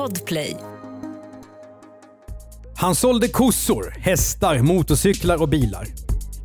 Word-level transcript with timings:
Podplay. 0.00 0.56
Han 2.76 2.94
sålde 2.94 3.28
kossor, 3.28 3.94
hästar, 3.98 4.58
motorcyklar 4.58 5.42
och 5.42 5.48
bilar. 5.48 5.86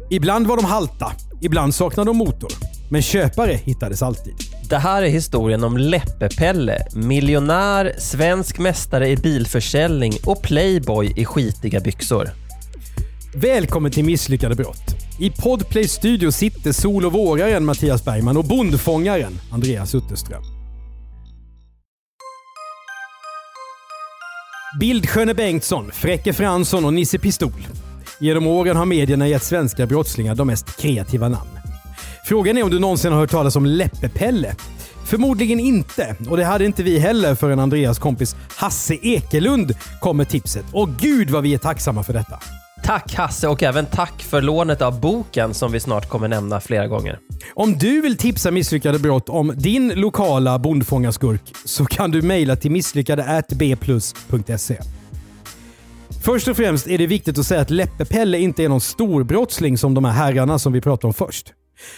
Ibland 0.10 0.48
var 0.48 0.56
de 0.56 0.66
halta, 0.66 1.12
ibland 1.42 1.76
saknade 1.76 2.10
de 2.10 2.18
motor. 2.18 2.52
Men 2.90 3.02
köpare 3.02 3.54
hittades 3.54 4.02
alltid. 4.02 4.34
Det 4.70 4.78
här 4.78 5.02
är 5.02 5.08
historien 5.08 5.64
om 5.64 5.78
Leppe-Pelle, 5.78 6.86
miljonär, 6.96 7.96
svensk 7.98 8.60
mästare 8.60 9.10
i 9.10 9.18
bilförsäljning 9.18 10.14
och 10.26 10.42
playboy 10.42 11.14
i 11.16 11.26
skitiga 11.26 11.80
byxor. 11.80 12.30
Välkommen 13.36 13.92
till 13.92 14.06
Misslyckade 14.06 14.56
brott. 14.56 14.96
I 15.20 15.30
Podplay 15.30 15.88
studio 15.88 16.32
sitter 16.32 16.72
sol 16.72 17.06
och 17.06 17.14
våraren 17.14 17.66
Mattias 17.66 18.06
Bergman 18.06 18.38
och 18.38 18.46
bondfångaren 18.46 19.40
Andreas 19.52 19.96
Utterström. 19.96 20.55
Bildsköne 24.80 25.34
Bengtsson, 25.34 25.92
Fräcke 25.92 26.34
Fransson 26.34 26.86
och 26.86 26.94
Nisse 26.94 27.20
Pistol. 27.20 27.68
Genom 28.20 28.48
åren 28.48 28.78
har 28.78 28.86
medierna 28.86 29.28
gett 29.28 29.44
svenska 29.44 29.86
brottslingar 29.86 30.36
de 30.36 30.48
mest 30.48 30.78
kreativa 30.82 31.30
namn. 31.30 31.50
Frågan 32.26 32.58
är 32.58 32.64
om 32.64 32.70
du 32.70 32.80
någonsin 32.80 33.12
har 33.12 33.20
hört 33.20 33.32
talas 33.32 33.56
om 33.56 33.66
Läppe-Pelle? 33.66 34.56
Förmodligen 35.06 35.60
inte, 35.60 36.16
och 36.30 36.38
det 36.38 36.44
hade 36.44 36.66
inte 36.66 36.84
vi 36.84 37.00
heller 37.00 37.36
förrän 37.36 37.60
Andreas 37.60 38.00
kompis 38.00 38.36
Hasse 38.56 38.96
Ekelund 39.02 39.76
kom 40.02 40.18
med 40.18 40.30
tipset. 40.30 40.66
Och 40.72 40.90
gud 40.90 41.30
vad 41.30 41.44
vi 41.44 41.54
är 41.54 41.58
tacksamma 41.58 42.04
för 42.04 42.14
detta. 42.14 42.40
Tack 42.86 43.16
Hasse 43.16 43.48
och 43.48 43.64
även 43.64 43.86
tack 43.86 44.24
för 44.24 44.42
lånet 44.42 44.82
av 44.82 45.00
boken 45.00 45.54
som 45.54 45.72
vi 45.72 45.80
snart 45.80 46.10
kommer 46.10 46.28
nämna 46.28 46.60
flera 46.60 46.88
gånger. 46.88 47.20
Om 47.54 47.78
du 47.78 48.02
vill 48.02 48.18
tipsa 48.18 48.52
Misslyckade 48.52 49.00
brott 49.00 49.30
om 49.30 49.54
din 49.56 49.94
lokala 49.96 50.60
bondfångarskurk 50.60 51.42
så 51.66 51.86
kan 51.86 52.12
du 52.12 52.22
mejla 52.22 52.56
till 52.56 52.72
misslyckade.bplus.se. 52.72 54.78
Först 56.24 56.48
och 56.48 56.58
främst 56.58 56.88
är 56.88 56.98
det 56.98 57.08
viktigt 57.08 57.38
att 57.38 57.46
säga 57.46 57.62
att 57.62 57.70
Leppe-Pelle 57.70 58.38
inte 58.38 58.64
är 58.64 58.70
någon 58.70 58.82
storbrottsling 58.82 59.78
som 59.78 59.94
de 59.94 60.06
här 60.06 60.12
herrarna 60.12 60.60
som 60.60 60.74
vi 60.74 60.82
pratade 60.82 61.08
om 61.08 61.14
först. 61.14 61.54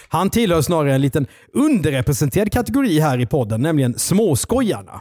Han 0.08 0.30
tillhör 0.30 0.62
snarare 0.62 0.94
en 0.94 1.00
liten 1.00 1.26
underrepresenterad 1.54 2.52
kategori 2.52 3.00
här 3.00 3.20
i 3.20 3.26
podden, 3.26 3.62
nämligen 3.62 3.98
småskojarna. 3.98 5.00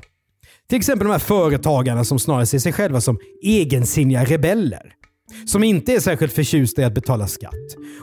Till 0.70 0.78
exempel 0.78 1.08
de 1.08 1.12
här 1.12 1.20
företagarna 1.20 2.04
som 2.04 2.20
snarare 2.20 2.46
ser 2.46 2.60
sig 2.60 2.74
själva 2.74 3.02
som 3.02 3.20
egensinniga 3.44 4.26
rebeller. 4.26 4.97
Som 5.45 5.64
inte 5.64 5.94
är 5.94 6.00
särskilt 6.00 6.33
förtjusta 6.33 6.81
i 6.81 6.86
att 6.86 6.94
betala 6.94 7.28
skatt. 7.28 7.53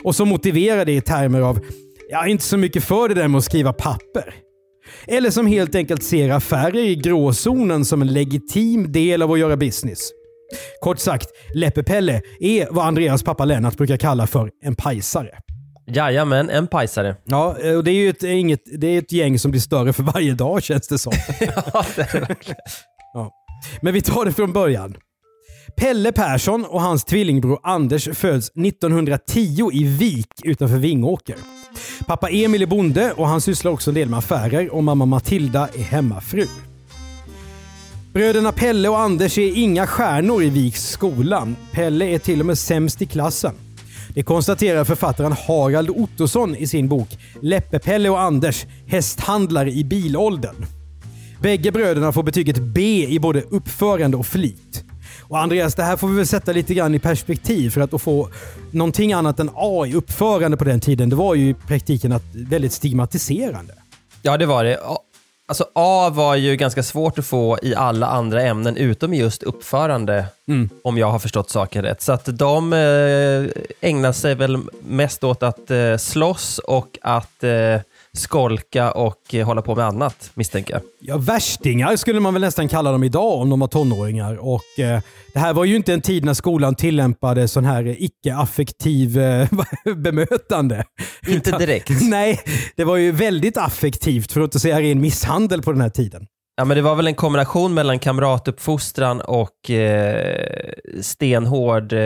Och 0.04 0.16
som 0.16 0.28
motiverar 0.28 0.84
det 0.84 0.92
i 0.92 1.00
termer 1.00 1.40
av 1.40 1.60
“jag 2.10 2.24
är 2.24 2.28
inte 2.28 2.44
så 2.44 2.56
mycket 2.56 2.84
för 2.84 3.08
det 3.08 3.14
där 3.14 3.28
med 3.28 3.38
att 3.38 3.44
skriva 3.44 3.72
papper”. 3.72 4.34
Eller 5.06 5.30
som 5.30 5.46
helt 5.46 5.74
enkelt 5.74 6.02
ser 6.02 6.30
affärer 6.30 6.84
i 6.84 6.96
gråzonen 6.96 7.84
som 7.84 8.02
en 8.02 8.12
legitim 8.12 8.92
del 8.92 9.22
av 9.22 9.32
att 9.32 9.38
göra 9.38 9.56
business. 9.56 10.10
Kort 10.80 10.98
sagt, 10.98 11.28
Leppe-Pelle 11.54 12.22
är 12.40 12.68
vad 12.70 12.86
Andreas 12.86 13.22
pappa 13.22 13.44
Lennart 13.44 13.76
brukar 13.76 13.96
kalla 13.96 14.26
för 14.26 14.50
en 14.64 14.74
pajsare. 14.74 15.38
Jajamän, 15.86 16.50
en 16.50 16.66
pajsare. 16.66 17.16
Ja, 17.24 17.56
och 17.76 17.84
det 17.84 17.90
är 17.90 17.94
ju 17.94 18.08
ett, 18.08 18.22
inget, 18.22 18.60
det 18.80 18.86
är 18.86 18.98
ett 18.98 19.12
gäng 19.12 19.38
som 19.38 19.50
blir 19.50 19.60
större 19.60 19.92
för 19.92 20.02
varje 20.02 20.34
dag 20.34 20.62
känns 20.62 20.88
det 20.88 20.98
som. 20.98 21.12
ja, 21.40 21.84
det 21.96 22.14
är 22.14 22.20
verkligen. 22.20 22.60
Ja. 23.14 23.30
Men 23.82 23.94
vi 23.94 24.00
tar 24.00 24.24
det 24.24 24.32
från 24.32 24.52
början. 24.52 24.96
Pelle 25.76 26.12
Persson 26.12 26.64
och 26.64 26.80
hans 26.80 27.04
tvillingbror 27.04 27.58
Anders 27.62 28.08
föds 28.12 28.50
1910 28.50 29.70
i 29.72 29.84
Vik 29.84 30.28
utanför 30.44 30.76
Vingåker. 30.76 31.36
Pappa 32.06 32.30
Emil 32.30 32.62
är 32.62 32.66
bonde 32.66 33.12
och 33.12 33.28
han 33.28 33.40
sysslar 33.40 33.72
också 33.72 33.90
en 33.90 33.94
del 33.94 34.08
med 34.08 34.18
affärer 34.18 34.74
och 34.74 34.84
mamma 34.84 35.04
Matilda 35.06 35.68
är 35.74 35.82
hemmafru. 35.82 36.46
Bröderna 38.12 38.52
Pelle 38.52 38.88
och 38.88 39.00
Anders 39.00 39.38
är 39.38 39.58
inga 39.58 39.86
stjärnor 39.86 40.42
i 40.42 40.50
Viks 40.50 40.88
skola. 40.88 41.48
Pelle 41.72 42.04
är 42.04 42.18
till 42.18 42.40
och 42.40 42.46
med 42.46 42.58
sämst 42.58 43.02
i 43.02 43.06
klassen. 43.06 43.54
Det 44.14 44.22
konstaterar 44.22 44.84
författaren 44.84 45.32
Harald 45.32 45.90
Ottosson 45.90 46.56
i 46.56 46.66
sin 46.66 46.88
bok 46.88 47.08
Läppe-Pelle 47.40 48.08
och 48.08 48.20
Anders, 48.20 48.66
hästhandlare 48.86 49.70
i 49.70 49.84
bilåldern. 49.84 50.66
Bägge 51.40 51.72
bröderna 51.72 52.12
får 52.12 52.22
betyget 52.22 52.58
B 52.58 53.06
i 53.08 53.18
både 53.18 53.40
uppförande 53.40 54.16
och 54.16 54.26
flit. 54.26 54.84
Och 55.28 55.38
Andreas, 55.38 55.74
det 55.74 55.82
här 55.82 55.96
får 55.96 56.08
vi 56.08 56.16
väl 56.16 56.26
sätta 56.26 56.52
lite 56.52 56.74
grann 56.74 56.94
i 56.94 56.98
perspektiv 56.98 57.70
för 57.70 57.80
att 57.80 58.02
få 58.02 58.28
någonting 58.70 59.12
annat 59.12 59.40
än 59.40 59.50
A 59.54 59.86
i 59.86 59.94
uppförande 59.94 60.56
på 60.56 60.64
den 60.64 60.80
tiden, 60.80 61.08
det 61.08 61.16
var 61.16 61.34
ju 61.34 61.48
i 61.48 61.54
praktiken 61.54 62.12
att 62.12 62.22
väldigt 62.34 62.72
stigmatiserande. 62.72 63.74
Ja, 64.22 64.36
det 64.36 64.46
var 64.46 64.64
det. 64.64 64.78
Alltså 65.48 65.66
A 65.74 66.10
var 66.10 66.34
ju 66.36 66.56
ganska 66.56 66.82
svårt 66.82 67.18
att 67.18 67.26
få 67.26 67.58
i 67.62 67.74
alla 67.74 68.06
andra 68.06 68.42
ämnen 68.42 68.76
utom 68.76 69.14
just 69.14 69.42
uppförande, 69.42 70.26
Mm. 70.48 70.68
om 70.84 70.98
jag 70.98 71.10
har 71.10 71.18
förstått 71.18 71.50
saken 71.50 71.82
rätt. 71.82 72.02
Så 72.02 72.12
att 72.12 72.38
de 72.38 72.72
eh, 72.72 73.88
ägnar 73.90 74.12
sig 74.12 74.34
väl 74.34 74.58
mest 74.88 75.24
åt 75.24 75.42
att 75.42 75.70
eh, 75.70 75.96
slåss 75.96 76.58
och 76.58 76.98
att 77.02 77.44
eh, 77.44 77.50
skolka 78.14 78.92
och 78.92 79.34
eh, 79.34 79.46
hålla 79.46 79.62
på 79.62 79.74
med 79.74 79.86
annat, 79.86 80.30
misstänker 80.34 80.74
jag. 80.74 80.82
Ja, 81.00 81.16
värstingar 81.18 81.96
skulle 81.96 82.20
man 82.20 82.32
väl 82.34 82.40
nästan 82.40 82.68
kalla 82.68 82.92
dem 82.92 83.04
idag 83.04 83.40
om 83.40 83.50
de 83.50 83.60
var 83.60 83.68
tonåringar. 83.68 84.36
Och, 84.36 84.78
eh, 84.78 85.00
det 85.32 85.38
här 85.38 85.52
var 85.54 85.64
ju 85.64 85.76
inte 85.76 85.92
en 85.94 86.00
tid 86.00 86.24
när 86.24 86.34
skolan 86.34 86.74
tillämpade 86.74 87.48
sån 87.48 87.64
här 87.64 87.96
icke-affektiv 87.98 89.18
eh, 89.18 89.48
bemötande. 89.96 90.84
Inte 91.28 91.48
Utan- 91.50 91.60
direkt. 91.60 91.90
Nej, 92.02 92.40
det 92.76 92.84
var 92.84 92.96
ju 92.96 93.10
väldigt 93.12 93.56
affektivt 93.56 94.32
för 94.32 94.40
att 94.40 94.44
inte 94.44 94.60
säga 94.60 94.80
ren 94.80 95.00
misshandel 95.00 95.62
på 95.62 95.72
den 95.72 95.80
här 95.80 95.88
tiden. 95.90 96.26
Ja, 96.56 96.64
men 96.64 96.76
det 96.76 96.82
var 96.82 96.94
väl 96.94 97.06
en 97.06 97.14
kombination 97.14 97.74
mellan 97.74 97.98
kamratuppfostran 97.98 99.20
och 99.20 99.70
eh, 99.70 100.72
stenhård 101.00 101.92
eh, 101.92 101.98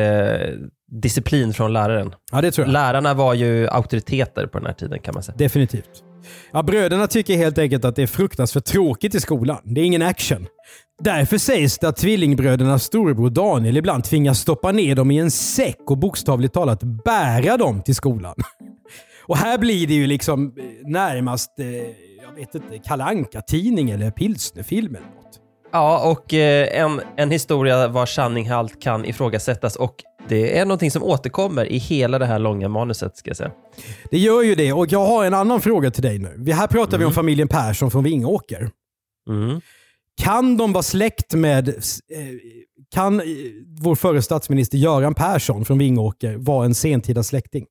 disciplin 0.91 1.55
från 1.55 1.73
läraren. 1.73 2.15
Ja, 2.33 2.41
det 2.41 2.51
tror 2.51 2.67
jag. 2.67 2.73
Lärarna 2.73 3.15
var 3.15 3.35
ju 3.35 3.69
auktoriteter 3.69 4.47
på 4.47 4.59
den 4.59 4.67
här 4.67 4.75
tiden 4.75 4.99
kan 4.99 5.15
man 5.15 5.23
säga. 5.23 5.37
Definitivt. 5.39 6.05
Ja, 6.53 6.63
bröderna 6.63 7.07
tycker 7.07 7.37
helt 7.37 7.59
enkelt 7.59 7.85
att 7.85 7.97
det 7.97 8.03
är 8.03 8.07
fruktansvärt 8.07 8.65
tråkigt 8.65 9.15
i 9.15 9.21
skolan. 9.21 9.59
Det 9.65 9.81
är 9.81 9.85
ingen 9.85 10.03
action. 10.03 10.47
Därför 11.03 11.39
sägs 11.39 11.79
det 11.79 11.89
att 11.89 11.97
tvillingbrödernas 11.97 12.85
storebror 12.85 13.31
Daniel 13.31 13.77
ibland 13.77 14.05
tvingas 14.05 14.41
stoppa 14.41 14.73
ner 14.73 14.95
dem 14.95 15.11
i 15.11 15.19
en 15.19 15.31
säck 15.31 15.81
och 15.87 15.99
bokstavligt 15.99 16.55
talat 16.55 16.83
bära 16.83 17.57
dem 17.57 17.83
till 17.83 17.95
skolan. 17.95 18.35
Och 19.27 19.37
här 19.37 19.59
blir 19.59 19.87
det 19.87 19.95
ju 19.95 20.07
liksom 20.07 20.55
eh, 20.59 20.91
närmast, 20.91 21.61
eh, 21.61 21.67
jag 22.23 22.35
vet 22.37 22.55
inte, 22.55 22.79
Kalle 22.79 23.05
Anka-tidning 23.05 23.91
eller 23.91 24.11
pilsnerfilm 24.11 24.95
eller 24.95 25.07
något. 25.07 25.41
Ja, 25.73 26.11
och 26.11 26.35
eh, 26.35 26.83
en, 26.83 27.01
en 27.17 27.31
historia 27.31 27.89
vars 27.89 28.15
sanninghalt 28.15 28.83
kan 28.83 29.05
ifrågasättas 29.05 29.77
och 29.77 29.95
det 30.29 30.59
är 30.59 30.65
någonting 30.65 30.91
som 30.91 31.03
återkommer 31.03 31.67
i 31.67 31.79
hela 31.79 32.19
det 32.19 32.27
här 32.27 32.39
långa 32.39 32.69
manuset 32.69 33.17
ska 33.17 33.31
jag 33.31 33.37
säga. 33.37 33.53
Det 34.11 34.19
gör 34.19 34.43
ju 34.43 34.55
det 34.55 34.73
och 34.73 34.93
jag 34.93 35.07
har 35.07 35.25
en 35.25 35.35
annan 35.35 35.61
fråga 35.61 35.91
till 35.91 36.03
dig 36.03 36.19
nu. 36.19 36.53
Här 36.53 36.67
pratar 36.67 36.99
vi 36.99 37.05
om 37.05 37.13
familjen 37.13 37.49
Persson 37.49 37.91
från 37.91 38.05
Vingåker. 38.05 38.71
Mm. 39.29 39.61
Kan 40.23 40.57
de 40.57 40.73
vara 40.73 40.83
släkt 40.83 41.35
med... 41.35 41.69
eh, 41.69 41.75
Kan 42.91 43.21
eh, 43.21 43.27
vår 43.81 43.95
förre 43.95 44.23
statsminister 44.23 44.79
Göran 44.79 45.15
Persson 45.15 45.65
från 45.65 45.79
Vingåker 45.79 46.37
vara 46.37 46.65
en 46.65 46.75
sentida 46.75 47.23
släkting? 47.23 47.67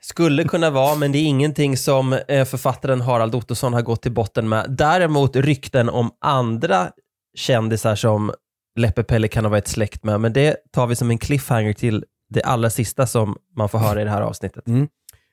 Skulle 0.00 0.44
kunna 0.44 0.70
vara, 0.70 0.94
men 0.96 1.12
det 1.12 1.18
är 1.18 1.24
ingenting 1.24 1.76
som 1.76 2.12
eh, 2.12 2.44
författaren 2.44 3.00
Harald 3.00 3.34
Ottosson 3.34 3.72
har 3.72 3.82
gått 3.82 4.02
till 4.02 4.12
botten 4.12 4.48
med. 4.48 4.66
Däremot 4.78 5.36
rykten 5.36 5.88
om 5.88 6.10
andra 6.20 6.90
kändisar 7.34 7.94
som 7.94 8.32
Leppe-Pelle 8.78 9.28
kan 9.28 9.44
ha 9.44 9.50
varit 9.50 9.68
släkt 9.68 10.04
med, 10.04 10.20
men 10.20 10.32
det 10.32 10.56
tar 10.72 10.86
vi 10.86 10.96
som 10.96 11.10
en 11.10 11.18
cliffhanger 11.18 11.72
till 11.72 12.04
det 12.30 12.42
allra 12.42 12.70
sista 12.70 13.06
som 13.06 13.36
man 13.56 13.68
får 13.68 13.78
höra 13.78 14.00
i 14.00 14.04
det 14.04 14.10
här 14.10 14.20
avsnittet. 14.22 14.64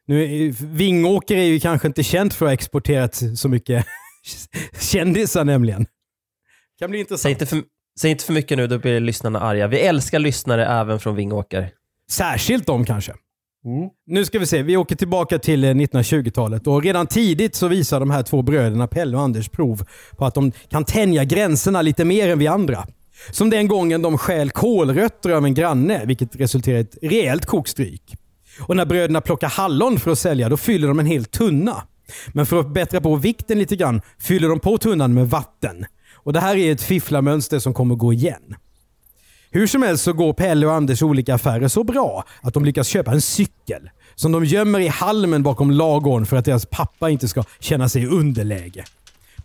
Nu, 0.07 0.23
är- 0.23 0.65
Vingåker 0.65 1.37
är 1.37 1.43
ju 1.43 1.59
kanske 1.59 1.87
inte 1.87 2.03
känt 2.03 2.33
för 2.33 2.45
att 2.45 2.49
ha 2.49 2.53
exporterat 2.53 3.21
så 3.35 3.49
mycket 3.49 3.85
kändisar 4.79 5.45
nämligen. 5.45 5.85
Kan 6.79 6.89
bli 6.89 6.97
Säg 6.97 7.01
intressant. 7.01 7.31
inte, 7.31 7.45
för, 7.45 7.63
säg 8.01 8.11
inte 8.11 8.23
för 8.23 8.33
mycket 8.33 8.57
nu, 8.57 8.67
då 8.67 8.79
blir 8.79 8.99
lyssnarna 8.99 9.39
arga. 9.39 9.67
Vi 9.67 9.79
älskar 9.79 10.19
lyssnare 10.19 10.65
även 10.65 10.99
från 10.99 11.15
Vingåker. 11.15 11.69
Särskilt 12.11 12.65
de 12.67 12.85
kanske. 12.85 13.13
Nu 14.07 14.25
ska 14.25 14.39
vi 14.39 14.45
se, 14.45 14.63
vi 14.63 14.77
åker 14.77 14.95
tillbaka 14.95 15.39
till 15.39 15.63
eh, 15.63 15.67
1920-talet 15.73 16.67
och 16.67 16.83
redan 16.83 17.07
tidigt 17.07 17.55
så 17.55 17.67
visar 17.67 17.99
de 17.99 18.09
här 18.11 18.23
två 18.23 18.41
bröderna 18.41 18.87
Pelle 18.87 19.17
och 19.17 19.23
Anders 19.23 19.49
prov 19.49 19.81
på 20.17 20.25
att 20.25 20.33
de 20.35 20.51
kan 20.51 20.85
tänja 20.85 21.23
gränserna 21.23 21.81
lite 21.81 22.05
mer 22.05 22.29
än 22.29 22.39
vi 22.39 22.47
andra. 22.47 22.87
Som 23.31 23.49
den 23.49 23.67
gången 23.67 24.01
de 24.01 24.17
stjäl 24.17 24.49
kålrötter 24.49 25.29
av 25.29 25.45
en 25.45 25.53
granne, 25.53 26.05
vilket 26.05 26.35
resulterar 26.35 26.77
i 26.77 26.81
ett 26.81 26.97
rejält 27.01 27.45
kokstryk. 27.45 28.15
Och 28.61 28.75
när 28.75 28.85
bröderna 28.85 29.21
plockar 29.21 29.49
hallon 29.49 29.99
för 29.99 30.11
att 30.11 30.19
sälja, 30.19 30.49
då 30.49 30.57
fyller 30.57 30.87
de 30.87 30.99
en 30.99 31.05
hel 31.05 31.25
tunna. 31.25 31.83
Men 32.27 32.45
för 32.45 32.59
att 32.59 32.73
bättra 32.73 33.01
på 33.01 33.15
vikten 33.15 33.59
lite 33.59 33.75
grann 33.75 34.01
fyller 34.19 34.49
de 34.49 34.59
på 34.59 34.77
tunnan 34.77 35.13
med 35.13 35.29
vatten. 35.29 35.85
Och 36.15 36.33
Det 36.33 36.39
här 36.39 36.55
är 36.55 36.71
ett 36.71 36.81
fifflarmönster 36.81 37.59
som 37.59 37.73
kommer 37.73 37.95
gå 37.95 38.13
igen. 38.13 38.55
Hur 39.51 39.67
som 39.67 39.83
helst 39.83 40.03
så 40.03 40.13
går 40.13 40.33
Pelle 40.33 40.67
och 40.67 40.73
Anders 40.73 41.01
olika 41.01 41.35
affärer 41.35 41.67
så 41.67 41.83
bra 41.83 42.23
att 42.41 42.53
de 42.53 42.65
lyckas 42.65 42.87
köpa 42.87 43.11
en 43.11 43.21
cykel 43.21 43.89
som 44.15 44.31
de 44.31 44.45
gömmer 44.45 44.79
i 44.79 44.87
halmen 44.87 45.43
bakom 45.43 45.71
lagården 45.71 46.25
för 46.25 46.37
att 46.37 46.45
deras 46.45 46.65
pappa 46.65 47.09
inte 47.09 47.27
ska 47.27 47.43
känna 47.59 47.89
sig 47.89 48.03
i 48.03 48.05
underläge. 48.05 48.85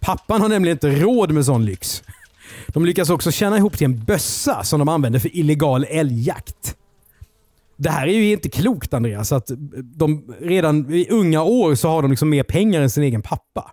Pappan 0.00 0.40
har 0.40 0.48
nämligen 0.48 0.76
inte 0.76 0.90
råd 0.90 1.30
med 1.32 1.44
sån 1.44 1.64
lyx. 1.64 2.02
De 2.74 2.84
lyckas 2.84 3.10
också 3.10 3.30
tjäna 3.30 3.56
ihop 3.56 3.78
till 3.78 3.84
en 3.84 4.04
bössa 4.04 4.64
som 4.64 4.78
de 4.78 4.88
använder 4.88 5.18
för 5.18 5.36
illegal 5.36 5.86
älgjakt. 5.88 6.76
Det 7.76 7.90
här 7.90 8.06
är 8.06 8.12
ju 8.12 8.32
inte 8.32 8.48
klokt 8.48 8.94
Andreas. 8.94 9.32
Att 9.32 9.50
de, 9.96 10.34
redan 10.40 10.94
i 10.94 11.08
unga 11.10 11.42
år 11.42 11.74
så 11.74 11.88
har 11.88 12.02
de 12.02 12.10
liksom 12.10 12.30
mer 12.30 12.42
pengar 12.42 12.80
än 12.80 12.90
sin 12.90 13.02
egen 13.02 13.22
pappa. 13.22 13.70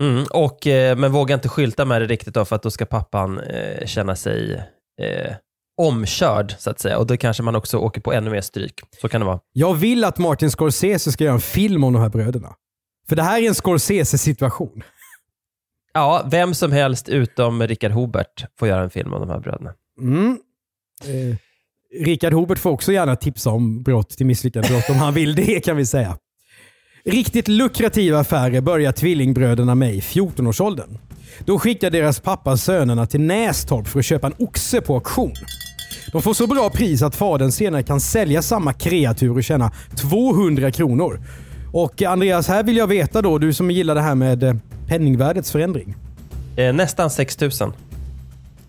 Mm, 0.00 0.24
och, 0.30 0.66
eh, 0.66 0.96
men 0.96 1.12
vågar 1.12 1.34
inte 1.34 1.48
skylta 1.48 1.84
med 1.84 2.02
det 2.02 2.06
riktigt 2.06 2.34
då, 2.34 2.44
för 2.44 2.56
att 2.56 2.62
då 2.62 2.70
ska 2.70 2.86
pappan 2.86 3.40
eh, 3.40 3.86
känna 3.86 4.16
sig 4.16 4.54
eh, 5.00 5.34
omkörd, 5.80 6.54
så 6.58 6.70
att 6.70 6.80
säga. 6.80 6.98
Och 6.98 7.06
då 7.06 7.16
kanske 7.16 7.42
man 7.42 7.56
också 7.56 7.78
åker 7.78 8.00
på 8.00 8.12
ännu 8.12 8.30
mer 8.30 8.40
stryk. 8.40 8.80
Så 9.00 9.08
kan 9.08 9.20
det 9.20 9.26
vara. 9.26 9.40
Jag 9.52 9.74
vill 9.74 10.04
att 10.04 10.18
Martin 10.18 10.50
Scorsese 10.50 11.12
ska 11.12 11.24
göra 11.24 11.34
en 11.34 11.40
film 11.40 11.84
om 11.84 11.92
de 11.92 12.02
här 12.02 12.08
bröderna. 12.08 12.54
För 13.08 13.16
det 13.16 13.22
här 13.22 13.42
är 13.42 13.48
en 13.48 13.54
Scorsese-situation. 13.54 14.82
Ja, 15.94 16.26
vem 16.30 16.54
som 16.54 16.72
helst 16.72 17.08
utom 17.08 17.62
Richard 17.62 17.92
Hobert 17.92 18.44
får 18.58 18.68
göra 18.68 18.82
en 18.82 18.90
film 18.90 19.12
om 19.12 19.20
de 19.20 19.30
här 19.30 19.40
bröderna. 19.40 19.72
Mm. 20.00 20.38
Eh, 21.04 21.36
Richard 22.04 22.32
Hobert 22.32 22.58
får 22.58 22.70
också 22.70 22.92
gärna 22.92 23.16
tipsa 23.16 23.50
om 23.50 23.82
brott 23.82 24.10
till 24.10 24.26
misslyckade 24.26 24.68
brott 24.68 24.90
om 24.90 24.96
han 24.96 25.14
vill 25.14 25.34
det 25.34 25.64
kan 25.64 25.76
vi 25.76 25.86
säga. 25.86 26.16
Riktigt 27.04 27.48
lukrativa 27.48 28.18
affärer 28.18 28.60
börjar 28.60 28.92
tvillingbröderna 28.92 29.74
med 29.74 29.94
i 29.94 30.00
14-årsåldern. 30.00 30.98
Då 31.44 31.58
skickar 31.58 31.90
deras 31.90 32.20
pappa 32.20 32.56
sönerna 32.56 33.06
till 33.06 33.20
Nästorp 33.20 33.88
för 33.88 33.98
att 33.98 34.04
köpa 34.04 34.26
en 34.26 34.34
oxe 34.38 34.80
på 34.80 34.94
auktion. 34.94 35.34
De 36.12 36.22
får 36.22 36.34
så 36.34 36.46
bra 36.46 36.70
pris 36.70 37.02
att 37.02 37.16
fadern 37.16 37.52
senare 37.52 37.82
kan 37.82 38.00
sälja 38.00 38.42
samma 38.42 38.72
kreatur 38.72 39.36
och 39.36 39.44
tjäna 39.44 39.72
200 39.96 40.70
kronor. 40.70 41.20
Och 41.72 42.02
Andreas, 42.02 42.48
här 42.48 42.62
vill 42.62 42.76
jag 42.76 42.86
veta 42.86 43.22
då, 43.22 43.38
du 43.38 43.52
som 43.52 43.70
gillar 43.70 43.94
det 43.94 44.00
här 44.00 44.14
med 44.14 44.42
eh, 44.42 44.54
penningvärdets 44.88 45.52
förändring. 45.52 45.94
Eh, 46.56 46.72
nästan 46.74 47.10
6 47.10 47.40
000. 47.40 47.50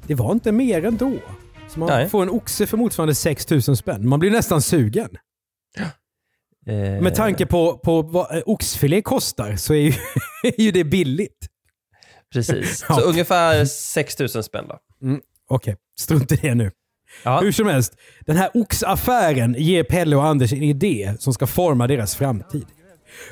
Det 0.07 0.15
var 0.15 0.31
inte 0.31 0.51
mer 0.51 0.85
ändå. 0.85 1.13
Så 1.69 1.79
man 1.79 1.89
Nej. 1.89 2.09
får 2.09 2.23
en 2.23 2.29
oxe 2.29 2.67
för 2.67 2.77
motsvarande 2.77 3.15
6 3.15 3.49
000 3.49 3.61
spänn. 3.61 4.07
Man 4.07 4.19
blir 4.19 4.31
nästan 4.31 4.61
sugen. 4.61 5.09
Eh, 6.67 7.01
Med 7.01 7.15
tanke 7.15 7.45
på, 7.45 7.77
på 7.77 8.01
vad 8.01 8.35
eh, 8.37 8.43
oxfilé 8.45 9.01
kostar 9.01 9.55
så 9.55 9.73
är 9.73 9.77
ju, 9.77 9.93
är 10.43 10.61
ju 10.61 10.71
det 10.71 10.83
billigt. 10.83 11.47
Precis. 12.33 12.85
Ja. 12.89 12.95
Så 12.95 13.01
ungefär 13.01 13.65
6 13.65 14.19
000 14.19 14.29
spänn 14.29 14.65
då. 14.67 14.79
Okej, 15.49 15.75
strunt 15.99 16.31
i 16.31 16.35
det 16.35 16.55
nu. 16.55 16.71
Ja. 17.23 17.39
Hur 17.41 17.51
som 17.51 17.67
helst, 17.67 17.93
den 18.25 18.37
här 18.37 18.49
oxaffären 18.53 19.55
ger 19.57 19.83
Pelle 19.83 20.15
och 20.15 20.25
Anders 20.25 20.53
en 20.53 20.63
idé 20.63 21.13
som 21.19 21.33
ska 21.33 21.47
forma 21.47 21.87
deras 21.87 22.15
framtid. 22.15 22.65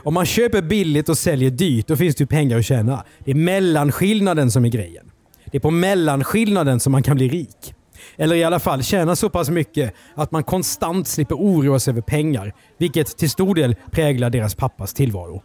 Om 0.04 0.14
man 0.14 0.26
köper 0.26 0.62
billigt 0.62 1.10
och 1.10 1.18
säljer 1.18 1.50
dyrt, 1.50 1.88
då 1.88 1.96
finns 1.96 2.16
det 2.16 2.22
ju 2.22 2.28
pengar 2.28 2.58
att 2.58 2.66
tjäna. 2.66 3.04
Det 3.20 3.32
är 3.32 3.36
mellanskillnaden 3.36 4.52
som 4.52 4.66
är 4.66 4.70
grejen. 4.70 5.12
Det 5.46 5.58
är 5.58 5.62
på 5.62 5.72
mellanskillnaden 5.72 6.80
som 6.80 6.92
man 6.92 7.04
kan 7.04 7.16
bli 7.16 7.30
rik. 7.30 7.74
Eller 8.18 8.36
i 8.36 8.44
alla 8.44 8.60
fall 8.60 8.84
tjäna 8.84 9.16
så 9.16 9.30
pass 9.30 9.50
mycket 9.50 9.94
att 10.16 10.32
man 10.32 10.44
konstant 10.44 11.08
slipper 11.08 11.36
oroa 11.36 11.80
sig 11.80 11.92
över 11.92 12.02
pengar, 12.02 12.54
vilket 12.78 13.18
till 13.18 13.30
stor 13.30 13.56
del 13.56 13.76
präglar 13.92 14.30
deras 14.30 14.56
pappas 14.56 14.94
tillvaro. 14.94 15.44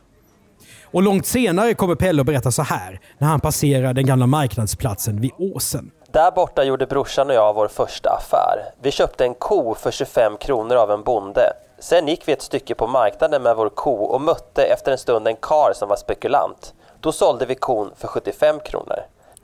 Och 0.91 1.02
långt 1.02 1.26
senare 1.26 1.75
kommer 1.75 1.94
Pelle 1.94 2.20
att 2.20 2.26
berätta 2.26 2.52
så 2.52 2.62
här 2.62 3.00
när 3.19 3.29
han 3.29 3.41
passerar 3.41 3.94
den 3.94 4.06
gamla 4.06 4.26
marknadsplatsen 4.26 5.20
vid 5.20 5.31
Åsen. 5.38 5.91
Där 6.12 6.31
borta 6.31 6.64
gjorde 6.64 6.87
brorsan 6.87 7.29
och 7.29 7.34
jag 7.34 7.55
vår 7.55 7.69
första 7.69 8.11
affär. 8.11 8.58
Vi 8.82 8.91
köpte 8.91 9.25
en 9.25 9.34
ko 9.34 9.75
för 9.75 9.91
25 9.91 10.37
kronor 10.37 10.76
av 10.76 10.91
en 10.91 11.02
bonde. 11.02 11.52
Sen 11.80 12.08
gick 12.08 12.28
vi 12.28 12.32
ett 12.32 12.42
stycke 12.42 12.75
på 12.75 12.86
marknaden 12.86 13.42
med 13.42 13.56
vår 13.56 13.69
ko 13.69 13.92
och 13.92 14.20
mötte 14.20 14.62
efter 14.62 14.92
en 14.92 14.98
stund 14.98 15.28
en 15.28 15.36
kar 15.36 15.72
som 15.75 15.88
var 15.88 15.96
spekulant. 15.96 16.75
Då 17.00 17.12
sålde 17.12 17.46
vi 17.46 17.54
kon 17.54 17.90
för 17.96 18.08
75 18.08 18.60
kronor. 18.64 18.98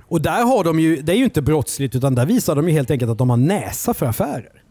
Och 0.09 0.21
där 0.21 0.45
har 0.45 0.65
de 0.65 0.81
ju, 0.81 0.97
det 0.97 1.13
är 1.13 1.17
ju 1.17 1.25
inte 1.25 1.43
brottsligt 1.43 1.95
utan 1.95 2.15
där 2.15 2.27
visar 2.27 2.55
de 2.55 2.69
ju 2.69 2.75
helt 2.75 2.91
enkelt 2.91 3.11
att 3.11 3.19
de 3.19 3.31
har 3.31 3.37
näsa 3.37 3.95
för 3.95 4.07
affärer. 4.07 4.63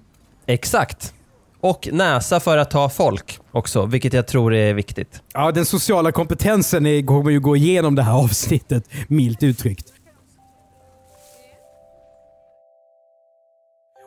Exakt. 0.46 1.14
Och 1.62 1.90
näsa 1.92 2.40
för 2.40 2.58
att 2.58 2.72
ta 2.72 2.90
folk 2.90 3.40
också, 3.52 3.86
vilket 3.86 4.14
jag 4.14 4.28
tror 4.28 4.54
är 4.54 4.74
viktigt. 4.74 5.22
Ja, 5.34 5.52
den 5.52 5.66
sociala 5.66 6.12
kompetensen 6.12 6.86
är, 6.86 7.06
kommer 7.06 7.32
ju 7.32 7.40
gå 7.40 7.56
igenom 7.56 7.96
det 7.96 8.04
här 8.04 8.14
avsnittet, 8.24 8.84
milt 9.08 9.44
uttryckt. 9.44 9.94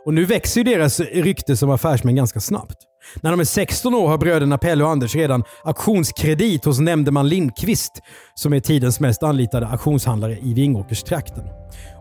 Och 0.06 0.14
nu 0.14 0.24
växer 0.24 0.60
ju 0.60 0.64
deras 0.74 1.00
rykte 1.00 1.56
som 1.56 1.70
affärsmän 1.70 2.16
ganska 2.16 2.40
snabbt. 2.40 2.76
När 3.20 3.30
de 3.30 3.40
är 3.40 3.44
16 3.44 3.94
år 3.94 4.08
har 4.08 4.18
bröderna 4.18 4.58
Pelle 4.58 4.84
och 4.84 4.90
Anders 4.90 5.14
redan 5.14 5.44
auktionskredit 5.64 6.64
hos 6.64 6.78
nämndeman 6.78 7.28
Lindqvist, 7.28 8.02
som 8.34 8.52
är 8.52 8.60
tidens 8.60 9.00
mest 9.00 9.22
anlitade 9.22 9.66
auktionshandlare 9.66 10.38
i 10.42 10.54
Vingåkerstrakten. 10.54 11.44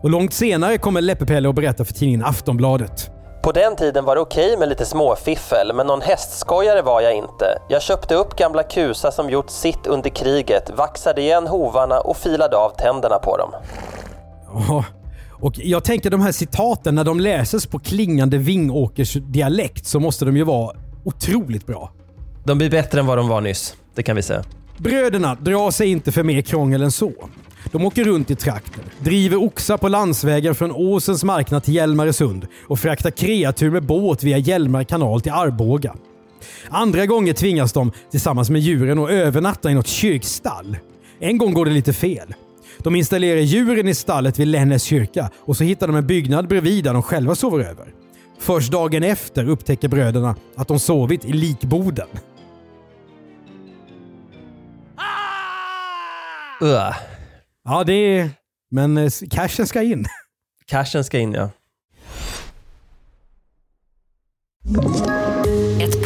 Och 0.02 0.10
långt 0.10 0.32
senare 0.32 0.78
kommer 0.78 1.00
Leppe-Pelle 1.00 1.48
och 1.48 1.54
berättar 1.54 1.84
för 1.84 1.92
tidningen 1.92 2.24
Aftonbladet. 2.24 3.10
På 3.42 3.52
den 3.52 3.76
tiden 3.76 4.04
var 4.04 4.14
det 4.14 4.20
okej 4.20 4.56
med 4.58 4.68
lite 4.68 4.84
småfiffel, 4.84 5.72
men 5.74 5.86
någon 5.86 6.00
hästskojare 6.00 6.82
var 6.82 7.00
jag 7.00 7.16
inte. 7.16 7.58
Jag 7.68 7.82
köpte 7.82 8.14
upp 8.14 8.36
gamla 8.36 8.62
kusar 8.62 9.10
som 9.10 9.30
gjort 9.30 9.50
sitt 9.50 9.86
under 9.86 10.10
kriget, 10.10 10.70
vaxade 10.76 11.20
igen 11.20 11.46
hovarna 11.46 12.00
och 12.00 12.16
filade 12.16 12.56
av 12.56 12.70
tänderna 12.70 13.18
på 13.18 13.36
dem. 13.36 13.50
Ja, 14.68 14.84
och 15.40 15.52
jag 15.56 15.84
tänker 15.84 16.10
de 16.10 16.20
här 16.20 16.32
citaten, 16.32 16.94
när 16.94 17.04
de 17.04 17.20
läses 17.20 17.66
på 17.66 17.78
klingande 17.78 18.38
Vingåkers 18.38 19.12
dialekt 19.12 19.86
så 19.86 20.00
måste 20.00 20.24
de 20.24 20.36
ju 20.36 20.44
vara 20.44 20.76
otroligt 21.06 21.66
bra. 21.66 21.92
De 22.44 22.58
blir 22.58 22.70
bättre 22.70 23.00
än 23.00 23.06
vad 23.06 23.18
de 23.18 23.28
var 23.28 23.40
nyss, 23.40 23.76
det 23.94 24.02
kan 24.02 24.16
vi 24.16 24.22
säga. 24.22 24.44
Bröderna 24.78 25.34
drar 25.34 25.70
sig 25.70 25.88
inte 25.88 26.12
för 26.12 26.22
mer 26.22 26.42
krångel 26.42 26.82
än 26.82 26.90
så. 26.90 27.12
De 27.72 27.84
åker 27.84 28.04
runt 28.04 28.30
i 28.30 28.36
trakten, 28.36 28.84
driver 29.00 29.36
oxar 29.36 29.76
på 29.76 29.88
landsvägen 29.88 30.54
från 30.54 30.72
Åsens 30.72 31.24
marknad 31.24 31.64
till 31.64 31.74
Hjälmaresund 31.74 32.46
och 32.66 32.78
fraktar 32.78 33.10
kreatur 33.10 33.70
med 33.70 33.86
båt 33.86 34.22
via 34.22 34.38
Hjälmar 34.38 34.84
kanal 34.84 35.20
till 35.20 35.32
Arboga. 35.32 35.94
Andra 36.68 37.06
gånger 37.06 37.32
tvingas 37.32 37.72
de 37.72 37.92
tillsammans 38.10 38.50
med 38.50 38.60
djuren 38.60 38.98
att 38.98 39.10
övernatta 39.10 39.70
i 39.70 39.74
något 39.74 39.86
kyrkstall. 39.86 40.76
En 41.20 41.38
gång 41.38 41.54
går 41.54 41.64
det 41.64 41.70
lite 41.70 41.92
fel. 41.92 42.34
De 42.78 42.96
installerar 42.96 43.40
djuren 43.40 43.88
i 43.88 43.94
stallet 43.94 44.38
vid 44.38 44.46
Lännäs 44.46 44.82
kyrka 44.82 45.30
och 45.38 45.56
så 45.56 45.64
hittar 45.64 45.86
de 45.86 45.96
en 45.96 46.06
byggnad 46.06 46.48
bredvid 46.48 46.84
där 46.84 46.92
de 46.92 47.02
själva 47.02 47.34
sover 47.34 47.64
över. 47.64 47.86
Först 48.38 48.72
dagen 48.72 49.02
efter 49.02 49.48
upptäcker 49.48 49.88
bröderna 49.88 50.36
att 50.56 50.68
de 50.68 50.78
sovit 50.78 51.24
i 51.24 51.32
likboden. 51.32 52.08
Ugh. 56.60 56.96
Ja, 57.64 57.84
det 57.84 57.92
är... 57.92 58.30
Men 58.70 58.96
eh, 58.96 59.10
cashen 59.30 59.66
ska 59.66 59.82
in. 59.82 60.06
Cashen 60.66 61.04
ska 61.04 61.18
in 61.18 61.32
ja. 61.32 61.50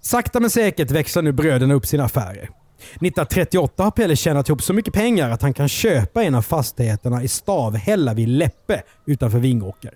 Sakta 0.00 0.40
men 0.40 0.50
säkert 0.50 0.90
växlar 0.90 1.22
nu 1.22 1.32
bröderna 1.32 1.74
upp 1.74 1.86
sina 1.86 2.04
affärer. 2.04 2.48
1938 2.82 3.82
har 3.82 3.90
Pelle 3.90 4.16
tjänat 4.16 4.48
ihop 4.48 4.62
så 4.62 4.72
mycket 4.72 4.94
pengar 4.94 5.30
att 5.30 5.42
han 5.42 5.54
kan 5.54 5.68
köpa 5.68 6.22
en 6.22 6.34
av 6.34 6.42
fastigheterna 6.42 7.22
i 7.22 7.28
Stavhälla 7.28 8.14
vid 8.14 8.28
Läppe 8.28 8.82
utanför 9.06 9.38
Vingåker. 9.38 9.94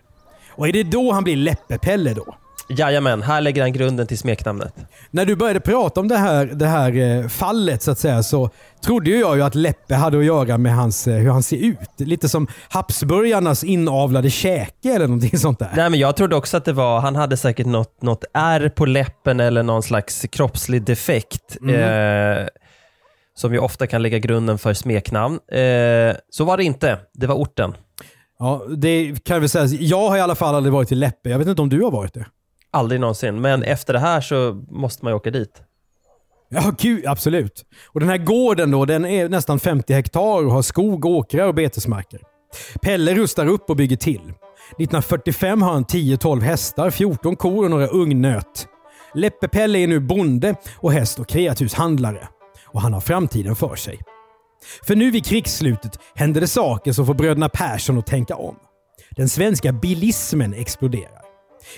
Och 0.51 0.69
är 0.69 0.73
det 0.73 0.83
då 0.83 1.13
han 1.13 1.25
blir 1.25 1.37
Läppe-Pelle 1.37 2.15
då? 2.15 2.37
Jajamän, 2.69 3.23
här 3.23 3.41
lägger 3.41 3.63
han 3.63 3.73
grunden 3.73 4.07
till 4.07 4.19
smeknamnet. 4.19 4.75
När 5.11 5.25
du 5.25 5.37
började 5.37 5.61
prata 5.61 6.01
om 6.01 6.09
det 6.09 6.17
här, 6.17 6.47
det 6.47 6.67
här 6.67 6.97
eh, 6.97 7.29
fallet 7.29 7.83
så 7.83 7.91
att 7.91 7.99
säga 7.99 8.23
så 8.23 8.51
trodde 8.85 9.11
jag 9.11 9.37
ju 9.37 9.43
att 9.43 9.55
Läppe 9.55 9.95
hade 9.95 10.19
att 10.19 10.25
göra 10.25 10.59
med 10.59 10.75
hans, 10.75 11.07
eh, 11.07 11.15
hur 11.15 11.31
han 11.31 11.43
ser 11.43 11.57
ut. 11.57 11.79
Lite 11.97 12.29
som 12.29 12.47
Habsburgarnas 12.69 13.65
inavlade 13.65 14.31
käke 14.31 14.93
eller 14.95 15.07
någonting 15.07 15.39
sånt 15.39 15.59
där. 15.59 15.71
Nej 15.77 15.91
men 15.91 16.01
jag 16.01 16.17
trodde 16.17 16.37
också 16.37 16.57
att 16.57 16.65
det 16.65 16.73
var, 16.73 17.01
han 17.01 17.17
hade 17.17 17.37
säkert 17.37 17.67
något, 17.67 18.03
något 18.03 18.25
ärr 18.35 18.69
på 18.69 18.87
läppen 18.87 19.41
eller 19.41 19.63
någon 19.63 19.83
slags 19.83 20.27
kroppslig 20.31 20.83
defekt. 20.83 21.57
Eh, 21.69 22.47
som 23.37 23.53
ju 23.53 23.59
ofta 23.59 23.87
kan 23.87 24.03
lägga 24.03 24.19
grunden 24.19 24.59
för 24.59 24.75
smeknamn. 24.75 25.39
Eh, 25.53 26.17
så 26.31 26.45
var 26.45 26.57
det 26.57 26.65
inte, 26.65 26.99
det 27.15 27.27
var 27.27 27.35
orten. 27.35 27.75
Ja, 28.39 28.63
det 28.77 29.25
kan 29.25 29.41
väl 29.41 29.49
säga. 29.49 29.65
Jag 29.65 30.09
har 30.09 30.17
i 30.17 30.21
alla 30.21 30.35
fall 30.35 30.55
aldrig 30.55 30.73
varit 30.73 30.93
i 30.93 30.95
Läppe. 30.95 31.31
Jag 31.31 31.39
vet 31.39 31.49
inte 31.49 31.63
om 31.63 31.69
du 31.69 31.83
har 31.83 31.91
varit 31.91 32.15
det? 32.15 32.27
Aldrig 32.75 33.01
någonsin, 33.01 33.41
men 33.41 33.63
efter 33.63 33.93
det 33.93 33.99
här 33.99 34.21
så 34.21 34.65
måste 34.71 35.05
man 35.05 35.13
ju 35.13 35.17
åka 35.17 35.31
dit. 35.31 35.63
Ja, 36.49 36.73
gud, 36.79 37.07
absolut. 37.07 37.65
Och 37.87 38.01
den 38.01 38.09
här 38.09 38.19
gården 38.19 38.71
då, 38.71 38.85
den 38.85 39.05
är 39.05 39.29
nästan 39.29 39.61
50 39.61 39.93
hektar 39.93 40.45
och 40.45 40.53
har 40.53 40.63
skog, 40.63 41.05
åkrar 41.05 41.49
och 41.49 41.55
betesmarker. 41.55 42.21
Pelle 42.83 43.15
rustar 43.15 43.47
upp 43.47 43.71
och 43.71 43.77
bygger 43.77 43.97
till. 43.97 44.21
1945 44.21 45.63
har 45.63 45.73
han 45.73 45.85
10-12 45.85 46.41
hästar, 46.41 46.91
14 46.91 47.37
kor 47.37 47.65
och 47.65 47.71
några 47.71 47.87
ungnöt. 47.87 48.69
Leppe-Pelle 49.15 49.79
är 49.79 49.87
nu 49.87 50.01
bonde 50.01 50.55
och 50.77 50.93
häst 50.93 51.19
och 51.19 51.29
kreaturshandlare. 51.29 52.29
Och 52.67 52.81
han 52.81 52.93
har 52.93 53.01
framtiden 53.01 53.57
för 53.57 53.77
sig. 53.77 53.99
För 54.87 54.97
nu 54.97 55.11
vid 55.11 55.27
krigsslutet 55.27 55.99
händer 56.15 56.41
det 56.41 56.49
saker 56.49 56.93
som 56.93 57.07
får 57.07 57.15
bröderna 57.15 57.49
Persson 57.49 57.99
att 57.99 58.07
tänka 58.07 58.37
om. 58.37 58.57
Den 59.17 59.29
svenska 59.29 59.73
bilismen 59.73 60.55
exploderar. 60.55 61.24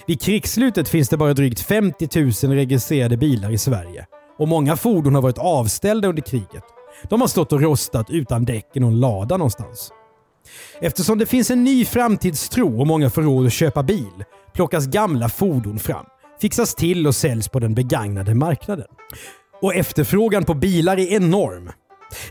Vid 0.06 0.20
krigsslutet 0.20 0.88
finns 0.88 1.08
det 1.08 1.16
bara 1.16 1.34
drygt 1.34 1.60
50 1.60 2.20
000 2.46 2.56
registrerade 2.56 3.16
bilar 3.16 3.50
i 3.50 3.58
Sverige. 3.58 4.06
Och 4.38 4.48
många 4.48 4.76
fordon 4.76 5.14
har 5.14 5.22
varit 5.22 5.38
avställda 5.38 6.08
under 6.08 6.22
kriget. 6.22 6.64
De 7.10 7.20
har 7.20 7.28
stått 7.28 7.52
och 7.52 7.60
rostat 7.60 8.10
utan 8.10 8.44
däck 8.44 8.66
i 8.74 8.80
någon 8.80 9.00
lada 9.00 9.36
någonstans. 9.36 9.90
Eftersom 10.80 11.18
det 11.18 11.26
finns 11.26 11.50
en 11.50 11.64
ny 11.64 11.84
framtidstro 11.84 12.80
och 12.80 12.86
många 12.86 13.10
får 13.10 13.22
råd 13.22 13.46
att 13.46 13.52
köpa 13.52 13.82
bil 13.82 14.24
plockas 14.56 14.86
gamla 14.86 15.28
fordon 15.28 15.78
fram, 15.78 16.06
fixas 16.40 16.74
till 16.74 17.06
och 17.06 17.14
säljs 17.14 17.48
på 17.48 17.58
den 17.58 17.74
begagnade 17.74 18.34
marknaden. 18.34 18.86
Och 19.62 19.74
efterfrågan 19.74 20.44
på 20.44 20.54
bilar 20.54 20.98
är 20.98 21.12
enorm. 21.12 21.70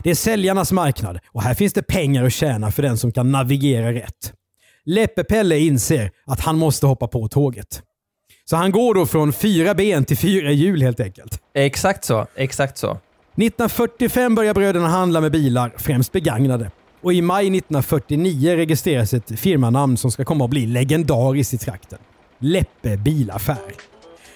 Det 0.02 0.10
är 0.10 0.14
säljarnas 0.14 0.72
marknad 0.72 1.18
och 1.32 1.42
här 1.42 1.54
finns 1.54 1.72
det 1.72 1.82
pengar 1.82 2.24
att 2.24 2.32
tjäna 2.32 2.70
för 2.70 2.82
den 2.82 2.98
som 2.98 3.12
kan 3.12 3.32
navigera 3.32 3.92
rätt. 3.92 4.32
Leppe-Pelle 4.86 5.58
inser 5.58 6.10
att 6.26 6.40
han 6.40 6.58
måste 6.58 6.86
hoppa 6.86 7.06
på 7.08 7.28
tåget. 7.28 7.82
Så 8.44 8.56
han 8.56 8.70
går 8.70 8.94
då 8.94 9.06
från 9.06 9.32
fyra 9.32 9.74
ben 9.74 10.04
till 10.04 10.16
fyra 10.16 10.52
hjul 10.52 10.82
helt 10.82 11.00
enkelt. 11.00 11.40
Exakt 11.54 12.04
så. 12.04 12.26
Exakt 12.34 12.78
så. 12.78 12.90
1945 12.90 14.34
börjar 14.34 14.54
bröderna 14.54 14.88
handla 14.88 15.20
med 15.20 15.32
bilar, 15.32 15.72
främst 15.76 16.12
begagnade. 16.12 16.70
Och 17.02 17.12
i 17.12 17.22
maj 17.22 17.46
1949 17.46 18.56
registreras 18.56 19.14
ett 19.14 19.40
firmanamn 19.40 19.96
som 19.96 20.10
ska 20.10 20.24
komma 20.24 20.44
att 20.44 20.50
bli 20.50 20.66
legendariskt 20.66 21.54
i 21.54 21.58
trakten. 21.58 21.98
Leppe 22.38 22.96
bilaffär. 22.96 23.72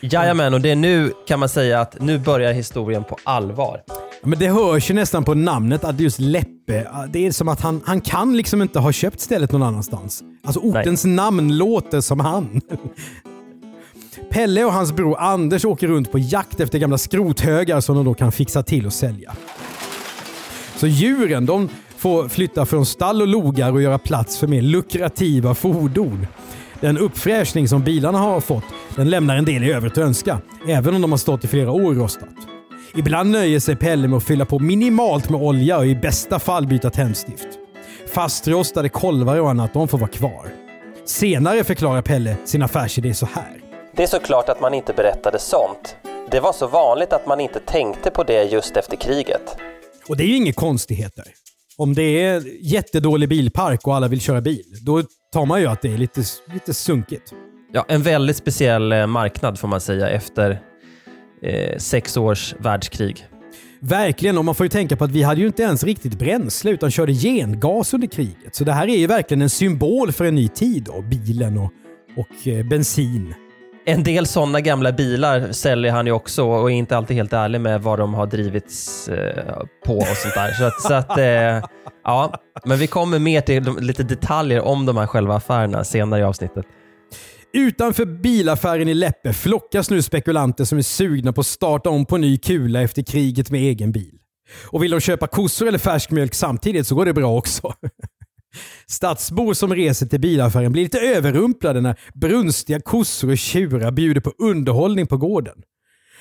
Jajamän, 0.00 0.54
och 0.54 0.60
det 0.60 0.70
är 0.70 0.76
nu 0.76 1.12
kan 1.28 1.40
man 1.40 1.48
säga 1.48 1.80
att 1.80 2.00
nu 2.00 2.18
börjar 2.18 2.52
historien 2.52 3.04
på 3.04 3.16
allvar. 3.24 3.82
Men 4.22 4.38
det 4.38 4.48
hörs 4.48 4.90
ju 4.90 4.94
nästan 4.94 5.24
på 5.24 5.34
namnet 5.34 5.84
att 5.84 6.00
just 6.00 6.18
Leppe, 6.70 7.08
det 7.12 7.26
är 7.26 7.32
som 7.32 7.48
att 7.48 7.60
han, 7.60 7.82
han 7.84 8.00
kan 8.00 8.36
liksom 8.36 8.62
inte 8.62 8.78
ha 8.78 8.92
köpt 8.92 9.20
stället 9.20 9.52
någon 9.52 9.62
annanstans. 9.62 10.22
Alltså 10.44 10.60
ortens 10.60 11.04
namn 11.04 11.56
låter 11.56 12.00
som 12.00 12.20
han. 12.20 12.60
Pelle 14.30 14.64
och 14.64 14.72
hans 14.72 14.92
bror 14.92 15.16
Anders 15.18 15.64
åker 15.64 15.88
runt 15.88 16.12
på 16.12 16.18
jakt 16.18 16.60
efter 16.60 16.78
gamla 16.78 16.98
skrothögar 16.98 17.80
som 17.80 17.96
de 17.96 18.04
då 18.04 18.14
kan 18.14 18.32
fixa 18.32 18.62
till 18.62 18.86
och 18.86 18.92
sälja. 18.92 19.32
Så 20.76 20.86
djuren 20.86 21.46
de 21.46 21.68
får 21.96 22.28
flytta 22.28 22.66
från 22.66 22.86
stall 22.86 23.22
och 23.22 23.28
logar 23.28 23.72
och 23.72 23.82
göra 23.82 23.98
plats 23.98 24.38
för 24.38 24.46
mer 24.46 24.62
lukrativa 24.62 25.54
fordon. 25.54 26.26
Den 26.80 26.98
uppfräschning 26.98 27.68
som 27.68 27.82
bilarna 27.82 28.18
har 28.18 28.40
fått 28.40 28.64
den 28.96 29.10
lämnar 29.10 29.36
en 29.36 29.44
del 29.44 29.64
i 29.64 29.72
övrigt 29.72 29.92
att 29.92 29.98
önska, 29.98 30.38
även 30.68 30.94
om 30.94 31.02
de 31.02 31.10
har 31.10 31.18
stått 31.18 31.44
i 31.44 31.48
flera 31.48 31.70
år 31.70 31.90
och 31.90 31.96
rostat. 31.96 32.28
Ibland 32.96 33.30
nöjer 33.30 33.60
sig 33.60 33.76
Pelle 33.76 34.08
med 34.08 34.16
att 34.16 34.24
fylla 34.24 34.44
på 34.44 34.58
minimalt 34.58 35.30
med 35.30 35.40
olja 35.42 35.78
och 35.78 35.86
i 35.86 35.94
bästa 35.94 36.38
fall 36.38 36.66
byta 36.66 36.90
tändstift. 36.90 37.48
Fastrostade 38.14 38.88
kolvar 38.88 39.40
och 39.40 39.50
annat, 39.50 39.74
de 39.74 39.88
får 39.88 39.98
vara 39.98 40.10
kvar. 40.10 40.54
Senare 41.04 41.64
förklarar 41.64 42.02
Pelle 42.02 42.36
sin 42.44 42.62
affärsidé 42.62 43.14
så 43.14 43.26
här. 43.26 43.60
Det 43.96 44.02
är 44.02 44.06
såklart 44.06 44.48
att 44.48 44.60
man 44.60 44.74
inte 44.74 44.92
berättade 44.92 45.38
sånt. 45.38 45.96
Det 46.30 46.40
var 46.40 46.52
så 46.52 46.66
vanligt 46.66 47.12
att 47.12 47.26
man 47.26 47.40
inte 47.40 47.60
tänkte 47.60 48.10
på 48.10 48.24
det 48.24 48.42
just 48.42 48.76
efter 48.76 48.96
kriget. 48.96 49.56
Och 50.08 50.16
det 50.16 50.24
är 50.24 50.28
ju 50.28 50.36
inga 50.36 50.52
konstigheter. 50.52 51.24
Om 51.76 51.94
det 51.94 52.22
är 52.22 52.42
jättedålig 52.60 53.28
bilpark 53.28 53.86
och 53.86 53.94
alla 53.96 54.08
vill 54.08 54.20
köra 54.20 54.40
bil, 54.40 54.64
då 54.86 55.02
tar 55.32 55.46
man 55.46 55.60
ju 55.60 55.66
att 55.66 55.82
det 55.82 55.92
är 55.92 55.98
lite, 55.98 56.22
lite 56.52 56.74
sunkigt. 56.74 57.32
Ja, 57.72 57.84
en 57.88 58.02
väldigt 58.02 58.36
speciell 58.36 58.92
eh, 58.92 59.06
marknad 59.06 59.58
får 59.58 59.68
man 59.68 59.80
säga 59.80 60.08
efter 60.08 60.60
eh, 61.42 61.78
sex 61.78 62.16
års 62.16 62.54
världskrig. 62.58 63.26
Verkligen, 63.80 64.38
och 64.38 64.44
man 64.44 64.54
får 64.54 64.66
ju 64.66 64.70
tänka 64.70 64.96
på 64.96 65.04
att 65.04 65.10
vi 65.10 65.22
hade 65.22 65.40
ju 65.40 65.46
inte 65.46 65.62
ens 65.62 65.84
riktigt 65.84 66.18
bränsle 66.18 66.70
utan 66.70 66.90
körde 66.90 67.12
gengas 67.12 67.94
under 67.94 68.08
kriget. 68.08 68.54
Så 68.54 68.64
det 68.64 68.72
här 68.72 68.88
är 68.88 68.96
ju 68.96 69.06
verkligen 69.06 69.42
en 69.42 69.50
symbol 69.50 70.12
för 70.12 70.24
en 70.24 70.34
ny 70.34 70.48
tid 70.48 70.82
då, 70.82 71.02
bilen 71.02 71.58
och, 71.58 71.72
och 72.16 72.48
eh, 72.48 72.66
bensin. 72.66 73.34
En 73.84 74.02
del 74.02 74.26
sådana 74.26 74.60
gamla 74.60 74.92
bilar 74.92 75.52
säljer 75.52 75.92
han 75.92 76.06
ju 76.06 76.12
också 76.12 76.44
och 76.44 76.70
är 76.70 76.74
inte 76.74 76.96
alltid 76.96 77.16
helt 77.16 77.32
ärlig 77.32 77.60
med 77.60 77.82
vad 77.82 77.98
de 77.98 78.14
har 78.14 78.26
drivits 78.26 79.08
eh, 79.08 79.62
på 79.86 79.96
och 79.96 80.06
sånt 80.06 80.34
där. 80.34 80.52
Så 80.52 80.64
att, 80.64 80.82
så 80.82 80.94
att 80.94 81.18
eh, 81.18 81.68
ja, 82.04 82.34
men 82.64 82.78
vi 82.78 82.86
kommer 82.86 83.18
mer 83.18 83.40
till 83.40 83.64
de, 83.64 83.78
lite 83.78 84.02
detaljer 84.02 84.60
om 84.60 84.86
de 84.86 84.96
här 84.96 85.06
själva 85.06 85.36
affärerna 85.36 85.84
senare 85.84 86.20
i 86.20 86.24
avsnittet. 86.24 86.66
Utanför 87.52 88.04
bilaffären 88.04 88.88
i 88.88 88.94
Läppe 88.94 89.32
flockas 89.32 89.90
nu 89.90 90.02
spekulanter 90.02 90.64
som 90.64 90.78
är 90.78 90.82
sugna 90.82 91.32
på 91.32 91.40
att 91.40 91.46
starta 91.46 91.90
om 91.90 92.06
på 92.06 92.16
ny 92.16 92.38
kula 92.38 92.82
efter 92.82 93.02
kriget 93.02 93.50
med 93.50 93.60
egen 93.60 93.92
bil. 93.92 94.18
Och 94.64 94.82
vill 94.82 94.90
de 94.90 95.00
köpa 95.00 95.26
kossor 95.26 95.68
eller 95.68 95.78
färsk 95.78 96.10
mjölk 96.10 96.34
samtidigt 96.34 96.86
så 96.86 96.94
går 96.94 97.06
det 97.06 97.14
bra 97.14 97.38
också. 97.38 97.74
Stadsbor 98.86 99.54
som 99.54 99.74
reser 99.74 100.06
till 100.06 100.20
bilaffären 100.20 100.72
blir 100.72 100.82
lite 100.82 101.00
överrumplade 101.00 101.80
när 101.80 102.00
brunstiga 102.14 102.80
kossor 102.80 103.30
och 103.30 103.38
tjurar 103.38 103.90
bjuder 103.90 104.20
på 104.20 104.32
underhållning 104.38 105.06
på 105.06 105.16
gården. 105.16 105.62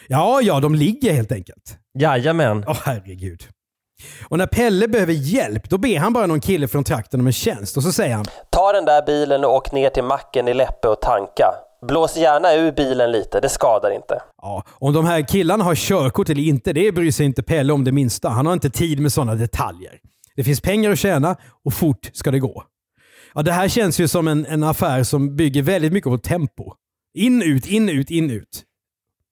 Ja, 0.08 0.42
ja, 0.42 0.60
de 0.60 0.76
ligger 0.76 1.14
helt 1.14 1.32
enkelt. 1.32 1.78
Jajamän. 2.00 2.64
Åh 2.68 2.78
herregud. 2.84 3.44
Och 4.28 4.38
när 4.38 4.48
Pelle 4.48 4.88
behöver 4.88 5.14
hjälp, 5.14 5.70
då 5.70 5.78
ber 5.78 6.00
han 6.00 6.14
bara 6.14 6.26
någon 6.26 6.40
kille 6.40 6.68
från 6.68 6.84
trakten 6.84 7.20
om 7.20 7.28
en 7.28 7.34
tjänst 7.34 7.78
och 7.78 7.84
så 7.84 7.92
säger 7.92 8.16
han 8.16 8.26
Ta 8.50 8.72
den 8.72 8.86
där 8.86 9.06
bilen 9.06 9.46
och 9.46 9.56
åk 9.56 9.72
ner 9.72 9.90
till 9.90 10.04
macken 10.04 10.48
i 10.48 10.54
Läppe 10.54 10.88
och 10.88 11.02
tanka. 11.02 11.46
Blås 11.88 12.18
gärna 12.18 12.54
ur 12.54 12.72
bilen 12.72 13.12
lite, 13.12 13.40
det 13.40 13.50
skadar 13.50 13.96
inte. 13.96 14.22
Ja, 14.42 14.64
om 14.70 14.94
de 14.94 15.06
här 15.06 15.22
killarna 15.22 15.64
har 15.64 15.76
körkort 15.76 16.30
eller 16.30 16.42
inte, 16.42 16.74
det 16.74 16.92
bryr 16.92 17.12
sig 17.12 17.26
inte 17.26 17.44
Pelle 17.44 17.74
om 17.74 17.84
det 17.84 17.92
minsta. 17.92 18.30
Han 18.30 18.46
har 18.46 18.54
inte 18.54 18.70
tid 18.70 19.00
med 19.00 19.14
sådana 19.14 19.36
detaljer. 19.36 20.00
Det 20.36 20.44
finns 20.44 20.62
pengar 20.62 20.92
att 20.92 21.00
tjäna 21.00 21.36
och 21.66 21.74
fort 21.74 22.10
ska 22.14 22.32
det 22.32 22.40
gå. 22.40 22.64
Ja, 23.34 23.42
det 23.42 23.52
här 23.52 23.68
känns 23.68 24.00
ju 24.00 24.08
som 24.08 24.28
en, 24.28 24.46
en 24.46 24.64
affär 24.64 25.04
som 25.04 25.36
bygger 25.36 25.62
väldigt 25.62 25.94
mycket 25.94 26.12
på 26.12 26.18
tempo. 26.18 26.74
In, 27.18 27.42
ut, 27.42 27.68
in, 27.68 27.90
ut, 27.90 28.12
in, 28.12 28.32
ut. 28.32 28.64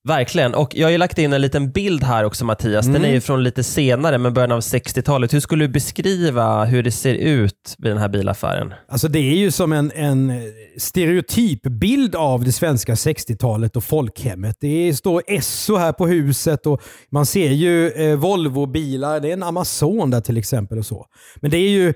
Verkligen, 0.07 0.55
och 0.55 0.75
jag 0.75 0.87
har 0.87 0.91
ju 0.91 0.97
lagt 0.97 1.17
in 1.17 1.33
en 1.33 1.41
liten 1.41 1.71
bild 1.71 2.03
här 2.03 2.23
också 2.23 2.45
Mattias. 2.45 2.85
Den 2.85 3.05
är 3.05 3.11
ju 3.11 3.21
från 3.21 3.43
lite 3.43 3.63
senare, 3.63 4.17
men 4.17 4.33
början 4.33 4.51
av 4.51 4.59
60-talet. 4.59 5.33
Hur 5.33 5.39
skulle 5.39 5.63
du 5.63 5.67
beskriva 5.67 6.65
hur 6.65 6.83
det 6.83 6.91
ser 6.91 7.13
ut 7.13 7.75
vid 7.77 7.91
den 7.91 7.97
här 7.97 8.09
bilaffären? 8.09 8.73
Alltså 8.89 9.07
det 9.07 9.19
är 9.19 9.35
ju 9.35 9.51
som 9.51 9.71
en, 9.71 9.91
en 9.95 10.33
stereotypbild 10.77 12.15
av 12.15 12.43
det 12.43 12.51
svenska 12.51 12.93
60-talet 12.93 13.75
och 13.75 13.83
folkhemmet. 13.83 14.57
Det 14.59 14.93
står 14.93 15.23
Esso 15.27 15.75
här 15.75 15.93
på 15.93 16.07
huset 16.07 16.65
och 16.65 16.81
man 17.11 17.25
ser 17.25 17.51
ju 17.51 17.91
eh, 17.91 18.17
Volvo-bilar. 18.17 19.19
Det 19.19 19.29
är 19.29 19.33
en 19.33 19.43
Amazon 19.43 20.11
där 20.11 20.21
till 20.21 20.37
exempel 20.37 20.77
och 20.77 20.85
så. 20.85 21.05
Men 21.35 21.51
det 21.51 21.57
är 21.57 21.69
ju 21.69 21.93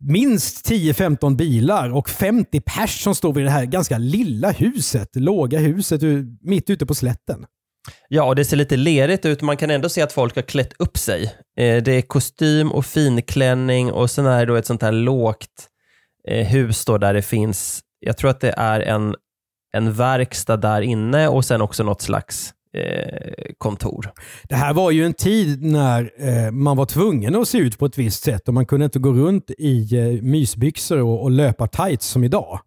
minst 0.00 0.70
10-15 0.70 1.36
bilar 1.36 1.90
och 1.90 2.10
50 2.10 2.60
pers 2.60 3.02
som 3.02 3.14
står 3.14 3.32
vid 3.32 3.44
det 3.44 3.50
här 3.50 3.64
ganska 3.64 3.98
lilla 3.98 4.50
huset, 4.50 5.08
låga 5.16 5.58
huset 5.58 6.00
mitt 6.40 6.70
ute 6.70 6.86
på 6.86 6.94
slätten. 6.94 7.46
Ja, 8.08 8.24
och 8.24 8.36
det 8.36 8.44
ser 8.44 8.56
lite 8.56 8.76
lerigt 8.76 9.26
ut. 9.26 9.42
Man 9.42 9.56
kan 9.56 9.70
ändå 9.70 9.88
se 9.88 10.02
att 10.02 10.12
folk 10.12 10.34
har 10.34 10.42
klätt 10.42 10.72
upp 10.78 10.98
sig. 10.98 11.24
Eh, 11.56 11.82
det 11.82 11.92
är 11.92 12.02
kostym 12.02 12.72
och 12.72 12.86
finklänning 12.86 13.92
och 13.92 14.10
sen 14.10 14.26
är 14.26 14.38
det 14.38 14.52
då 14.52 14.56
ett 14.56 14.66
sånt 14.66 14.82
här 14.82 14.92
lågt 14.92 15.68
eh, 16.28 16.46
hus 16.46 16.84
då 16.84 16.98
där 16.98 17.14
det 17.14 17.22
finns, 17.22 17.80
jag 18.00 18.16
tror 18.16 18.30
att 18.30 18.40
det 18.40 18.54
är 18.56 18.80
en, 18.80 19.14
en 19.72 19.92
verkstad 19.92 20.56
där 20.56 20.82
inne 20.82 21.28
och 21.28 21.44
sen 21.44 21.60
också 21.60 21.82
något 21.82 22.02
slags 22.02 22.54
kontor. 23.58 24.12
Det 24.48 24.54
här 24.54 24.74
var 24.74 24.90
ju 24.90 25.04
en 25.04 25.14
tid 25.14 25.62
när 25.62 26.10
eh, 26.18 26.50
man 26.50 26.76
var 26.76 26.86
tvungen 26.86 27.36
att 27.36 27.48
se 27.48 27.58
ut 27.58 27.78
på 27.78 27.86
ett 27.86 27.98
visst 27.98 28.22
sätt 28.22 28.48
och 28.48 28.54
man 28.54 28.66
kunde 28.66 28.84
inte 28.84 28.98
gå 28.98 29.12
runt 29.12 29.50
i 29.58 29.98
eh, 29.98 30.22
mysbyxor 30.22 31.00
och, 31.02 31.22
och 31.22 31.30
löpa 31.30 31.66
tights 31.66 32.06
som 32.06 32.24
idag. 32.24 32.60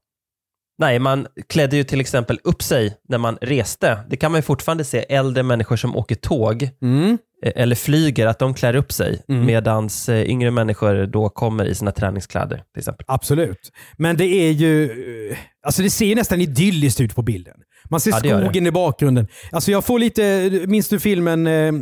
Nej, 0.77 0.99
man 0.99 1.27
klädde 1.49 1.75
ju 1.75 1.83
till 1.83 2.01
exempel 2.01 2.39
upp 2.43 2.63
sig 2.63 2.97
när 3.09 3.17
man 3.17 3.37
reste. 3.41 3.99
Det 4.09 4.17
kan 4.17 4.31
man 4.31 4.37
ju 4.37 4.41
fortfarande 4.41 4.83
se 4.83 5.05
äldre 5.09 5.43
människor 5.43 5.75
som 5.75 5.95
åker 5.95 6.15
tåg 6.15 6.69
mm. 6.81 7.17
Eh, 7.45 7.51
eller 7.55 7.75
flyger, 7.75 8.27
att 8.27 8.39
de 8.39 8.53
klär 8.53 8.75
upp 8.75 8.91
sig 8.91 9.23
mm. 9.27 9.45
medan 9.45 9.89
eh, 10.07 10.21
yngre 10.21 10.51
människor 10.51 11.05
då 11.05 11.29
kommer 11.29 11.65
i 11.65 11.75
sina 11.75 11.91
träningskläder 11.91 12.63
till 12.73 12.79
exempel. 12.79 13.05
Absolut. 13.07 13.71
Men 13.97 14.17
det 14.17 14.25
är 14.25 14.51
ju... 14.51 14.83
Eh, 15.31 15.37
alltså 15.65 15.81
det 15.81 15.89
ser 15.89 16.15
nästan 16.15 16.41
idylliskt 16.41 17.01
ut 17.01 17.15
på 17.15 17.21
bilden. 17.21 17.55
Man 17.93 17.99
ser 17.99 18.11
ja, 18.11 18.39
skogen 18.41 18.67
i 18.67 18.71
bakgrunden. 18.71 19.27
Alltså 19.51 19.71
jag 19.71 19.85
får 19.85 19.99
lite... 19.99 20.49
Minns 20.67 20.89
du 20.89 20.99
filmen 20.99 21.47
eh, 21.47 21.73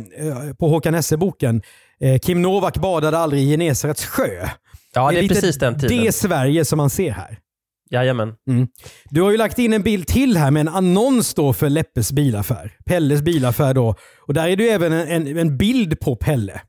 på 0.58 0.68
Håkan 0.68 0.94
Hesse-boken? 0.94 1.62
Eh, 2.00 2.18
Kim 2.18 2.42
Novak 2.42 2.76
badade 2.76 3.18
aldrig 3.18 3.42
i 3.42 3.50
Genesarets 3.50 4.06
sjö. 4.06 4.48
Ja, 4.94 5.10
det 5.10 5.18
är, 5.18 5.20
det 5.22 5.26
är 5.26 5.28
precis 5.28 5.58
den 5.58 5.78
tiden. 5.78 5.98
Det 5.98 6.06
är 6.06 6.12
Sverige 6.12 6.64
som 6.64 6.76
man 6.76 6.90
ser 6.90 7.10
här. 7.10 7.38
Jajamän. 7.90 8.34
Du 9.10 9.22
har 9.22 9.30
ju 9.30 9.36
lagt 9.36 9.58
in 9.58 9.72
en 9.72 9.82
bild 9.82 10.06
till 10.06 10.36
här 10.36 10.50
med 10.50 10.60
en 10.60 10.68
annons 10.68 11.34
då 11.34 11.52
för 11.52 11.68
Leppes 11.68 12.12
bilaffär. 12.12 12.72
Pelles 12.86 13.22
bilaffär 13.22 13.74
då. 13.74 13.94
Och 14.26 14.34
där 14.34 14.48
är 14.48 14.56
det 14.56 14.62
ju 14.62 14.68
även 14.68 14.92
en, 14.92 15.08
en, 15.08 15.38
en 15.38 15.56
bild 15.56 16.00
på 16.00 16.16
Pelle. 16.16 16.60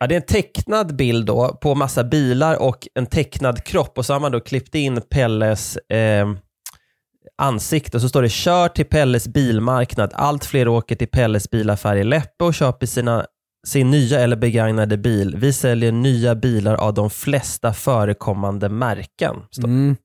Ja, 0.00 0.06
det 0.06 0.14
är 0.14 0.20
en 0.20 0.26
tecknad 0.26 0.96
bild 0.96 1.26
då 1.26 1.58
på 1.62 1.74
massa 1.74 2.04
bilar 2.04 2.62
och 2.62 2.88
en 2.94 3.06
tecknad 3.06 3.64
kropp 3.64 3.98
och 3.98 4.06
så 4.06 4.12
har 4.12 4.20
man 4.20 4.32
då 4.32 4.40
klippt 4.40 4.74
in 4.74 5.00
Pelles 5.10 5.76
eh, 5.76 6.26
ansikte 7.42 7.96
och 7.96 8.00
så 8.00 8.08
står 8.08 8.22
det 8.22 8.28
“Kör 8.28 8.68
till 8.68 8.84
Pelles 8.84 9.28
bilmarknad. 9.28 10.10
Allt 10.14 10.44
fler 10.44 10.68
åker 10.68 10.96
till 10.96 11.08
Pelles 11.08 11.50
bilaffär 11.50 11.96
i 11.96 12.04
Läppe 12.04 12.44
och 12.44 12.54
köper 12.54 12.86
sina, 12.86 13.26
sin 13.66 13.90
nya 13.90 14.20
eller 14.20 14.36
begagnade 14.36 14.96
bil. 14.96 15.36
Vi 15.36 15.52
säljer 15.52 15.92
nya 15.92 16.34
bilar 16.34 16.74
av 16.74 16.94
de 16.94 17.10
flesta 17.10 17.72
förekommande 17.72 18.68
märken.” 18.68 19.36
Mm. 19.64 19.96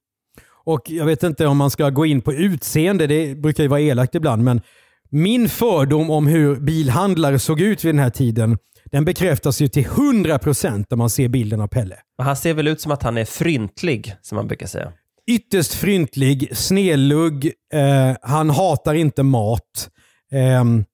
Och 0.66 0.82
jag 0.90 1.06
vet 1.06 1.24
inte 1.24 1.48
om 1.48 1.58
man 1.58 1.72
ska 1.72 1.90
gå 1.90 2.06
in 2.06 2.22
på 2.22 2.34
utseende, 2.34 3.08
det 3.08 3.36
brukar 3.36 3.64
ju 3.64 3.70
vara 3.70 3.82
elakt 3.82 4.16
ibland, 4.16 4.44
men 4.44 4.62
min 5.10 5.50
fördom 5.50 6.10
om 6.10 6.28
hur 6.28 6.56
bilhandlare 6.56 7.40
såg 7.40 7.62
ut 7.62 7.86
vid 7.86 7.96
den 7.96 8.00
här 8.00 8.10
tiden, 8.10 8.58
den 8.92 9.06
bekräftas 9.06 9.62
ju 9.62 9.68
till 9.68 9.86
100% 9.86 10.86
när 10.90 10.98
man 10.98 11.10
ser 11.10 11.28
bilden 11.28 11.62
av 11.62 11.68
Pelle. 11.68 11.96
Han 12.18 12.36
ser 12.36 12.54
väl 12.54 12.68
ut 12.68 12.82
som 12.82 12.92
att 12.92 13.04
han 13.04 13.18
är 13.18 13.26
fryntlig, 13.26 14.16
som 14.22 14.36
man 14.36 14.48
brukar 14.48 14.68
säga. 14.68 14.94
Ytterst 15.30 15.74
fryntlig, 15.74 16.58
snedlugg, 16.58 17.52
eh, 17.74 18.16
han 18.22 18.50
hatar 18.50 18.94
inte 18.94 19.24
mat 19.24 19.90
ehm, 20.32 20.86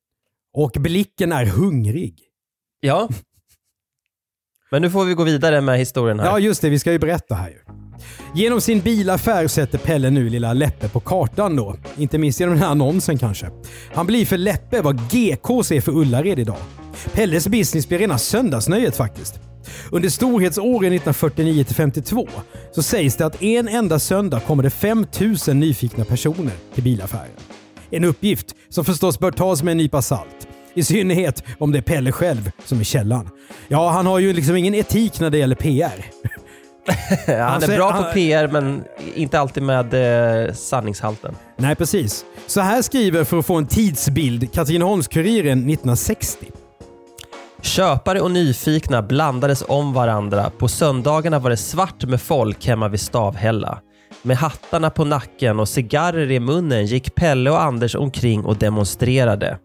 och 0.53 0.71
blicken 0.71 1.31
är 1.31 1.45
hungrig. 1.45 2.19
Ja. 2.79 3.09
Men 4.71 4.81
nu 4.81 4.89
får 4.89 5.05
vi 5.05 5.13
gå 5.13 5.23
vidare 5.23 5.61
med 5.61 5.79
historien 5.79 6.19
här. 6.19 6.27
Ja, 6.27 6.39
just 6.39 6.61
det. 6.61 6.69
Vi 6.69 6.79
ska 6.79 6.91
ju 6.91 6.99
berätta 6.99 7.35
här 7.35 7.49
ju. 7.49 7.59
Genom 8.35 8.61
sin 8.61 8.79
bilaffär 8.79 9.47
sätter 9.47 9.77
Pelle 9.77 10.09
nu 10.09 10.29
lilla 10.29 10.53
Leppe 10.53 10.89
på 10.89 10.99
kartan 10.99 11.55
då. 11.55 11.75
Inte 11.97 12.17
minst 12.17 12.39
genom 12.39 12.55
den 12.55 12.63
här 12.63 12.71
annonsen 12.71 13.17
kanske. 13.17 13.49
Han 13.93 14.07
blir 14.07 14.25
för 14.25 14.37
Leppe 14.37 14.81
vad 14.81 14.99
GKs 14.99 15.71
är 15.71 15.81
för 15.81 15.91
Ullared 15.91 16.39
idag. 16.39 16.57
Pelles 17.13 17.47
business 17.47 17.87
blir 17.87 17.99
rena 17.99 18.17
söndagsnöjet 18.17 18.95
faktiskt. 18.95 19.39
Under 19.91 20.09
storhetsåren 20.09 20.93
1949-52 20.93 22.27
så 22.71 22.83
sägs 22.83 23.15
det 23.15 23.25
att 23.25 23.41
en 23.43 23.67
enda 23.67 23.99
söndag 23.99 24.39
kommer 24.39 24.63
det 24.63 24.69
5000 24.69 25.59
nyfikna 25.59 26.05
personer 26.05 26.51
till 26.73 26.83
bilaffären. 26.83 27.29
En 27.89 28.03
uppgift 28.03 28.55
som 28.69 28.85
förstås 28.85 29.19
bör 29.19 29.31
tas 29.31 29.63
med 29.63 29.71
en 29.71 29.77
nypa 29.77 30.01
salt. 30.01 30.47
I 30.73 30.83
synnerhet 30.83 31.43
om 31.59 31.71
det 31.71 31.77
är 31.79 31.81
Pelle 31.81 32.11
själv 32.11 32.51
som 32.65 32.79
är 32.79 32.83
källan. 32.83 33.29
Ja, 33.67 33.89
han 33.89 34.05
har 34.05 34.19
ju 34.19 34.33
liksom 34.33 34.55
ingen 34.55 34.75
etik 34.75 35.19
när 35.19 35.29
det 35.29 35.37
gäller 35.37 35.55
PR. 35.55 36.05
han 37.27 37.39
Alltså, 37.41 37.71
är 37.71 37.77
bra 37.77 37.91
han- 37.91 38.03
på 38.03 38.11
PR, 38.13 38.47
men 38.47 38.83
inte 39.15 39.39
alltid 39.39 39.63
med 39.63 39.93
eh, 40.47 40.53
sanningshalten. 40.53 41.35
Nej, 41.57 41.75
precis. 41.75 42.25
Så 42.47 42.61
här 42.61 42.81
skriver 42.81 43.23
för 43.23 43.39
att 43.39 43.45
få 43.45 43.55
en 43.55 43.67
tidsbild 43.67 44.43
Katrineholms-Kuriren 44.53 45.51
1960. 45.57 46.45
Köpare 47.65 48.21
och 48.21 48.31
nyfikna 48.31 49.01
blandades 49.01 49.63
om 49.67 49.93
varandra. 49.93 50.51
På 50.57 50.67
söndagarna 50.67 51.39
var 51.39 51.49
det 51.49 51.57
svart 51.57 52.03
med 52.03 52.21
folk 52.21 52.67
hemma 52.67 52.87
vid 52.87 52.99
Stavhälla. 52.99 53.79
Med 54.21 54.37
hattarna 54.37 54.89
på 54.89 55.05
nacken 55.05 55.59
och 55.59 55.69
cigarrer 55.69 56.31
i 56.31 56.39
munnen 56.39 56.85
gick 56.85 57.15
Pelle 57.15 57.49
och 57.51 57.61
Anders 57.61 57.95
omkring 57.95 58.45
och 58.45 58.57
demonstrerade. 58.57 59.57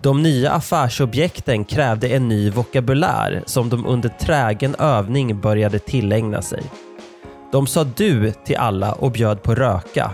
De 0.00 0.22
nya 0.22 0.50
affärsobjekten 0.50 1.64
krävde 1.64 2.08
en 2.08 2.28
ny 2.28 2.50
vokabulär 2.50 3.42
som 3.46 3.68
de 3.68 3.86
under 3.86 4.08
trägen 4.08 4.74
övning 4.74 5.40
började 5.40 5.78
tillägna 5.78 6.42
sig. 6.42 6.62
De 7.52 7.66
sa 7.66 7.84
du 7.84 8.32
till 8.32 8.56
alla 8.56 8.92
och 8.92 9.12
bjöd 9.12 9.42
på 9.42 9.54
röka. 9.54 10.10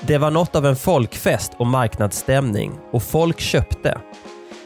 Det 0.00 0.18
var 0.18 0.30
något 0.30 0.56
av 0.56 0.66
en 0.66 0.76
folkfest 0.76 1.52
och 1.58 1.66
marknadsstämning 1.66 2.72
och 2.92 3.02
folk 3.02 3.40
köpte. 3.40 3.98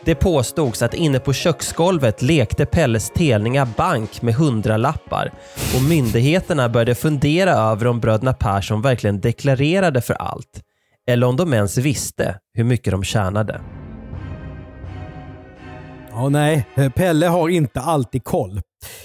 Det 0.04 0.14
påstods 0.14 0.82
att 0.82 0.94
inne 0.94 1.18
på 1.18 1.32
köksgolvet 1.32 2.23
lekte 2.23 2.66
Pelles 2.66 3.11
telningar 3.11 3.68
bank 3.76 4.23
med 4.23 4.34
hundralappar 4.34 5.32
och 5.76 5.82
myndigheterna 5.82 6.68
började 6.68 6.94
fundera 6.94 7.50
över 7.50 7.87
om 7.87 8.00
bröderna 8.00 8.32
Persson 8.32 8.82
verkligen 8.82 9.20
deklarerade 9.20 10.00
för 10.00 10.14
allt 10.14 10.60
eller 11.10 11.26
om 11.26 11.36
de 11.36 11.54
ens 11.54 11.78
visste 11.78 12.38
hur 12.54 12.64
mycket 12.64 12.90
de 12.90 13.04
tjänade. 13.04 13.60
Ja, 16.10 16.28
nej, 16.28 16.67
eh, 16.75 16.90
Pelle 16.90 17.26
har 17.26 17.49
inte 17.49 17.80
alltid 17.80 18.25
koll. 18.25 18.60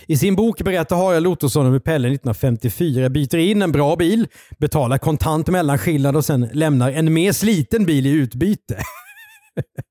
I 0.07 0.17
sin 0.17 0.35
bok 0.35 0.61
berättar 0.61 0.95
Harald 0.95 1.27
Ottosson 1.27 1.65
om 1.65 1.71
hur 1.71 1.79
Pelle 1.79 2.07
1954 2.07 3.09
byter 3.09 3.37
in 3.37 3.61
en 3.61 3.71
bra 3.71 3.95
bil, 3.95 4.27
betalar 4.57 4.97
kontant 4.97 5.47
mellanskillnad 5.47 6.15
och 6.15 6.25
sen 6.25 6.49
lämnar 6.53 6.91
en 6.91 7.13
mer 7.13 7.31
sliten 7.31 7.85
bil 7.85 8.05
i 8.05 8.09
utbyte. 8.09 8.77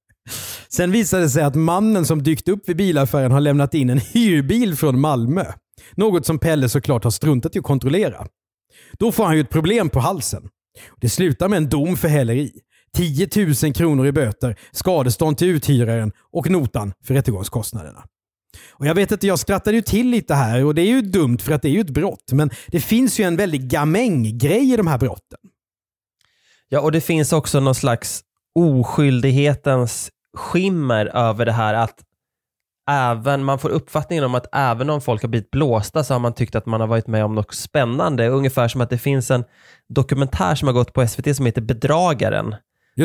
Sen 0.69 0.91
visade 0.93 1.23
det 1.23 1.31
sig 1.31 1.43
att 1.43 1.55
mannen 1.55 2.07
som 2.07 2.23
dykt 2.23 2.49
upp 2.49 2.69
vid 2.69 2.77
bilaffären 2.77 3.33
har 3.33 3.41
lämnat 3.41 3.75
in 3.75 3.91
en 3.91 3.99
hyrbil 3.99 4.77
från 4.77 5.01
Malmö. 5.01 5.45
Något 5.95 6.27
som 6.27 6.39
Pelle 6.39 6.69
såklart 6.69 7.05
har 7.05 7.11
struntat 7.11 7.57
i 7.57 7.59
att 7.59 7.65
kontrollera. 7.65 8.27
Då 8.99 9.13
får 9.13 9.25
han 9.25 9.35
ju 9.35 9.41
ett 9.41 9.51
problem 9.51 9.91
på 9.91 10.01
halsen. 10.01 10.49
Det 11.01 11.09
slutar 11.09 11.49
med 11.49 11.57
en 11.57 11.69
dom 11.69 11.97
för 11.97 12.09
häleri. 12.09 12.53
10 12.97 13.29
000 13.63 13.75
kronor 13.75 14.07
i 14.07 14.13
böter, 14.13 14.57
skadestånd 14.73 15.39
till 15.39 15.49
uthyraren 15.49 16.13
och 16.33 16.51
notan 16.51 16.93
för 17.05 17.15
rättegångskostnaderna. 17.15 18.05
Och 18.73 18.87
jag 18.87 18.95
vet 18.95 19.13
att 19.13 19.23
jag 19.23 19.39
skrattade 19.39 19.77
ju 19.77 19.83
till 19.83 20.11
lite 20.11 20.35
här 20.35 20.65
och 20.65 20.75
det 20.75 20.83
är 20.83 20.87
ju 20.87 21.03
dumt 21.03 21.39
för 21.39 21.53
att 21.53 21.63
det 21.63 21.69
är 21.69 21.73
ju 21.73 21.81
ett 21.81 21.91
brott. 21.91 22.33
Men 22.33 22.51
det 22.67 22.81
finns 22.81 23.21
ju 23.21 23.25
en 23.25 23.37
väldigt 23.37 23.61
gamäng-grej 23.61 24.73
i 24.73 24.77
de 24.77 24.87
här 24.87 24.99
brotten. 24.99 25.39
Ja, 26.69 26.81
och 26.81 26.93
det 26.93 27.01
finns 27.01 27.33
också 27.33 27.61
någon 27.61 27.75
slags 27.75 28.23
oskyldighetens 28.55 30.11
skimmer 30.37 31.07
över 31.07 31.47
det 31.47 31.53
här 31.53 31.75
att 31.75 32.05
även, 32.91 33.45
man 33.45 33.59
får 33.59 33.69
uppfattningen 33.69 34.25
om 34.25 34.35
att 34.35 34.47
även 34.53 34.91
om 34.91 35.01
folk 35.01 35.23
har 35.23 35.29
blivit 35.29 35.51
blåsta 35.51 36.05
så 36.05 36.15
har 36.15 36.19
man 36.21 36.35
tyckt 36.35 36.55
att 36.55 36.67
man 36.67 36.81
har 36.81 36.87
varit 36.87 37.07
med 37.07 37.25
om 37.25 37.35
något 37.35 37.55
spännande. 37.55 38.29
Ungefär 38.29 38.69
som 38.69 38.81
att 38.81 38.91
det 38.91 38.99
finns 38.99 39.31
en 39.31 39.45
dokumentär 39.89 40.55
som 40.55 40.69
har 40.69 40.73
gått 40.73 40.93
på 40.93 41.07
SVT 41.07 41.37
som 41.37 41.47
heter 41.47 41.63
Bedragaren. 41.63 42.55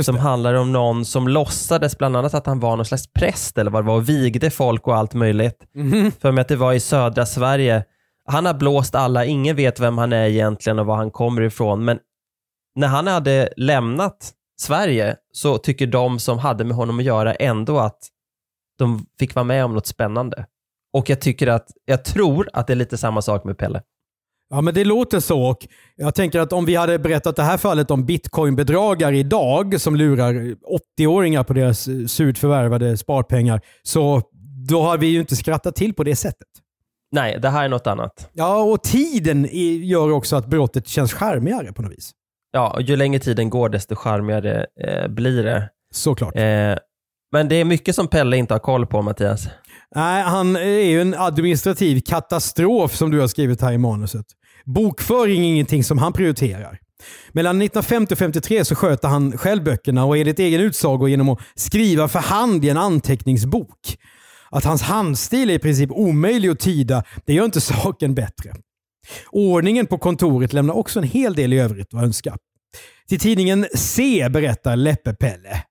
Som 0.04 0.18
handlar 0.18 0.54
om 0.54 0.72
någon 0.72 1.06
som 1.06 1.28
låtsades 1.28 1.98
bland 1.98 2.18
annat 2.18 2.34
att 2.34 2.46
han 2.46 2.60
var 2.60 2.76
någon 2.76 2.86
slags 2.86 3.14
präst 3.14 3.58
eller 3.58 3.72
vad 3.72 3.84
det 3.84 3.88
var 3.88 3.96
och 3.96 4.10
vigde 4.10 4.52
folk 4.52 4.88
och 4.88 4.96
allt 4.96 5.14
möjligt. 5.14 5.64
För 6.20 6.32
mig 6.32 6.42
att 6.42 6.48
det 6.48 6.56
var 6.56 6.74
i 6.74 6.80
södra 6.80 7.26
Sverige. 7.26 7.84
Han 8.26 8.46
har 8.46 8.54
blåst 8.54 8.96
alla, 8.96 9.26
ingen 9.26 9.56
vet 9.56 9.80
vem 9.80 9.98
han 9.98 10.14
är 10.14 10.28
egentligen 10.28 10.80
och 10.80 10.86
var 10.86 10.96
han 10.96 11.12
kommer 11.12 11.42
ifrån. 11.42 11.86
Men 11.86 12.00
när 12.76 12.88
han 12.88 13.08
hade 13.08 13.50
lämnat 13.58 14.32
Sverige 14.60 15.16
så 15.32 15.58
tycker 15.58 15.88
de 15.88 16.20
som 16.20 16.40
hade 16.40 16.64
med 16.64 16.76
honom 16.76 17.00
att 17.00 17.06
göra 17.06 17.34
ändå 17.34 17.80
att 17.80 18.00
de 18.78 19.06
fick 19.20 19.36
vara 19.36 19.44
med 19.44 19.66
om 19.66 19.74
något 19.74 19.88
spännande. 19.88 20.46
Och 20.94 21.10
jag 21.10 21.22
tycker 21.22 21.48
att, 21.48 21.68
jag 21.86 22.06
tror 22.06 22.50
att 22.54 22.68
det 22.68 22.74
är 22.74 22.76
lite 22.76 22.98
samma 22.98 23.22
sak 23.22 23.44
med 23.44 23.58
Pelle. 23.58 23.82
Ja, 24.50 24.62
men 24.62 24.74
det 24.74 24.86
låter 24.86 25.20
så. 25.20 25.42
Och 25.42 25.68
jag 25.96 26.16
tänker 26.16 26.40
att 26.40 26.54
om 26.54 26.66
vi 26.66 26.76
hade 26.76 27.00
berättat 27.00 27.36
det 27.36 27.44
här 27.44 27.58
fallet 27.58 27.92
om 27.92 28.06
bitcoinbedragare 28.06 29.18
idag 29.18 29.82
som 29.82 29.96
lurar 29.96 30.34
80-åringar 31.00 31.44
på 31.44 31.54
deras 31.54 31.88
eh, 31.88 32.06
surt 32.06 32.38
förvärvade 32.38 32.98
sparpengar, 32.98 33.62
så 33.84 34.22
då 34.70 34.82
har 34.82 34.98
vi 34.98 35.08
ju 35.08 35.20
inte 35.20 35.36
skrattat 35.36 35.76
till 35.76 35.94
på 35.94 36.04
det 36.04 36.16
sättet. 36.16 36.48
Nej, 37.12 37.40
det 37.42 37.50
här 37.50 37.66
är 37.66 37.70
något 37.70 37.88
annat. 37.88 38.30
Ja, 38.34 38.64
och 38.64 38.84
tiden 38.84 39.48
gör 39.84 40.12
också 40.12 40.36
att 40.36 40.48
brottet 40.48 40.88
känns 40.88 41.14
charmigare 41.14 41.74
på 41.74 41.82
något 41.82 41.92
vis. 41.92 42.12
Ja, 42.56 42.70
och 42.70 42.82
ju 42.82 42.96
längre 42.96 43.20
tiden 43.20 43.50
går 43.50 43.70
desto 43.70 43.96
charmigare 43.96 44.66
eh, 44.88 45.08
blir 45.08 45.44
det. 45.44 45.70
Såklart. 45.94 46.36
Eh, 46.36 46.76
men 47.32 47.50
det 47.50 47.56
är 47.56 47.66
mycket 47.66 47.96
som 47.96 48.08
Pelle 48.08 48.38
inte 48.38 48.54
har 48.54 48.60
koll 48.60 48.86
på, 48.86 49.02
Mattias. 49.02 49.48
Nej, 49.96 50.24
han 50.24 50.56
är 50.56 50.90
ju 50.90 51.02
en 51.02 51.14
administrativ 51.14 52.02
katastrof 52.02 52.96
som 52.96 53.12
du 53.12 53.20
har 53.20 53.28
skrivit 53.28 53.62
här 53.62 53.74
i 53.74 53.78
manuset. 53.78 54.26
Bokföring 54.66 55.42
är 55.42 55.50
ingenting 55.50 55.84
som 55.84 55.98
han 55.98 56.14
prioriterar. 56.14 56.80
Mellan 57.32 57.62
1950 57.62 58.14
och 58.14 58.18
53 58.18 58.66
så 58.66 58.76
sköter 58.76 59.08
han 59.08 59.38
själv 59.38 59.64
böckerna 59.64 60.06
och 60.06 60.18
enligt 60.18 60.40
egen 60.40 60.62
utsago 60.62 61.08
genom 61.08 61.30
att 61.30 61.40
skriva 61.56 62.08
för 62.08 62.20
hand 62.20 62.66
i 62.66 62.70
en 62.70 62.78
anteckningsbok. 62.78 63.98
Att 64.52 64.66
hans 64.66 64.82
handstil 64.82 65.50
är 65.50 65.54
i 65.54 65.60
princip 65.60 65.92
omöjlig 65.92 66.50
att 66.50 66.60
tyda, 66.60 67.04
det 67.26 67.34
gör 67.34 67.46
inte 67.46 67.62
saken 67.84 68.16
bättre. 68.16 68.54
Ordningen 69.32 69.88
på 69.88 69.98
kontoret 69.98 70.54
lämnar 70.54 70.74
också 70.74 71.00
en 71.00 71.06
hel 71.06 71.36
del 71.36 71.54
i 71.54 71.60
övrigt 71.60 71.94
att 71.94 72.04
önska. 72.04 72.38
Till 73.10 73.20
tidningen 73.20 73.66
C 73.76 74.28
berättar 74.30 74.76
Leppe 74.76 75.14
Pelle. 75.14 75.64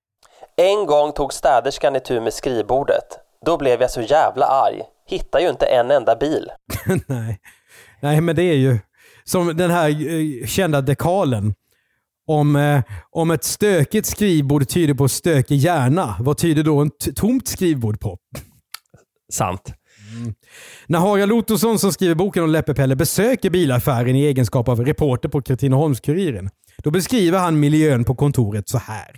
En 0.57 0.87
gång 0.87 1.13
tog 1.13 1.33
städerskan 1.33 1.97
itu 1.97 2.21
med 2.21 2.33
skrivbordet. 2.33 3.05
Då 3.47 3.59
blev 3.59 3.81
jag 3.81 3.91
så 3.91 4.01
jävla 4.01 4.47
arg. 4.47 4.83
Hittar 5.07 5.41
ju 5.41 5.49
inte 5.49 5.67
en 5.67 5.91
enda 5.91 6.17
bil. 6.17 6.49
Nej. 7.07 7.41
Nej, 8.01 8.21
men 8.21 8.37
det 8.37 8.43
är 8.43 8.55
ju 8.57 8.79
som 9.25 9.57
den 9.57 9.71
här 9.71 9.89
eh, 9.89 10.47
kända 10.47 10.81
dekalen. 10.81 11.55
Om, 12.27 12.57
eh, 12.57 12.83
om 13.11 13.31
ett 13.31 13.45
stökigt 13.45 14.07
skrivbord 14.07 14.69
tyder 14.69 14.95
på 14.95 15.09
stökig 15.09 15.57
hjärna, 15.57 16.17
vad 16.21 16.39
tyder 16.39 16.63
då 16.63 16.83
ett 16.83 17.17
tomt 17.17 17.49
skrivbord 17.49 18.01
på? 18.01 18.19
Sant. 19.33 19.75
Mm. 20.13 20.35
När 20.87 20.99
Harald 20.99 21.33
Ottosson 21.33 21.79
som 21.79 21.93
skriver 21.93 22.15
boken 22.15 22.43
om 22.43 22.51
Läppe-Pelle 22.51 22.97
besöker 22.97 23.51
bilaffären 23.51 24.17
i 24.17 24.25
egenskap 24.25 24.69
av 24.69 24.85
reporter 24.85 25.29
på 25.29 25.41
Katrineholms-Kuriren, 25.41 26.51
då 26.83 26.91
beskriver 26.91 27.39
han 27.39 27.61
miljön 27.61 28.05
på 28.05 28.15
kontoret 28.15 28.69
så 28.69 28.79
här. 28.79 29.17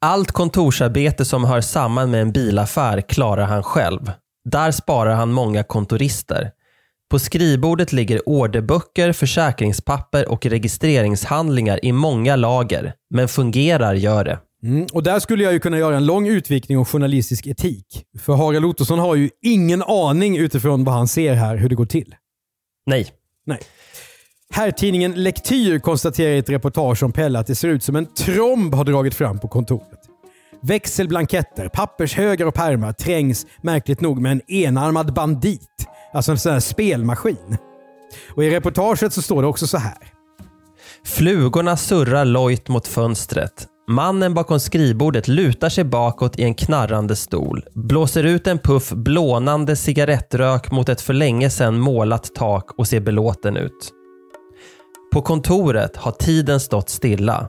Allt 0.00 0.32
kontorsarbete 0.32 1.24
som 1.24 1.44
hör 1.44 1.60
samman 1.60 2.10
med 2.10 2.22
en 2.22 2.32
bilaffär 2.32 3.00
klarar 3.00 3.44
han 3.44 3.62
själv. 3.62 4.12
Där 4.50 4.70
sparar 4.70 5.14
han 5.14 5.32
många 5.32 5.62
kontorister. 5.62 6.50
På 7.10 7.18
skrivbordet 7.18 7.92
ligger 7.92 8.28
orderböcker, 8.28 9.12
försäkringspapper 9.12 10.28
och 10.28 10.46
registreringshandlingar 10.46 11.84
i 11.84 11.92
många 11.92 12.36
lager. 12.36 12.94
Men 13.14 13.28
fungerar 13.28 13.94
gör 13.94 14.24
det. 14.24 14.38
Mm, 14.62 14.86
och 14.92 15.02
där 15.02 15.18
skulle 15.18 15.44
jag 15.44 15.52
ju 15.52 15.60
kunna 15.60 15.78
göra 15.78 15.96
en 15.96 16.06
lång 16.06 16.28
utvikning 16.28 16.78
om 16.78 16.84
journalistisk 16.84 17.46
etik. 17.46 18.04
För 18.18 18.34
Harald 18.34 18.64
Ottosson 18.64 18.98
har 18.98 19.14
ju 19.14 19.30
ingen 19.42 19.82
aning 19.82 20.36
utifrån 20.36 20.84
vad 20.84 20.94
han 20.94 21.08
ser 21.08 21.34
här 21.34 21.56
hur 21.56 21.68
det 21.68 21.74
går 21.74 21.86
till. 21.86 22.14
Nej. 22.86 23.08
Nej. 23.46 23.58
Herrtidningen 24.52 25.12
Lektyr 25.12 25.78
konstaterar 25.78 26.32
i 26.32 26.38
ett 26.38 26.48
reportage 26.48 27.02
om 27.02 27.12
Pelle 27.12 27.38
att 27.38 27.46
det 27.46 27.54
ser 27.54 27.68
ut 27.68 27.82
som 27.82 27.96
en 27.96 28.06
tromb 28.06 28.74
har 28.74 28.84
dragit 28.84 29.14
fram 29.14 29.38
på 29.38 29.48
kontoret. 29.48 30.00
Växelblanketter, 30.62 31.68
pappershögar 31.68 32.46
och 32.46 32.54
pärmar 32.54 32.92
trängs 32.92 33.46
märkligt 33.62 34.00
nog 34.00 34.20
med 34.20 34.32
en 34.32 34.42
enarmad 34.48 35.14
bandit. 35.14 35.86
Alltså 36.12 36.32
en 36.32 36.38
sån 36.38 36.52
här 36.52 36.60
spelmaskin. 36.60 37.56
Och 38.34 38.44
I 38.44 38.50
reportaget 38.50 39.12
så 39.12 39.22
står 39.22 39.42
det 39.42 39.48
också 39.48 39.66
så 39.66 39.78
här. 39.78 39.98
Flugorna 41.04 41.76
surrar 41.76 42.24
lojt 42.24 42.68
mot 42.68 42.86
fönstret. 42.86 43.66
Mannen 43.90 44.34
bakom 44.34 44.60
skrivbordet 44.60 45.28
lutar 45.28 45.68
sig 45.68 45.84
bakåt 45.84 46.38
i 46.38 46.42
en 46.42 46.54
knarrande 46.54 47.16
stol, 47.16 47.64
blåser 47.74 48.24
ut 48.24 48.46
en 48.46 48.58
puff 48.58 48.90
blånande 48.90 49.76
cigarettrök 49.76 50.70
mot 50.70 50.88
ett 50.88 51.00
för 51.00 51.14
länge 51.14 51.50
sedan 51.50 51.78
målat 51.78 52.34
tak 52.34 52.70
och 52.78 52.88
ser 52.88 53.00
belåten 53.00 53.56
ut. 53.56 53.92
På 55.12 55.22
kontoret 55.22 55.96
har 55.96 56.12
tiden 56.12 56.60
stått 56.60 56.88
stilla. 56.88 57.48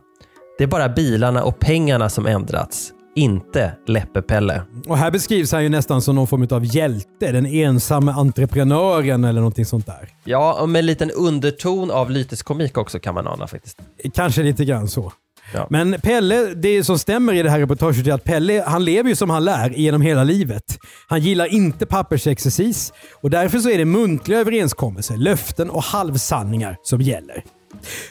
Det 0.57 0.63
är 0.63 0.67
bara 0.67 0.89
bilarna 0.89 1.43
och 1.43 1.59
pengarna 1.59 2.09
som 2.09 2.25
ändrats, 2.25 2.91
inte 3.15 3.73
Läppe-Pelle. 3.87 4.61
Och 4.87 4.97
här 4.97 5.11
beskrivs 5.11 5.51
han 5.51 5.63
ju 5.63 5.69
nästan 5.69 6.01
som 6.01 6.15
någon 6.15 6.27
form 6.27 6.47
av 6.51 6.75
hjälte. 6.75 7.31
Den 7.31 7.45
ensamme 7.45 8.11
entreprenören 8.11 9.23
eller 9.23 9.41
någonting 9.41 9.65
sånt 9.65 9.85
där. 9.85 10.09
Ja, 10.23 10.61
och 10.61 10.69
med 10.69 10.79
en 10.79 10.85
liten 10.85 11.11
underton 11.11 11.91
av 11.91 12.11
lyteskomik 12.11 12.77
också 12.77 12.99
kan 12.99 13.13
man 13.13 13.27
ana 13.27 13.47
faktiskt. 13.47 13.79
Kanske 14.13 14.43
lite 14.43 14.65
grann 14.65 14.87
så. 14.87 15.13
Ja. 15.53 15.67
Men 15.69 16.01
Pelle, 16.01 16.53
det 16.53 16.83
som 16.83 16.99
stämmer 16.99 17.33
i 17.33 17.43
det 17.43 17.49
här 17.49 17.59
reportaget 17.59 18.07
är 18.07 18.13
att 18.13 18.23
Pelle, 18.23 18.63
han 18.67 18.85
lever 18.85 19.09
ju 19.09 19.15
som 19.15 19.29
han 19.29 19.45
lär 19.45 19.69
genom 19.69 20.01
hela 20.01 20.23
livet. 20.23 20.79
Han 21.07 21.21
gillar 21.21 21.45
inte 21.45 21.85
pappersexercis 21.85 22.93
och 23.21 23.29
därför 23.29 23.59
så 23.59 23.69
är 23.69 23.77
det 23.77 23.85
muntliga 23.85 24.39
överenskommelser, 24.39 25.17
löften 25.17 25.69
och 25.69 25.83
halvsanningar 25.83 26.77
som 26.83 27.01
gäller. 27.01 27.43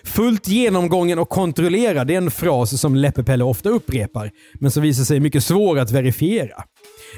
Fullt 0.04 0.48
genomgången 0.48 1.18
och 1.18 1.28
kontrollerad 1.28 2.10
är 2.10 2.14
en 2.14 2.30
fras 2.30 2.80
som 2.80 2.94
Läppe-Pelle 2.94 3.44
ofta 3.44 3.68
upprepar, 3.68 4.30
men 4.60 4.70
som 4.70 4.82
visar 4.82 5.04
sig 5.04 5.20
mycket 5.20 5.44
svår 5.44 5.78
att 5.78 5.90
verifiera. 5.90 6.64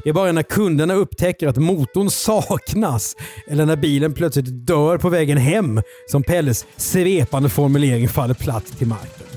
Det 0.05 0.09
är 0.09 0.15
bara 0.15 0.33
när 0.33 0.43
kunderna 0.43 0.95
upptäcker 0.95 1.49
att 1.49 1.57
motorn 1.57 2.11
saknas 2.11 3.17
eller 3.49 3.67
när 3.67 3.77
bilen 3.77 4.15
plötsligt 4.15 4.67
dör 4.67 4.99
på 4.99 5.09
vägen 5.09 5.39
hem 5.39 5.83
som 6.11 6.23
Pelles 6.23 6.67
svepande 6.77 7.49
formulering 7.49 8.09
faller 8.09 8.35
platt 8.35 8.79
till 8.79 8.87
marken. 8.87 9.32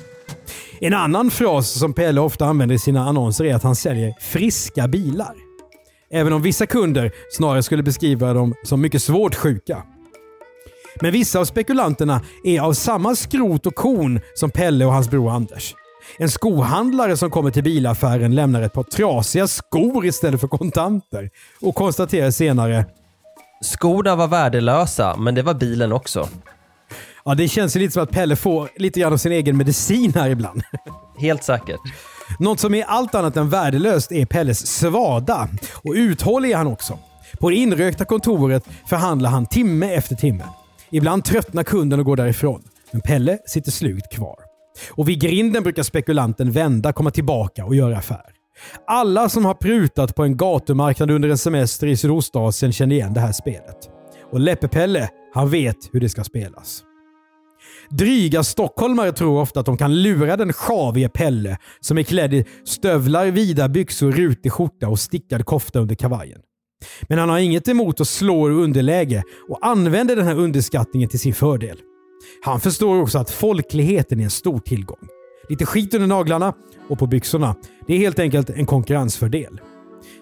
En 0.85 0.93
annan 0.93 1.31
fras 1.31 1.79
som 1.79 1.93
Pelle 1.93 2.21
ofta 2.21 2.45
använder 2.45 2.75
i 2.75 2.79
sina 2.79 3.09
annonser 3.09 3.45
är 3.45 3.55
att 3.55 3.63
han 3.63 3.75
säljer 3.75 4.13
friska 4.19 4.87
bilar. 4.87 5.33
Även 6.11 6.33
om 6.33 6.41
vissa 6.41 6.65
kunder 6.65 7.11
snarare 7.31 7.63
skulle 7.63 7.83
beskriva 7.83 8.33
dem 8.33 8.55
som 8.63 8.81
mycket 8.81 9.01
svårt 9.01 9.35
sjuka. 9.35 9.83
Men 11.01 11.11
vissa 11.11 11.39
av 11.39 11.45
spekulanterna 11.45 12.21
är 12.43 12.61
av 12.61 12.73
samma 12.73 13.15
skrot 13.15 13.65
och 13.65 13.75
korn 13.75 14.19
som 14.35 14.51
Pelle 14.51 14.85
och 14.85 14.93
hans 14.93 15.09
bror 15.09 15.29
Anders. 15.31 15.75
En 16.17 16.29
skohandlare 16.29 17.17
som 17.17 17.31
kommer 17.31 17.51
till 17.51 17.63
bilaffären 17.63 18.35
lämnar 18.35 18.61
ett 18.61 18.73
par 18.73 18.83
trasiga 18.83 19.47
skor 19.47 20.05
istället 20.05 20.41
för 20.41 20.47
kontanter 20.47 21.29
och 21.61 21.75
konstaterar 21.75 22.31
senare 22.31 22.85
Skorna 23.61 24.15
var 24.15 24.27
värdelösa, 24.27 25.15
men 25.17 25.35
det 25.35 25.41
var 25.41 25.53
bilen 25.53 25.91
också. 25.91 26.29
Ja, 27.27 27.35
det 27.35 27.47
känns 27.47 27.75
ju 27.75 27.79
lite 27.79 27.93
som 27.93 28.03
att 28.03 28.11
Pelle 28.11 28.35
får 28.35 28.69
lite 28.75 28.99
grann 28.99 29.13
av 29.13 29.17
sin 29.17 29.31
egen 29.31 29.57
medicin 29.57 30.13
här 30.15 30.29
ibland. 30.29 30.61
Helt 31.17 31.43
säkert. 31.43 31.79
Något 32.39 32.59
som 32.59 32.73
är 32.73 32.83
allt 32.83 33.15
annat 33.15 33.37
än 33.37 33.49
värdelöst 33.49 34.11
är 34.11 34.25
Pelles 34.25 34.67
svada. 34.67 35.49
Och 35.73 35.93
uthållig 35.93 36.51
är 36.51 36.57
han 36.57 36.67
också. 36.67 36.99
På 37.39 37.49
det 37.49 37.55
inrökta 37.55 38.05
kontoret 38.05 38.65
förhandlar 38.89 39.29
han 39.29 39.45
timme 39.45 39.93
efter 39.93 40.15
timme. 40.15 40.43
Ibland 40.89 41.25
tröttnar 41.25 41.63
kunden 41.63 41.99
och 41.99 42.05
går 42.05 42.15
därifrån. 42.15 42.63
Men 42.91 43.01
Pelle 43.01 43.37
sitter 43.45 43.71
slugt 43.71 44.11
kvar. 44.11 44.35
Och 44.91 45.09
vid 45.09 45.21
grinden 45.21 45.63
brukar 45.63 45.83
spekulanten 45.83 46.51
vända, 46.51 46.93
komma 46.93 47.11
tillbaka 47.11 47.65
och 47.65 47.75
göra 47.75 47.97
affär. 47.97 48.25
Alla 48.87 49.29
som 49.29 49.45
har 49.45 49.53
prutat 49.53 50.15
på 50.15 50.23
en 50.23 50.37
gatumarknad 50.37 51.11
under 51.11 51.29
en 51.29 51.37
semester 51.37 51.87
i 51.87 51.97
Sydostasien 51.97 52.71
känner 52.71 52.95
igen 52.95 53.13
det 53.13 53.19
här 53.19 53.31
spelet. 53.31 53.89
Och 54.31 54.39
Läppe-Pelle, 54.39 55.09
han 55.33 55.49
vet 55.49 55.77
hur 55.93 55.99
det 55.99 56.09
ska 56.09 56.23
spelas. 56.23 56.83
Dryga 57.89 58.43
stockholmare 58.43 59.11
tror 59.11 59.41
ofta 59.41 59.59
att 59.59 59.65
de 59.65 59.77
kan 59.77 60.01
lura 60.01 60.37
den 60.37 60.53
sjavige 60.53 61.09
Pelle 61.09 61.57
som 61.79 61.97
är 61.97 62.03
klädd 62.03 62.33
i 62.33 62.45
stövlar, 62.65 63.25
vida 63.25 63.69
byxor, 63.69 64.11
rutig 64.11 64.51
skjorta 64.51 64.87
och 64.87 64.99
stickad 64.99 65.45
kofta 65.45 65.79
under 65.79 65.95
kavajen. 65.95 66.39
Men 67.09 67.19
han 67.19 67.29
har 67.29 67.39
inget 67.39 67.67
emot 67.67 68.01
att 68.01 68.07
slå 68.07 68.49
ur 68.49 68.53
underläge 68.53 69.23
och 69.49 69.59
använder 69.61 70.15
den 70.15 70.25
här 70.25 70.35
underskattningen 70.35 71.09
till 71.09 71.19
sin 71.19 71.33
fördel. 71.33 71.77
Han 72.43 72.59
förstår 72.59 73.01
också 73.01 73.17
att 73.17 73.31
folkligheten 73.31 74.19
är 74.19 74.23
en 74.23 74.29
stor 74.29 74.59
tillgång. 74.59 75.07
Lite 75.49 75.65
skit 75.65 75.93
under 75.93 76.07
naglarna 76.07 76.53
och 76.89 76.99
på 76.99 77.07
byxorna. 77.07 77.55
Det 77.87 77.93
är 77.93 77.97
helt 77.97 78.19
enkelt 78.19 78.49
en 78.49 78.65
konkurrensfördel. 78.65 79.61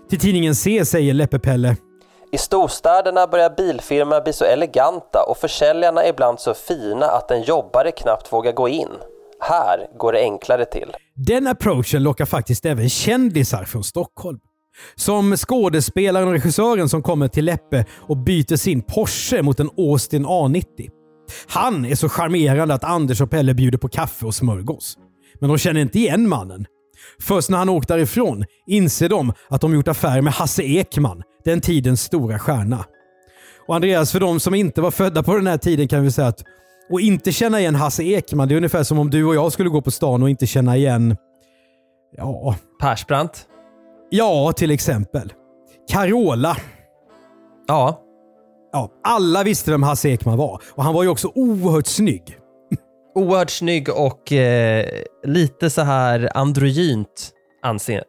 Till 0.09 0.19
tidningen 0.19 0.55
C 0.55 0.85
säger 0.85 1.13
Läppe-Pelle 1.13 1.77
i 2.33 2.37
storstäderna 2.37 3.27
börjar 3.27 3.49
bilfirmorna 3.57 4.21
bli 4.21 4.33
så 4.33 4.45
eleganta 4.45 5.23
och 5.23 5.37
försäljarna 5.37 6.07
ibland 6.07 6.39
så 6.39 6.53
fina 6.53 7.05
att 7.05 7.31
en 7.31 7.41
jobbare 7.41 7.91
knappt 7.91 8.33
vågar 8.33 8.51
gå 8.51 8.69
in. 8.69 8.89
Här 9.39 9.87
går 9.97 10.13
det 10.13 10.19
enklare 10.19 10.65
till. 10.65 10.95
Den 11.15 11.47
approachen 11.47 12.03
lockar 12.03 12.25
faktiskt 12.25 12.65
även 12.65 12.89
kändisar 12.89 13.63
från 13.63 13.83
Stockholm. 13.83 14.39
Som 14.95 15.37
skådespelaren 15.37 16.27
och 16.27 16.33
regissören 16.33 16.89
som 16.89 17.03
kommer 17.03 17.27
till 17.27 17.45
Läppe 17.45 17.85
och 18.07 18.17
byter 18.17 18.55
sin 18.55 18.81
Porsche 18.81 19.41
mot 19.41 19.59
en 19.59 19.69
Austin 19.77 20.25
A90. 20.25 20.89
Han 21.47 21.85
är 21.85 21.95
så 21.95 22.09
charmerande 22.09 22.73
att 22.73 22.83
Anders 22.83 23.21
och 23.21 23.31
Pelle 23.31 23.53
bjuder 23.53 23.77
på 23.77 23.89
kaffe 23.89 24.25
och 24.25 24.35
smörgås. 24.35 24.97
Men 25.39 25.49
de 25.49 25.57
känner 25.57 25.81
inte 25.81 25.99
igen 25.99 26.29
mannen. 26.29 26.65
Först 27.21 27.49
när 27.49 27.57
han 27.57 27.69
åkt 27.69 27.87
därifrån 27.87 28.45
inser 28.67 29.09
de 29.09 29.33
att 29.49 29.61
de 29.61 29.73
gjort 29.73 29.87
affär 29.87 30.21
med 30.21 30.33
Hasse 30.33 30.63
Ekman, 30.63 31.23
den 31.45 31.61
tidens 31.61 32.01
stora 32.01 32.39
stjärna. 32.39 32.85
Och 33.67 33.75
Andreas, 33.75 34.11
för 34.11 34.19
de 34.19 34.39
som 34.39 34.55
inte 34.55 34.81
var 34.81 34.91
födda 34.91 35.23
på 35.23 35.35
den 35.35 35.47
här 35.47 35.57
tiden 35.57 35.87
kan 35.87 36.03
vi 36.03 36.11
säga 36.11 36.27
att 36.27 36.43
och 36.89 37.01
inte 37.01 37.31
känna 37.31 37.59
igen 37.59 37.75
Hasse 37.75 38.03
Ekman, 38.03 38.47
det 38.47 38.53
är 38.53 38.57
ungefär 38.57 38.83
som 38.83 38.99
om 38.99 39.09
du 39.09 39.25
och 39.25 39.35
jag 39.35 39.51
skulle 39.51 39.69
gå 39.69 39.81
på 39.81 39.91
stan 39.91 40.23
och 40.23 40.29
inte 40.29 40.47
känna 40.47 40.77
igen... 40.77 41.17
Ja, 42.17 42.55
Persbrandt? 42.81 43.47
ja 44.09 44.51
till 44.51 44.71
exempel. 44.71 45.33
Carola. 45.91 46.57
Ja. 47.67 47.99
Ja, 48.71 48.89
alla 49.03 49.43
visste 49.43 49.71
vem 49.71 49.83
Hasse 49.83 50.09
Ekman 50.09 50.37
var. 50.37 50.61
Och 50.71 50.83
han 50.83 50.93
var 50.93 51.03
ju 51.03 51.09
också 51.09 51.31
oerhört 51.35 51.87
snygg. 51.87 52.37
Oerhört 53.15 53.49
snygg 53.49 53.89
och 53.89 54.31
eh, 54.31 54.85
lite 55.23 55.69
så 55.69 55.81
här 55.81 56.37
androgynt 56.37 57.31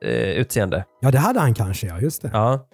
eh, 0.00 0.10
utseende. 0.12 0.84
Ja, 1.00 1.10
det 1.10 1.18
hade 1.18 1.40
han 1.40 1.54
kanske, 1.54 1.86
ja. 1.86 2.00
Just 2.00 2.22
det. 2.22 2.30
Ja. 2.32 2.66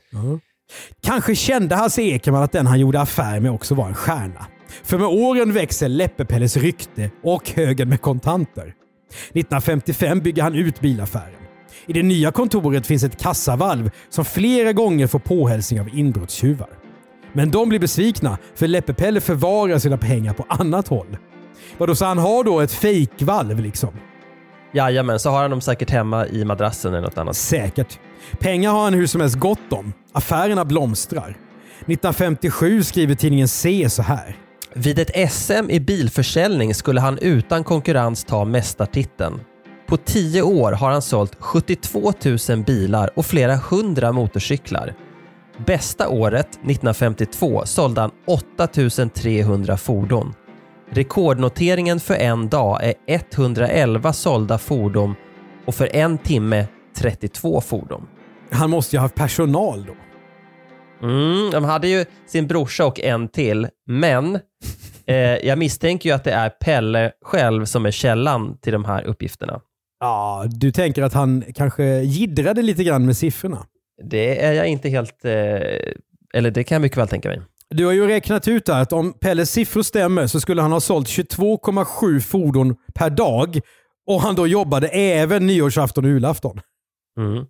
Kanske 1.03 1.35
kände 1.35 1.75
Hasse 1.75 2.03
Ekman 2.03 2.43
att 2.43 2.53
den 2.53 2.67
han 2.67 2.81
gjorde 2.81 3.01
affär 3.01 3.41
med 3.41 3.53
också 3.53 3.75
var 3.75 3.89
en 3.89 3.95
stjärna. 3.95 4.47
För 4.83 4.99
med 4.99 5.07
åren 5.07 5.53
växer 5.53 5.89
Läppe-Pelles 5.89 6.57
rykte 6.57 7.11
och 7.23 7.51
högen 7.51 7.89
med 7.89 8.01
kontanter. 8.01 8.75
1955 9.13 10.21
bygger 10.21 10.43
han 10.43 10.55
ut 10.55 10.81
bilaffären. 10.81 11.41
I 11.87 11.93
det 11.93 12.03
nya 12.03 12.33
kontoret 12.33 12.87
finns 12.87 13.05
ett 13.05 13.21
kassavalv 13.21 13.91
som 14.09 14.25
flera 14.25 14.73
gånger 14.73 15.07
får 15.07 15.19
påhälsning 15.19 15.81
av 15.81 15.89
inbrottstjuvar. 15.95 16.69
Men 17.33 17.51
de 17.51 17.69
blir 17.69 17.79
besvikna 17.79 18.39
för 18.55 18.69
Läppe-Pelle 18.69 19.21
förvarar 19.21 19.79
sina 19.79 19.99
pengar 19.99 20.33
på 20.33 20.47
annat 20.49 20.89
håll. 20.89 21.17
Vadå, 21.79 21.95
så 21.95 22.05
han 22.05 22.19
har 22.19 22.45
då 22.45 22.61
ett 22.61 22.73
fejkvalv 22.73 23.61
liksom? 23.61 23.91
Jajamän, 24.73 25.19
så 25.19 25.31
har 25.31 25.43
han 25.43 25.51
dem 25.51 25.61
säkert 25.61 25.91
hemma 25.91 26.27
i 26.27 26.45
madrassen 26.45 26.93
eller 26.93 27.03
något 27.03 27.19
annat. 27.19 27.37
Säkert. 27.37 27.99
Pengar 28.39 28.71
har 28.71 28.85
han 28.85 28.95
hur 28.95 29.07
som 29.07 29.21
helst 29.21 29.37
gott 29.37 29.73
om. 29.73 29.93
Affärerna 30.13 30.65
blomstrar. 30.65 31.37
1957 31.81 32.83
skriver 32.83 33.15
tidningen 33.15 33.49
C 33.49 33.91
så 33.91 34.03
här. 34.03 34.37
Vid 34.75 34.99
ett 34.99 35.33
SM 35.33 35.71
i 35.71 35.81
bilförsäljning 35.81 36.75
skulle 36.75 37.01
han 37.01 37.19
utan 37.19 37.65
konkurrens 37.65 38.25
ta 38.25 38.45
mästartiteln. 38.45 39.41
På 39.87 39.97
tio 39.97 40.43
år 40.43 40.73
har 40.73 40.91
han 40.91 41.03
sålt 41.03 41.37
72 41.39 42.13
000 42.49 42.65
bilar 42.65 43.11
och 43.15 43.27
flera 43.27 43.57
hundra 43.57 44.13
motorcyklar. 44.13 44.95
Bästa 45.67 46.09
året, 46.09 46.49
1952, 46.49 47.63
sålde 47.67 48.01
han 48.01 48.11
8 48.27 48.67
300 49.15 49.77
fordon. 49.77 50.35
Rekordnoteringen 50.91 52.01
för 52.01 52.15
en 52.15 52.49
dag 52.49 52.85
är 52.85 52.95
111 53.07 54.13
sålda 54.13 54.59
fordon 54.59 55.15
och 55.67 55.75
för 55.75 55.97
en 55.97 56.19
timme 56.19 56.67
32 56.97 57.61
fordon. 57.61 58.07
Han 58.51 58.71
måste 58.71 58.97
ju 58.97 59.01
ha 59.01 59.05
haft 59.05 59.15
personal 59.15 59.85
då. 59.87 59.95
Mm, 61.07 61.51
de 61.51 61.65
hade 61.65 61.89
ju 61.89 62.05
sin 62.27 62.47
brorsa 62.47 62.87
och 62.87 63.01
en 63.01 63.29
till, 63.29 63.69
men 63.87 64.35
eh, 65.07 65.17
jag 65.17 65.59
misstänker 65.59 66.09
ju 66.09 66.15
att 66.15 66.25
det 66.25 66.33
är 66.33 66.49
Pelle 66.49 67.13
själv 67.25 67.65
som 67.65 67.87
är 67.87 67.91
källan 67.91 68.59
till 68.61 68.73
de 68.73 68.85
här 68.85 69.05
uppgifterna. 69.05 69.61
Ja, 70.01 70.45
du 70.49 70.73
tänker 70.73 71.03
att 71.03 71.15
han 71.15 71.45
kanske 71.55 71.85
giddrade 72.01 72.63
lite 72.63 72.85
grann 72.85 73.07
med 73.07 73.17
siffrorna. 73.17 73.67
Det 74.03 74.45
är 74.45 74.53
jag 74.53 74.67
inte 74.67 74.89
helt... 74.89 75.25
Eh, 75.25 75.33
eller 76.35 76.51
det 76.51 76.65
kan 76.65 76.75
jag 76.75 76.83
mycket 76.83 76.99
väl 76.99 77.09
tänka 77.09 77.29
mig. 77.29 77.43
Du 77.71 77.85
har 77.85 77.93
ju 77.93 78.07
räknat 78.07 78.49
ut 78.49 78.69
att 78.69 78.93
om 78.93 79.13
Pelles 79.13 79.51
siffror 79.51 79.83
stämmer 79.83 80.27
så 80.27 80.41
skulle 80.41 80.63
han 80.63 80.73
ha 80.73 80.81
sålt 80.81 81.09
22,7 81.09 82.21
fordon 82.21 82.77
per 82.95 83.11
dag 83.11 83.61
och 84.07 84.21
han 84.21 84.35
då 84.35 84.47
jobbade 84.47 84.89
även 84.89 85.47
nyårsafton 85.47 86.05
och 86.05 86.11
julafton. 86.11 86.61
Mm. 87.19 87.45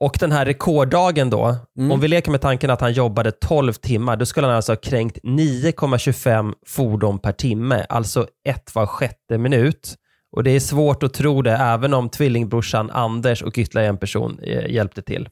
Och 0.00 0.16
den 0.20 0.32
här 0.32 0.44
rekorddagen 0.44 1.30
då, 1.30 1.56
Mm. 1.78 1.90
om 1.92 2.00
vi 2.00 2.08
leker 2.08 2.30
med 2.30 2.40
tanken 2.40 2.70
att 2.70 2.80
han 2.80 2.92
jobbade 2.92 3.32
12 3.32 3.72
timmar, 3.72 4.16
då 4.16 4.26
skulle 4.26 4.46
han 4.46 4.56
alltså 4.56 4.72
ha 4.72 4.76
kränkt 4.76 5.18
9,25 5.22 6.52
fordon 6.66 7.18
per 7.18 7.32
timme, 7.32 7.86
alltså 7.88 8.26
ett 8.48 8.74
var 8.74 8.86
sjätte 8.86 9.38
minut. 9.38 9.94
Och 10.36 10.44
det 10.44 10.50
är 10.50 10.60
svårt 10.60 11.02
att 11.02 11.14
tro 11.14 11.42
det, 11.42 11.52
även 11.52 11.94
om 11.94 12.08
tvillingbrorsan 12.08 12.90
Anders 12.90 13.42
och 13.42 13.58
ytterligare 13.58 13.88
en 13.88 13.98
person 13.98 14.38
eh, 14.42 14.70
hjälpte 14.70 15.02
till. 15.02 15.28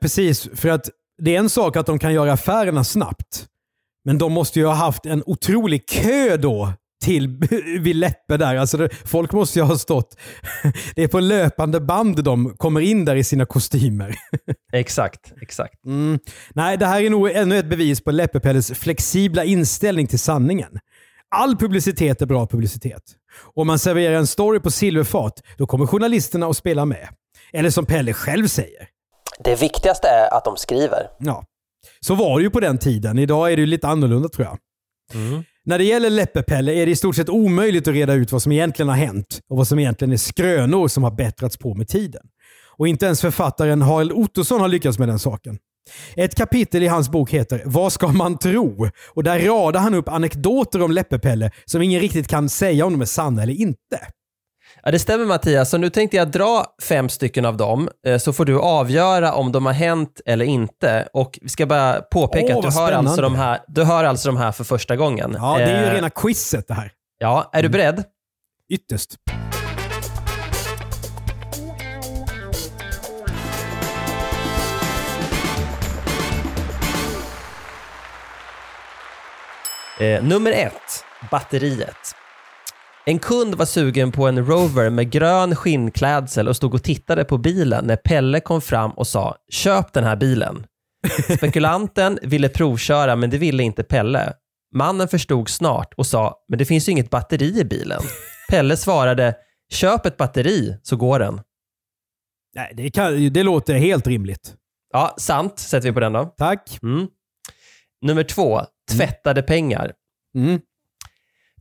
Precis, 0.00 0.48
för 0.54 0.68
att 0.68 0.88
det 1.22 1.34
är 1.34 1.38
en 1.38 1.50
sak 1.50 1.76
att 1.76 1.86
de 1.86 1.98
kan 1.98 2.14
göra 2.14 2.32
affärerna 2.32 2.84
snabbt. 2.84 3.46
Men 4.04 4.18
de 4.18 4.32
måste 4.32 4.58
ju 4.58 4.66
ha 4.66 4.74
haft 4.74 5.06
en 5.06 5.22
otrolig 5.26 5.88
kö 5.88 6.36
då 6.36 6.72
till 7.04 7.28
vid 7.80 7.96
Läppe 7.96 8.36
där. 8.36 8.56
Alltså 8.56 8.76
det, 8.76 8.88
folk 9.04 9.32
måste 9.32 9.58
ju 9.58 9.64
ha 9.64 9.78
stått... 9.78 10.16
Det 10.94 11.02
är 11.02 11.08
på 11.08 11.20
löpande 11.20 11.80
band 11.80 12.24
de 12.24 12.56
kommer 12.56 12.80
in 12.80 13.04
där 13.04 13.16
i 13.16 13.24
sina 13.24 13.46
kostymer. 13.46 14.14
Exakt, 14.72 15.32
exakt. 15.42 15.84
Mm. 15.84 16.18
Nej, 16.54 16.76
det 16.76 16.86
här 16.86 17.02
är 17.02 17.10
nog 17.10 17.30
ännu 17.30 17.58
ett 17.58 17.70
bevis 17.70 18.00
på 18.00 18.10
Läppe-Pelles 18.10 18.74
flexibla 18.74 19.44
inställning 19.44 20.06
till 20.06 20.18
sanningen. 20.18 20.78
All 21.30 21.56
publicitet 21.56 22.22
är 22.22 22.26
bra 22.26 22.46
publicitet. 22.46 23.02
Om 23.54 23.66
man 23.66 23.78
serverar 23.78 24.14
en 24.14 24.26
story 24.26 24.60
på 24.60 24.70
silverfat, 24.70 25.42
då 25.56 25.66
kommer 25.66 25.86
journalisterna 25.86 26.46
att 26.46 26.56
spela 26.56 26.84
med. 26.84 27.08
Eller 27.52 27.70
som 27.70 27.86
Pelle 27.86 28.12
själv 28.12 28.46
säger. 28.46 28.88
Det 29.44 29.60
viktigaste 29.62 30.08
är 30.08 30.34
att 30.34 30.44
de 30.44 30.56
skriver. 30.56 31.06
Ja, 31.18 31.44
så 32.00 32.14
var 32.14 32.38
det 32.38 32.42
ju 32.42 32.50
på 32.50 32.60
den 32.60 32.78
tiden. 32.78 33.18
Idag 33.18 33.52
är 33.52 33.56
det 33.56 33.60
ju 33.60 33.66
lite 33.66 33.88
annorlunda 33.88 34.28
tror 34.28 34.46
jag. 34.46 34.58
Mm. 35.14 35.44
När 35.64 35.78
det 35.78 35.84
gäller 35.84 36.10
Läppe-Pelle 36.10 36.72
är 36.74 36.86
det 36.86 36.92
i 36.92 36.96
stort 36.96 37.16
sett 37.16 37.28
omöjligt 37.28 37.88
att 37.88 37.94
reda 37.94 38.14
ut 38.14 38.32
vad 38.32 38.42
som 38.42 38.52
egentligen 38.52 38.88
har 38.88 38.96
hänt 38.96 39.40
och 39.50 39.56
vad 39.56 39.68
som 39.68 39.78
egentligen 39.78 40.12
är 40.12 40.16
skrönor 40.16 40.88
som 40.88 41.02
har 41.02 41.10
bättrats 41.10 41.56
på 41.56 41.74
med 41.74 41.88
tiden. 41.88 42.22
Och 42.76 42.88
inte 42.88 43.06
ens 43.06 43.20
författaren 43.20 43.82
Harald 43.82 44.12
Ottosson 44.12 44.60
har 44.60 44.68
lyckats 44.68 44.98
med 44.98 45.08
den 45.08 45.18
saken. 45.18 45.58
Ett 46.16 46.34
kapitel 46.34 46.82
i 46.82 46.86
hans 46.86 47.10
bok 47.10 47.30
heter 47.30 47.62
“Vad 47.64 47.92
ska 47.92 48.08
man 48.08 48.38
tro?” 48.38 48.88
och 49.14 49.24
där 49.24 49.40
radar 49.40 49.80
han 49.80 49.94
upp 49.94 50.08
anekdoter 50.08 50.82
om 50.82 50.90
Läppe-Pelle 50.90 51.50
som 51.64 51.82
ingen 51.82 52.00
riktigt 52.00 52.28
kan 52.28 52.48
säga 52.48 52.86
om 52.86 52.92
de 52.92 53.00
är 53.00 53.04
sanna 53.04 53.42
eller 53.42 53.60
inte. 53.60 53.98
Ja, 54.82 54.90
det 54.90 54.98
stämmer 54.98 55.24
Mattias, 55.24 55.70
så 55.70 55.78
nu 55.78 55.90
tänkte 55.90 56.16
jag 56.16 56.30
dra 56.30 56.64
fem 56.82 57.08
stycken 57.08 57.44
av 57.44 57.56
dem, 57.56 57.88
eh, 58.06 58.18
så 58.18 58.32
får 58.32 58.44
du 58.44 58.60
avgöra 58.60 59.34
om 59.34 59.52
de 59.52 59.66
har 59.66 59.72
hänt 59.72 60.20
eller 60.26 60.44
inte. 60.44 61.08
Och 61.12 61.38
vi 61.42 61.48
ska 61.48 61.66
bara 61.66 62.00
påpeka 62.00 62.56
Åh, 62.56 62.66
att 62.66 62.74
du 62.74 62.80
hör, 62.80 62.92
alltså 62.92 63.22
de 63.22 63.34
här, 63.34 63.58
du 63.68 63.84
hör 63.84 64.04
alltså 64.04 64.28
de 64.28 64.36
här 64.36 64.52
för 64.52 64.64
första 64.64 64.96
gången. 64.96 65.36
Ja, 65.38 65.58
det 65.58 65.64
är 65.64 65.80
ju 65.80 65.86
Eh, 65.88 65.94
rena 65.94 66.10
quizet 66.10 66.68
det 66.68 66.74
här. 66.74 66.92
Ja, 67.18 67.50
är 67.52 67.62
du 67.62 67.68
beredd? 67.68 68.04
Ytterst. 68.70 69.10
Eh, 80.00 80.22
nummer 80.22 80.52
ett, 80.52 81.04
batteriet. 81.30 82.17
En 83.08 83.18
kund 83.18 83.54
var 83.54 83.66
sugen 83.66 84.12
på 84.12 84.26
en 84.26 84.46
Rover 84.46 84.90
med 84.90 85.10
grön 85.10 85.56
skinnklädsel 85.56 86.48
och 86.48 86.56
stod 86.56 86.74
och 86.74 86.82
tittade 86.82 87.24
på 87.24 87.38
bilen 87.38 87.84
när 87.84 87.96
Pelle 87.96 88.40
kom 88.40 88.60
fram 88.60 88.90
och 88.90 89.06
sa 89.06 89.36
“Köp 89.50 89.92
den 89.92 90.04
här 90.04 90.16
bilen”. 90.16 90.66
Spekulanten 91.36 92.18
ville 92.22 92.48
provköra 92.48 93.16
men 93.16 93.30
det 93.30 93.38
ville 93.38 93.62
inte 93.62 93.82
Pelle. 93.82 94.32
Mannen 94.74 95.08
förstod 95.08 95.48
snart 95.48 95.94
och 95.94 96.06
sa 96.06 96.34
“Men 96.48 96.58
det 96.58 96.64
finns 96.64 96.88
ju 96.88 96.92
inget 96.92 97.10
batteri 97.10 97.60
i 97.60 97.64
bilen”. 97.64 98.00
Pelle 98.50 98.76
svarade 98.76 99.34
“Köp 99.72 100.06
ett 100.06 100.16
batteri 100.16 100.78
så 100.82 100.96
går 100.96 101.18
den”. 101.18 101.40
Nej, 102.56 102.72
det, 102.76 102.90
kan, 102.90 103.32
det 103.32 103.42
låter 103.42 103.74
helt 103.74 104.06
rimligt. 104.06 104.54
Ja, 104.92 105.14
sant 105.18 105.58
sätter 105.58 105.88
vi 105.88 105.94
på 105.94 106.00
den 106.00 106.12
då. 106.12 106.24
Tack. 106.24 106.78
Mm. 106.82 107.06
Nummer 108.02 108.22
två, 108.22 108.60
tvättade 108.92 109.42
pengar. 109.42 109.92
Mm. 110.36 110.60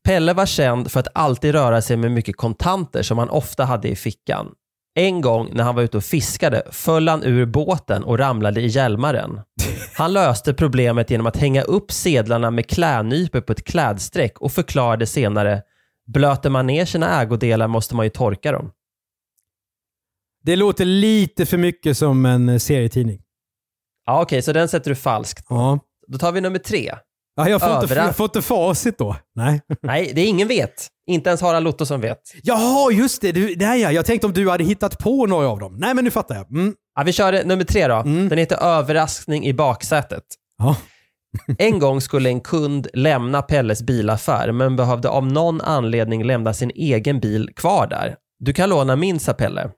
Pelle 0.07 0.33
var 0.33 0.45
känd 0.45 0.91
för 0.91 0.99
att 0.99 1.07
alltid 1.13 1.51
röra 1.51 1.81
sig 1.81 1.97
med 1.97 2.11
mycket 2.11 2.37
kontanter 2.37 3.03
som 3.03 3.17
han 3.17 3.29
ofta 3.29 3.65
hade 3.65 3.87
i 3.87 3.95
fickan. 3.95 4.51
En 4.95 5.21
gång 5.21 5.49
när 5.53 5.63
han 5.63 5.75
var 5.75 5.83
ute 5.83 5.97
och 5.97 6.03
fiskade 6.03 6.63
föll 6.71 7.07
han 7.07 7.23
ur 7.23 7.45
båten 7.45 8.03
och 8.03 8.19
ramlade 8.19 8.61
i 8.61 8.67
Hjälmaren. 8.67 9.41
Han 9.97 10.13
löste 10.13 10.53
problemet 10.53 11.09
genom 11.09 11.27
att 11.27 11.37
hänga 11.37 11.61
upp 11.61 11.91
sedlarna 11.91 12.51
med 12.51 12.67
klädnypor 12.67 13.41
på 13.41 13.51
ett 13.51 13.63
klädstreck 13.63 14.39
och 14.39 14.51
förklarade 14.51 15.05
senare 15.05 15.61
Blöter 16.05 16.49
man 16.49 16.67
ner 16.67 16.85
sina 16.85 17.21
ägodelar 17.21 17.67
måste 17.67 17.95
man 17.95 18.05
ju 18.05 18.09
torka 18.09 18.51
dem. 18.51 18.71
Det 20.43 20.55
låter 20.55 20.85
lite 20.85 21.45
för 21.45 21.57
mycket 21.57 21.97
som 21.97 22.25
en 22.25 22.59
serietidning. 22.59 23.21
Ja, 24.05 24.21
Okej, 24.21 24.41
så 24.41 24.53
den 24.53 24.69
sätter 24.69 24.89
du 24.89 24.95
falskt. 24.95 25.45
Ja. 25.49 25.79
Då 26.07 26.17
tar 26.17 26.31
vi 26.31 26.41
nummer 26.41 26.59
tre. 26.59 26.95
Ja, 27.37 27.49
jag, 27.49 27.61
får 27.61 27.83
inte, 27.83 27.93
jag 27.93 28.15
får 28.15 28.23
inte 28.23 28.41
facit 28.41 28.97
då. 28.97 29.15
Nej. 29.35 29.61
Nej, 29.81 30.11
det 30.15 30.21
är 30.21 30.27
ingen 30.27 30.47
vet. 30.47 30.87
Inte 31.07 31.29
ens 31.29 31.41
Harald 31.41 31.67
Ottosson 31.67 32.01
vet. 32.01 32.19
Jaha, 32.43 32.91
just 32.91 33.21
det. 33.21 33.31
Du, 33.31 33.55
nej, 33.57 33.81
ja. 33.81 33.91
Jag 33.91 34.05
tänkte 34.05 34.27
om 34.27 34.33
du 34.33 34.49
hade 34.49 34.63
hittat 34.63 34.97
på 34.99 35.25
några 35.25 35.47
av 35.47 35.59
dem. 35.59 35.75
Nej, 35.79 35.93
men 35.93 36.03
nu 36.03 36.11
fattar 36.11 36.35
jag. 36.35 36.51
Mm. 36.51 36.73
Ja, 36.95 37.03
vi 37.03 37.13
kör 37.13 37.43
nummer 37.43 37.63
tre 37.63 37.87
då. 37.87 37.95
Mm. 37.95 38.29
Den 38.29 38.37
heter 38.37 38.57
överraskning 38.57 39.45
i 39.45 39.53
baksätet. 39.53 40.23
Ja. 40.57 40.75
En 41.57 41.79
gång 41.79 42.01
skulle 42.01 42.29
en 42.29 42.41
kund 42.41 42.87
lämna 42.93 43.41
Pelles 43.41 43.81
bilaffär 43.81 44.51
men 44.51 44.75
behövde 44.75 45.09
av 45.09 45.25
någon 45.27 45.61
anledning 45.61 46.23
lämna 46.23 46.53
sin 46.53 46.71
egen 46.75 47.19
bil 47.19 47.49
kvar 47.55 47.87
där. 47.87 48.15
Du 48.39 48.53
kan 48.53 48.69
låna 48.69 48.95
min, 48.95 49.19
sa 49.19 49.33
Pelle. 49.33 49.69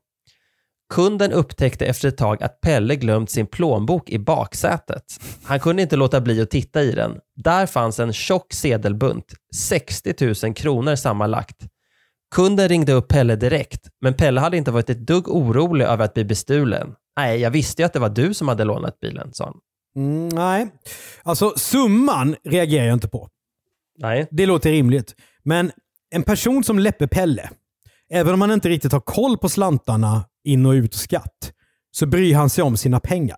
Kunden 0.94 1.32
upptäckte 1.32 1.86
efter 1.86 2.08
ett 2.08 2.18
tag 2.18 2.44
att 2.44 2.62
Pelle 2.62 2.96
glömt 2.96 3.32
sin 3.32 3.48
plånbok 3.48 4.10
i 4.10 4.20
baksätet. 4.20 5.04
Han 5.44 5.60
kunde 5.60 5.82
inte 5.82 5.96
låta 5.96 6.22
bli 6.22 6.42
att 6.42 6.50
titta 6.50 6.82
i 6.84 6.92
den. 6.92 7.20
Där 7.36 7.66
fanns 7.66 8.00
en 8.00 8.14
tjock 8.14 8.54
sedelbunt, 8.54 9.34
60 9.56 10.46
000 10.46 10.54
kronor 10.54 10.96
sammanlagt. 10.96 11.58
Kunden 12.36 12.70
ringde 12.70 12.94
upp 12.94 13.08
Pelle 13.08 13.36
direkt, 13.36 13.88
men 14.02 14.14
Pelle 14.14 14.40
hade 14.40 14.58
inte 14.58 14.72
varit 14.72 14.90
ett 14.90 15.08
dugg 15.08 15.30
orolig 15.30 15.86
över 15.86 16.06
att 16.06 16.14
bli 16.14 16.26
bestulen. 16.26 16.96
Nej, 17.18 17.40
jag 17.40 17.52
visste 17.52 17.82
ju 17.82 17.86
att 17.86 17.94
det 17.94 18.00
var 18.00 18.10
du 18.10 18.34
som 18.34 18.48
hade 18.48 18.64
lånat 18.64 19.00
bilen, 19.00 19.34
sa 19.34 19.46
han. 19.46 19.56
Mm, 19.96 20.30
nej. 20.30 20.68
Alltså, 21.24 21.54
summan 21.58 22.36
reagerar 22.44 22.86
jag 22.86 22.94
inte 22.94 23.08
på. 23.08 23.30
Nej. 23.98 24.28
Det 24.32 24.46
låter 24.46 24.72
rimligt. 24.72 25.16
Men 25.44 25.72
en 26.16 26.24
person 26.24 26.64
som 26.64 26.80
Läppe-Pelle, 26.80 27.50
även 28.12 28.34
om 28.34 28.42
han 28.42 28.52
inte 28.52 28.70
riktigt 28.70 28.92
har 28.92 29.00
koll 29.00 29.38
på 29.38 29.50
slantarna 29.50 30.26
in 30.44 30.66
och 30.66 30.72
ut 30.72 30.94
skatt, 30.94 31.52
så 31.92 32.06
bryr 32.06 32.36
han 32.36 32.50
sig 32.50 32.64
om 32.64 32.78
sina 32.78 33.00
pengar. 33.00 33.38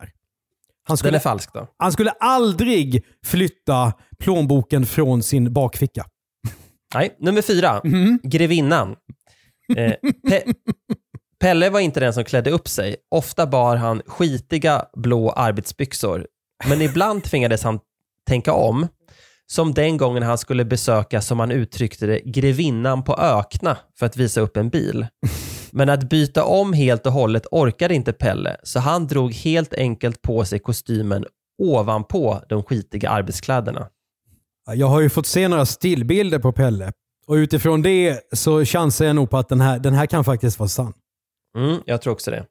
Han 0.83 0.93
Den 0.93 0.97
skulle, 0.97 1.17
är 1.17 1.21
falsk 1.21 1.53
då. 1.53 1.67
han 1.77 1.91
skulle 1.91 2.11
aldrig 2.11 3.03
flytta 3.25 3.93
plånboken 4.19 4.85
från 4.85 5.23
sin 5.23 5.53
bakficka. 5.53 6.05
Nej, 6.93 7.15
nummer 7.19 7.41
fyra. 7.41 7.81
Mhm. 7.83 8.19
Grevinnan. 8.23 8.95
Eh, 9.77 9.93
Pe- 10.29 10.53
Pelle 11.39 11.69
var 11.69 11.79
inte 11.79 11.99
den 11.99 12.13
som 12.13 12.23
klädde 12.23 12.51
upp 12.51 12.67
sig. 12.67 12.95
Ofta 13.11 13.47
bar 13.47 13.75
han 13.75 14.01
skitiga 14.05 14.85
blå 14.95 15.29
arbetsbyxor. 15.31 16.27
Men 16.67 16.81
ibland 16.81 17.23
tvingades 17.23 17.63
han 17.63 17.79
tänka 18.27 18.53
om. 18.53 18.87
Som 19.45 19.73
den 19.73 19.97
gången 19.97 20.23
han 20.23 20.37
skulle 20.37 20.65
besöka, 20.65 21.21
som 21.21 21.39
han 21.39 21.51
uttryckte 21.51 22.05
det, 22.05 22.19
grevinnan 22.25 23.03
på 23.03 23.15
Ökna 23.17 23.77
för 23.99 24.05
att 24.05 24.17
visa 24.17 24.41
upp 24.41 24.57
en 24.57 24.69
bil. 24.69 25.07
Men 25.71 25.89
att 25.89 26.10
byta 26.10 26.43
om 26.43 26.73
helt 26.73 27.05
och 27.05 27.13
hållet 27.13 27.45
orkade 27.51 27.95
inte 27.95 28.13
Pelle, 28.13 28.57
så 28.63 28.79
han 28.79 29.07
drog 29.07 29.34
helt 29.34 29.73
enkelt 29.73 30.21
på 30.21 30.45
sig 30.45 30.60
kostymen 30.60 31.25
ovanpå 31.62 32.41
de 32.49 32.63
skitiga 32.63 33.10
arbetskläderna. 33.10 33.88
Jag 34.73 34.88
har 34.88 35.01
ju 35.01 35.10
fått 35.10 35.27
se 35.27 35.47
några 35.47 35.65
stillbilder 35.65 36.39
på 36.39 36.51
Pelle. 36.51 36.91
Och 37.27 37.34
utifrån 37.34 37.81
det 37.81 38.19
så 38.34 38.65
chansar 38.65 39.05
jag 39.05 39.15
nog 39.15 39.29
på 39.29 39.38
att 39.38 39.49
den 39.49 39.62
här, 39.62 39.79
den 39.79 39.93
här 39.93 40.05
kan 40.05 40.23
faktiskt 40.23 40.60
vara 40.60 40.69
sann. 40.69 40.93
Mm, 41.57 41.81
jag 41.86 42.01
tror 42.01 42.13
också 42.13 42.31
det. 42.31 42.45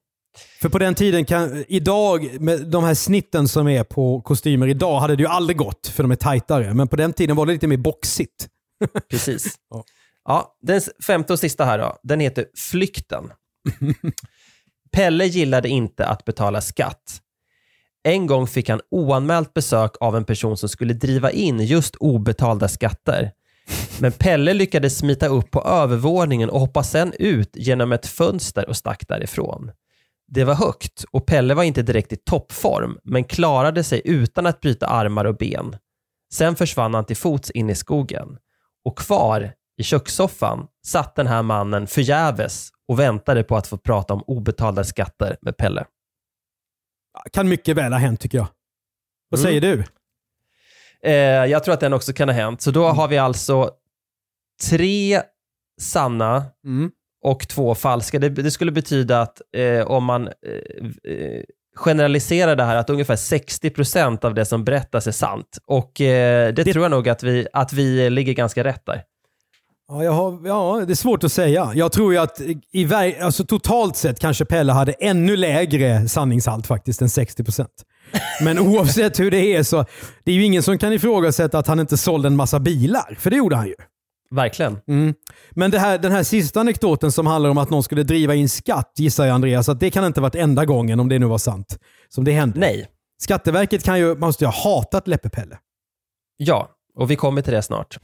För 0.61 0.69
på 0.69 0.79
den 0.79 0.95
tiden, 0.95 1.25
kan, 1.25 1.65
idag 1.69 2.41
med 2.41 2.67
de 2.67 2.85
här 2.85 2.95
snitten 2.95 3.49
som 3.49 3.69
är 3.69 3.85
på 3.85 4.21
kostymer 4.21 4.69
idag 4.69 5.01
hade 5.01 5.17
det 5.17 5.23
ju 5.23 5.29
aldrig 5.29 5.57
gått 5.57 5.87
för 5.87 6.03
de 6.03 6.11
är 6.11 6.17
tajtare. 6.17 6.75
Men 6.75 6.89
på 6.89 6.97
den 6.97 7.13
tiden 7.13 7.37
var 7.37 7.47
det 7.47 7.53
lite 7.53 7.67
mer 7.67 7.77
boxigt. 7.77 8.49
Precis. 9.11 9.55
Ja. 9.71 9.85
Ja, 10.25 10.57
den 10.63 10.81
femte 11.07 11.33
och 11.33 11.39
sista 11.39 11.65
här 11.65 11.79
då, 11.79 11.97
den 12.03 12.21
heter 12.21 12.47
Flykten. 12.57 13.33
Pelle 14.93 15.27
gillade 15.27 15.69
inte 15.69 16.07
att 16.07 16.25
betala 16.25 16.61
skatt. 16.61 17.21
En 18.03 18.27
gång 18.27 18.47
fick 18.47 18.69
han 18.69 18.81
oanmält 18.91 19.55
besök 19.55 19.93
av 20.01 20.17
en 20.17 20.25
person 20.25 20.57
som 20.57 20.69
skulle 20.69 20.95
driva 20.95 21.31
in 21.31 21.61
just 21.61 21.97
obetalda 21.97 22.69
skatter. 22.69 23.33
Men 24.01 24.13
Pelle 24.13 24.55
lyckades 24.55 24.99
smita 24.99 25.27
upp 25.27 25.51
på 25.51 25.63
övervåningen 25.63 26.51
och 26.51 26.61
hoppa 26.61 26.83
sen 26.83 27.13
ut 27.19 27.51
genom 27.57 27.93
ett 27.93 28.07
fönster 28.07 28.69
och 28.69 28.77
stack 28.77 29.09
därifrån. 29.09 29.71
Det 30.29 30.45
var 30.45 30.55
högt 30.55 31.05
och 31.11 31.27
Pelle 31.27 31.55
var 31.55 31.63
inte 31.63 31.83
direkt 31.83 32.13
i 32.13 32.17
toppform, 32.17 32.99
men 33.05 33.25
klarade 33.25 33.85
sig 33.85 34.03
utan 34.05 34.47
att 34.47 34.61
bryta 34.61 34.87
armar 34.87 35.25
och 35.25 35.37
ben. 35.37 35.77
Sen 36.33 36.57
försvann 36.57 36.95
han 36.95 37.07
till 37.07 37.17
fots 37.17 37.51
in 37.51 37.71
i 37.71 37.75
skogen. 37.75 38.39
Och 38.85 38.99
kvar 38.99 39.53
i 39.81 39.83
kökssoffan 39.83 40.67
satt 40.87 41.15
den 41.15 41.27
här 41.27 41.43
mannen 41.43 41.87
förgäves 41.87 42.69
och 42.89 42.99
väntade 42.99 43.43
på 43.45 43.57
att 43.57 43.67
få 43.67 43.77
prata 43.79 44.15
om 44.15 44.23
obetalda 44.27 44.85
skatter 44.85 45.37
med 45.43 45.57
Pelle. 45.57 45.85
Kan 47.33 47.49
mycket 47.49 47.77
väl 47.77 47.93
ha 47.93 47.99
hänt 47.99 48.21
tycker 48.21 48.39
jag. 48.39 48.47
Vad 49.29 49.41
säger 49.41 49.61
du? 49.61 49.85
Eh, 51.03 51.13
jag 51.47 51.65
tror 51.65 51.75
att 51.75 51.81
den 51.81 51.93
också 51.93 52.13
kan 52.13 52.29
ha 52.29 52.35
hänt. 52.35 52.61
Så 52.63 52.71
då 52.71 52.87
har 52.89 53.09
vi 53.09 53.19
alltså 53.19 53.71
tre 54.71 55.23
sanna 55.81 56.45
Mm. 56.65 56.91
och 57.25 57.49
två 57.49 57.75
falska. 57.75 58.19
Det, 58.19 58.29
det 58.29 58.51
skulle 58.51 58.73
betyda 58.73 59.21
att 59.23 59.41
eh, 59.57 59.87
om 59.87 60.05
man 60.05 60.27
eh, 60.29 61.13
eh, 61.13 61.43
generaliserar 61.77 62.57
det 62.57 62.65
här, 62.65 62.77
att 62.77 62.91
ungefär 62.91 63.17
60% 63.17 64.25
av 64.25 64.35
det 64.35 64.45
som 64.45 64.65
berättas 64.65 65.07
är 65.07 65.13
sant. 65.13 65.59
Och 65.67 66.01
eh, 66.01 66.53
det, 66.55 66.65
Det- 66.65 66.73
tror 66.73 66.85
jag 66.85 66.91
nog 66.91 67.09
att 67.09 67.23
vi, 67.23 67.47
att 67.53 67.73
vi 67.73 68.11
ligger 68.11 68.33
ganska 68.33 68.65
rätt 68.65 68.87
där. 68.87 69.03
Ja, 69.91 70.05
jag 70.05 70.13
har, 70.13 70.41
ja, 70.45 70.85
det 70.87 70.93
är 70.93 70.95
svårt 70.95 71.25
att 71.25 71.33
säga. 71.33 71.73
Jag 71.75 71.93
tror 71.93 72.13
ju 72.13 72.19
att 72.19 72.41
i, 72.73 72.95
alltså, 73.21 73.45
totalt 73.45 73.97
sett 73.97 74.21
kanske 74.21 74.45
Pelle 74.45 74.73
hade 74.73 74.93
ännu 74.93 75.37
lägre 75.37 76.09
sanningshalt 76.09 76.67
faktiskt 76.67 77.03
än 77.03 77.09
60%. 77.09 77.67
Men 78.43 78.59
oavsett 78.69 79.21
hur 79.21 79.31
det 79.31 79.57
är 79.57 79.63
så 79.63 79.85
det 80.25 80.33
är 80.33 80.37
ju 80.37 80.45
ingen 80.45 80.63
som 80.63 80.79
kan 80.79 80.93
ifrågasätta 80.93 81.59
att 81.59 81.67
han 81.67 81.81
inte 81.81 81.97
sålde 81.97 82.29
en 82.29 82.37
massa 82.37 82.61
bilar. 82.61 83.17
För 83.19 83.31
det 83.31 83.37
gjorde 83.37 83.57
han 83.57 83.67
ju. 83.67 83.75
Verkligen. 84.31 84.79
Mm. 84.89 85.15
Men 85.51 85.73
här, 85.73 85.99
den 85.99 86.13
här 86.13 86.23
sista 86.23 86.61
anekdoten 86.61 87.13
som 87.13 87.27
handlar 87.27 87.51
om 87.51 87.59
att 87.59 87.71
någon 87.71 87.83
skulle 87.83 88.03
driva 88.03 88.35
in 88.35 88.49
skatt 88.49 88.93
gissar 88.97 89.27
jag 89.27 89.35
Andreas 89.35 89.69
att 89.69 89.81
det 89.81 89.91
kan 89.91 90.05
inte 90.05 90.21
varit 90.21 90.35
enda 90.35 90.65
gången, 90.65 91.01
om 91.01 91.09
det 91.09 91.19
nu 91.19 91.27
var 91.27 91.39
sant, 91.39 91.79
som 92.09 92.25
det 92.25 92.33
hände. 92.33 92.61
Nej. 92.61 92.87
Skatteverket 93.23 93.85
kan 93.85 93.99
ju, 93.99 94.17
måste 94.17 94.45
ju 94.45 94.49
ha 94.49 94.55
hatat 94.65 95.09
Leppe-Pelle. 95.09 95.59
Ja, 96.37 96.69
och 96.97 97.11
vi 97.11 97.17
kommer 97.17 97.43
till 97.43 97.53
det 97.53 97.63
snart. 97.63 97.99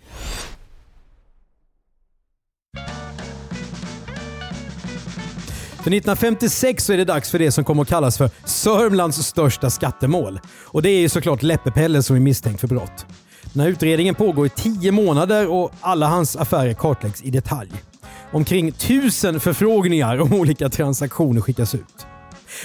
För 5.87 5.91
1956 5.91 6.85
så 6.85 6.93
är 6.93 6.97
det 6.97 7.05
dags 7.05 7.31
för 7.31 7.39
det 7.39 7.53
som 7.53 7.65
kommer 7.65 7.83
att 7.83 7.89
kallas 7.89 8.19
för 8.19 8.31
Sörmlands 8.45 9.27
största 9.27 9.71
skattemål. 9.71 10.41
Och 10.65 10.83
det 10.83 10.91
är 10.91 11.01
ju 11.01 11.09
såklart 11.09 11.43
Leppe-Pelle 11.43 12.03
som 12.03 12.17
är 12.17 12.21
misstänkt 12.21 12.61
för 12.61 12.69
brott. 12.69 13.07
Den 13.53 13.63
här 13.63 13.69
utredningen 13.69 14.15
pågår 14.15 14.47
i 14.47 14.49
tio 14.49 14.93
månader 14.93 15.49
och 15.49 15.73
alla 15.81 16.07
hans 16.07 16.37
affärer 16.37 16.75
kartläggs 16.75 17.23
i 17.23 17.31
detalj. 17.31 17.71
Omkring 18.33 18.73
tusen 18.73 19.41
förfrågningar 19.41 20.21
om 20.21 20.33
olika 20.33 20.69
transaktioner 20.69 21.41
skickas 21.41 21.75
ut. 21.75 22.07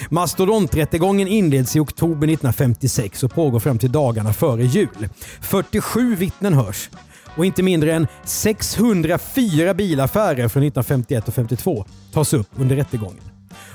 Mastodonträttegången 0.10 1.28
inleds 1.28 1.76
i 1.76 1.80
oktober 1.80 2.28
1956 2.28 3.24
och 3.24 3.32
pågår 3.32 3.60
fram 3.60 3.78
till 3.78 3.92
dagarna 3.92 4.34
före 4.34 4.64
jul. 4.64 5.10
47 5.42 6.16
vittnen 6.16 6.54
hörs. 6.54 6.90
Och 7.38 7.46
inte 7.46 7.64
mindre 7.64 7.94
än 7.94 8.08
604 8.24 9.74
bilaffärer 9.74 10.48
från 10.48 10.64
1951 10.64 11.28
och 11.28 11.34
52 11.34 11.86
tas 12.14 12.34
upp 12.34 12.48
under 12.56 12.76
rättegången. 12.76 13.24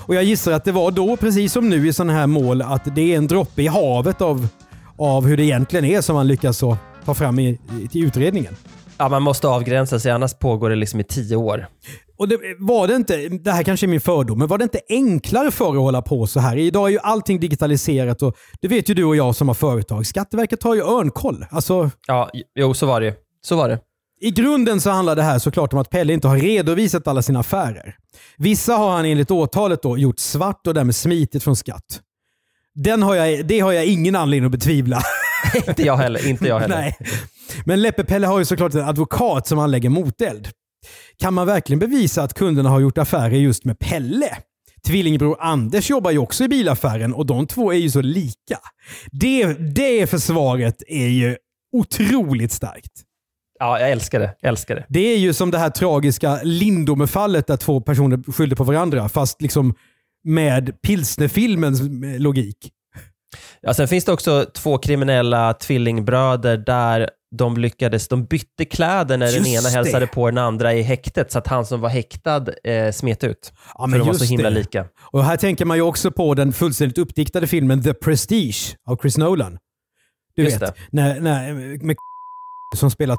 Och 0.07 0.15
jag 0.15 0.25
gissar 0.25 0.53
att 0.53 0.65
det 0.65 0.73
var 0.73 0.91
då, 0.91 1.17
precis 1.17 1.53
som 1.53 1.69
nu 1.69 1.89
i 1.89 1.93
sådana 1.93 2.13
här 2.13 2.27
mål, 2.27 2.63
att 2.63 2.95
det 2.95 3.13
är 3.15 3.17
en 3.17 3.27
droppe 3.27 3.63
i 3.63 3.67
havet 3.67 4.21
av, 4.21 4.49
av 4.99 5.27
hur 5.27 5.37
det 5.37 5.45
egentligen 5.45 5.85
är 5.85 6.01
som 6.01 6.15
man 6.15 6.27
lyckas 6.27 6.63
ta 7.05 7.15
fram 7.15 7.39
i, 7.39 7.61
i, 7.83 7.89
till 7.89 8.05
utredningen. 8.05 8.57
Ja, 8.99 9.09
man 9.09 9.23
måste 9.23 9.49
avgränsa 9.49 10.01
sig, 10.01 10.13
annars 10.13 10.35
pågår 10.35 10.71
det 10.71 10.77
liksom 10.77 11.01
i 11.01 11.05
tio 11.05 11.37
år. 11.37 11.67
Och 12.19 12.29
det, 12.29 12.39
var 12.59 12.89
det 12.89 12.95
inte, 12.97 13.29
det 13.29 13.53
här 13.53 13.63
kanske 13.63 13.87
är 13.87 13.89
min 13.89 14.01
fördom, 14.01 14.39
men 14.39 14.49
var 14.49 14.59
det 14.59 14.63
inte 14.63 14.81
enklare 14.89 15.51
förr 15.51 15.71
att 15.71 15.81
hålla 15.81 16.03
på 16.03 16.27
så 16.27 16.41
här? 16.41 16.57
Idag 16.57 16.87
är 16.87 16.93
ju 16.93 16.99
allting 16.99 17.41
digitaliserat 17.41 18.23
och 18.23 18.37
det 18.61 18.69
vet 18.69 18.91
ju 18.91 18.95
du 18.95 19.05
och 19.05 19.17
jag 19.17 19.37
som 19.37 19.49
har 19.49 19.55
företag. 19.55 20.07
Skatteverket 20.07 20.63
har 20.63 20.75
ju 20.75 20.83
örnkoll. 20.83 21.47
Alltså, 21.51 21.91
Ja, 22.07 22.31
jo, 22.55 22.75
så 22.75 22.87
var 22.87 23.01
det 23.01 23.07
ju. 23.07 23.13
Så 23.49 23.57
var 23.57 23.69
det. 23.69 23.79
I 24.21 24.31
grunden 24.31 24.81
så 24.81 24.91
handlar 24.91 25.17
det 25.17 25.23
här 25.23 25.39
såklart 25.39 25.73
om 25.73 25.79
att 25.79 25.91
Pelle 25.91 26.13
inte 26.13 26.29
har 26.29 26.37
redovisat 26.37 27.09
alla 27.09 27.23
sina 27.23 27.41
affärer. 27.41 27.97
Vissa 28.37 28.75
har 28.75 28.91
han 28.91 29.05
enligt 29.05 29.31
åtalet 29.31 29.83
då 29.83 29.99
gjort 29.99 30.19
svart 30.19 30.67
och 30.67 30.75
därmed 30.75 30.97
smitit 30.97 31.43
från 31.45 31.57
skatt. 31.57 32.01
Den 32.75 33.03
har 33.03 33.15
jag, 33.15 33.47
det 33.47 33.61
har 33.61 33.73
jag 33.73 33.87
ingen 33.87 34.17
anledning 34.17 34.47
att 34.47 34.53
betvivla. 34.53 35.03
inte 35.69 35.83
jag 35.83 35.97
heller. 35.97 36.29
Inte 36.29 36.49
jag 36.49 36.61
heller. 36.61 36.77
Nej. 36.77 36.97
Men 37.65 37.83
Leppe-Pelle 37.83 38.27
har 38.27 38.39
ju 38.39 38.45
såklart 38.45 38.75
en 38.75 38.89
advokat 38.89 39.47
som 39.47 39.59
anlägger 39.59 39.89
moteld. 39.89 40.49
Kan 41.19 41.35
man 41.35 41.47
verkligen 41.47 41.79
bevisa 41.79 42.23
att 42.23 42.35
kunderna 42.35 42.69
har 42.69 42.81
gjort 42.81 42.99
affärer 42.99 43.37
just 43.37 43.65
med 43.65 43.79
Pelle? 43.79 44.39
Tvillingbror 44.87 45.37
Anders 45.41 45.91
jobbar 45.91 46.11
ju 46.11 46.19
också 46.19 46.45
i 46.45 46.49
bilaffären 46.49 47.15
och 47.15 47.27
de 47.27 47.47
två 47.47 47.73
är 47.73 47.79
ju 47.79 47.91
så 47.91 48.01
lika. 48.01 48.59
Det, 49.11 49.47
det 49.75 50.11
försvaret 50.11 50.83
är 50.89 51.09
ju 51.09 51.37
otroligt 51.73 52.53
starkt. 52.53 53.06
Ja, 53.59 53.81
jag 53.81 53.91
älskar 53.91 54.21
det. 54.21 54.35
Jag 54.41 54.49
älskar 54.49 54.75
det. 54.75 54.85
Det 54.89 55.15
är 55.15 55.19
ju 55.19 55.33
som 55.33 55.51
det 55.51 55.59
här 55.59 55.71
tragiska 55.71 56.41
Lindome-fallet 56.43 57.47
där 57.47 57.57
två 57.57 57.81
personer 57.81 58.33
skyllde 58.33 58.57
på 58.57 58.65
varandra, 58.65 59.09
fast 59.09 59.43
liksom 59.43 59.75
med 60.25 60.83
pilsnerfilmens 60.83 61.81
logik. 62.19 62.71
Ja, 63.61 63.75
sen 63.75 63.89
finns 63.89 64.05
det 64.05 64.13
också 64.13 64.47
två 64.55 64.79
kriminella 64.79 65.55
tvillingbröder 65.55 66.57
där 66.57 67.11
de 67.37 67.57
lyckades, 67.57 68.09
de 68.09 68.25
bytte 68.25 68.65
kläder 68.65 69.17
när 69.17 69.27
den 69.27 69.35
Just 69.35 69.49
ena 69.49 69.63
det. 69.63 69.69
hälsade 69.69 70.07
på 70.07 70.27
den 70.31 70.39
andra 70.39 70.75
i 70.75 70.83
häktet 70.83 71.33
så 71.33 71.39
att 71.39 71.47
han 71.47 71.67
som 71.67 71.81
var 71.81 71.89
häktad 71.89 72.45
eh, 72.65 72.93
smet 72.93 73.25
ut. 73.25 73.53
Ja, 73.75 73.85
för 73.85 73.87
men 73.89 73.99
de 73.99 74.07
var 74.07 74.15
så 74.15 74.25
himla 74.25 74.51
det. 74.51 74.57
lika. 74.57 74.85
Och 75.13 75.25
här 75.25 75.37
tänker 75.37 75.65
man 75.65 75.77
ju 75.77 75.83
också 75.83 76.11
på 76.11 76.35
den 76.35 76.53
fullständigt 76.53 76.99
uppdiktade 76.99 77.47
filmen 77.47 77.83
The 77.83 77.95
Prestige 77.95 78.77
av 78.87 78.97
Chris 78.97 79.19
Nolan. 79.19 79.59
Du 80.37 80.43
Just 80.45 80.63
vet, 80.63 80.77
när, 80.91 81.21
när, 81.21 81.53
med 81.85 81.97
som 82.77 82.91
spelar 82.91 83.17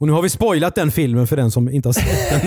och 0.00 0.06
nu 0.06 0.12
har 0.12 0.22
vi 0.22 0.28
spoilat 0.28 0.74
den 0.74 0.90
filmen 0.90 1.26
för 1.26 1.36
den 1.36 1.50
som 1.50 1.68
inte 1.68 1.88
har 1.88 1.92
sett 1.92 2.42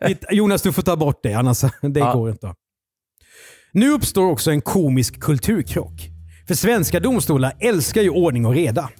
den. 0.00 0.16
Jonas, 0.36 0.62
du 0.62 0.72
får 0.72 0.82
ta 0.82 0.96
bort 0.96 1.20
det, 1.22 1.34
annars 1.34 1.60
det 1.82 2.00
Ja. 2.00 2.12
går 2.14 2.30
inte. 2.30 2.54
Nu 3.72 3.90
uppstår 3.90 4.30
också 4.30 4.50
en 4.50 4.60
komisk 4.60 5.20
kulturkrock. 5.20 6.08
För 6.46 6.54
svenska 6.54 7.00
domstolar 7.00 7.52
älskar 7.60 8.02
ju 8.02 8.10
ordning 8.10 8.46
och 8.46 8.54
reda. 8.54 8.90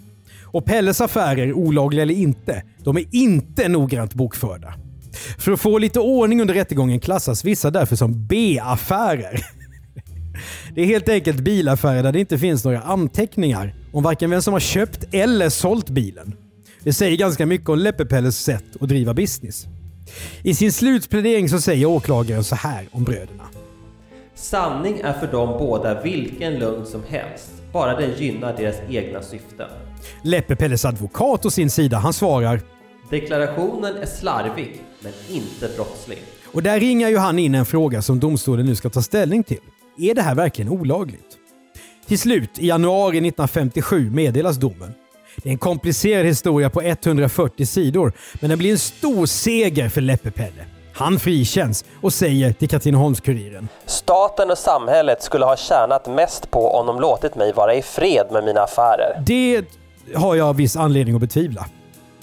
Och 0.44 0.64
Pelles 0.64 1.00
affärer, 1.00 1.52
olagliga 1.52 2.02
eller 2.02 2.14
inte, 2.14 2.62
de 2.84 2.96
är 2.96 3.04
inte 3.12 3.68
noggrant 3.68 4.14
bokförda. 4.14 4.74
För 5.38 5.52
att 5.52 5.60
få 5.60 5.78
lite 5.78 6.00
ordning 6.00 6.40
under 6.40 6.54
rättegången 6.54 7.00
klassas 7.00 7.44
vissa 7.44 7.70
därför 7.70 7.96
som 7.96 8.26
B-affärer. 8.26 9.40
Det 10.74 10.80
är 10.82 10.86
helt 10.86 11.08
enkelt 11.08 11.40
bilaffärer 11.40 12.02
där 12.02 12.12
det 12.12 12.20
inte 12.20 12.38
finns 12.38 12.64
några 12.64 12.80
anteckningar 12.80 13.74
om 13.92 14.02
varken 14.02 14.30
vem 14.30 14.42
som 14.42 14.52
har 14.52 14.60
köpt 14.60 15.04
eller 15.14 15.48
sålt 15.48 15.88
bilen. 15.88 16.34
Det 16.82 16.92
säger 16.92 17.16
ganska 17.16 17.46
mycket 17.46 17.68
om 17.68 17.78
Leppe-Pelles 17.78 18.30
sätt 18.30 18.64
att 18.80 18.88
driva 18.88 19.14
business. 19.14 19.66
I 20.42 20.54
sin 20.54 20.72
slutplädering 20.72 21.48
så 21.48 21.60
säger 21.60 21.86
åklagaren 21.86 22.44
så 22.44 22.54
här 22.54 22.88
om 22.92 23.04
bröderna. 23.04 23.44
Sanning 24.34 25.00
är 25.00 25.12
för 25.12 25.26
dem 25.26 25.58
båda 25.58 26.02
vilken 26.02 26.58
lögn 26.58 26.86
som 26.86 27.02
helst, 27.08 27.50
bara 27.72 28.00
den 28.00 28.10
gynnar 28.18 28.56
deras 28.56 28.76
egna 28.90 29.22
syften. 29.22 29.68
Leppe-Pelles 30.22 30.88
advokat 30.88 31.46
å 31.46 31.50
sin 31.50 31.70
sida, 31.70 31.96
han 31.96 32.12
svarar 32.12 32.60
Deklarationen 33.10 33.96
är 33.96 34.06
slarvig, 34.06 34.82
men 35.00 35.12
inte 35.28 35.68
brottslig. 35.76 36.18
och 36.46 36.62
där 36.62 36.80
ringar 36.80 37.08
ju 37.08 37.16
han 37.16 37.38
in 37.38 37.54
en 37.54 37.66
fråga 37.66 38.02
som 38.02 38.20
domstolen 38.20 38.66
nu 38.66 38.74
ska 38.76 38.90
ta 38.90 39.02
ställning 39.02 39.42
till. 39.44 39.60
Är 39.98 40.14
det 40.14 40.22
här 40.22 40.34
verkligen 40.34 40.70
olagligt? 40.70 41.36
Till 42.06 42.18
slut, 42.18 42.50
i 42.58 42.66
januari 42.66 43.16
1957, 43.16 44.10
meddelas 44.10 44.56
domen. 44.56 44.94
Det 45.36 45.48
är 45.48 45.52
en 45.52 45.58
komplicerad 45.58 46.26
historia 46.26 46.70
på 46.70 46.82
140 46.82 47.66
sidor, 47.66 48.12
men 48.40 48.50
det 48.50 48.56
blir 48.56 48.70
en 48.72 48.78
stor 48.78 49.26
seger 49.26 49.88
för 49.88 50.00
Leppe-Pelle. 50.00 50.64
Han 50.92 51.18
frikänns 51.18 51.84
och 52.00 52.12
säger 52.12 52.52
till 52.52 52.68
Katrineholms-Kuriren 52.68 53.68
Staten 53.86 54.50
och 54.50 54.58
samhället 54.58 55.22
skulle 55.22 55.44
ha 55.44 55.56
tjänat 55.56 56.08
mest 56.08 56.50
på 56.50 56.70
om 56.70 56.86
de 56.86 57.00
låtit 57.00 57.34
mig 57.34 57.52
vara 57.52 57.74
i 57.74 57.82
fred 57.82 58.26
med 58.32 58.44
mina 58.44 58.60
affärer. 58.60 59.22
Det 59.26 59.64
har 60.14 60.34
jag 60.34 60.56
viss 60.56 60.76
anledning 60.76 61.14
att 61.14 61.20
betvivla. 61.20 61.66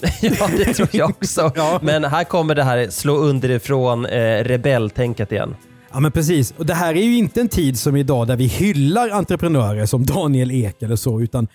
ja, 0.20 0.48
det 0.56 0.74
tror 0.74 0.88
jag 0.92 1.10
också. 1.10 1.52
Ja. 1.56 1.78
Men 1.82 2.04
här 2.04 2.24
kommer 2.24 2.54
det 2.54 2.62
här 2.62 2.88
slå 2.88 3.16
underifrån 3.16 4.06
eh, 4.06 4.44
rebelltänket 4.44 5.32
igen. 5.32 5.56
Ja 5.92 6.00
men 6.00 6.12
precis. 6.12 6.54
Och 6.58 6.66
det 6.66 6.74
här 6.74 6.94
är 6.94 7.02
ju 7.02 7.16
inte 7.16 7.40
en 7.40 7.48
tid 7.48 7.78
som 7.78 7.96
idag 7.96 8.26
där 8.26 8.36
vi 8.36 8.46
hyllar 8.46 9.10
entreprenörer 9.10 9.86
som 9.86 10.06
Daniel 10.06 10.50
Ek 10.50 10.82
eller 10.82 10.96
så. 10.96 11.20
Utan 11.20 11.48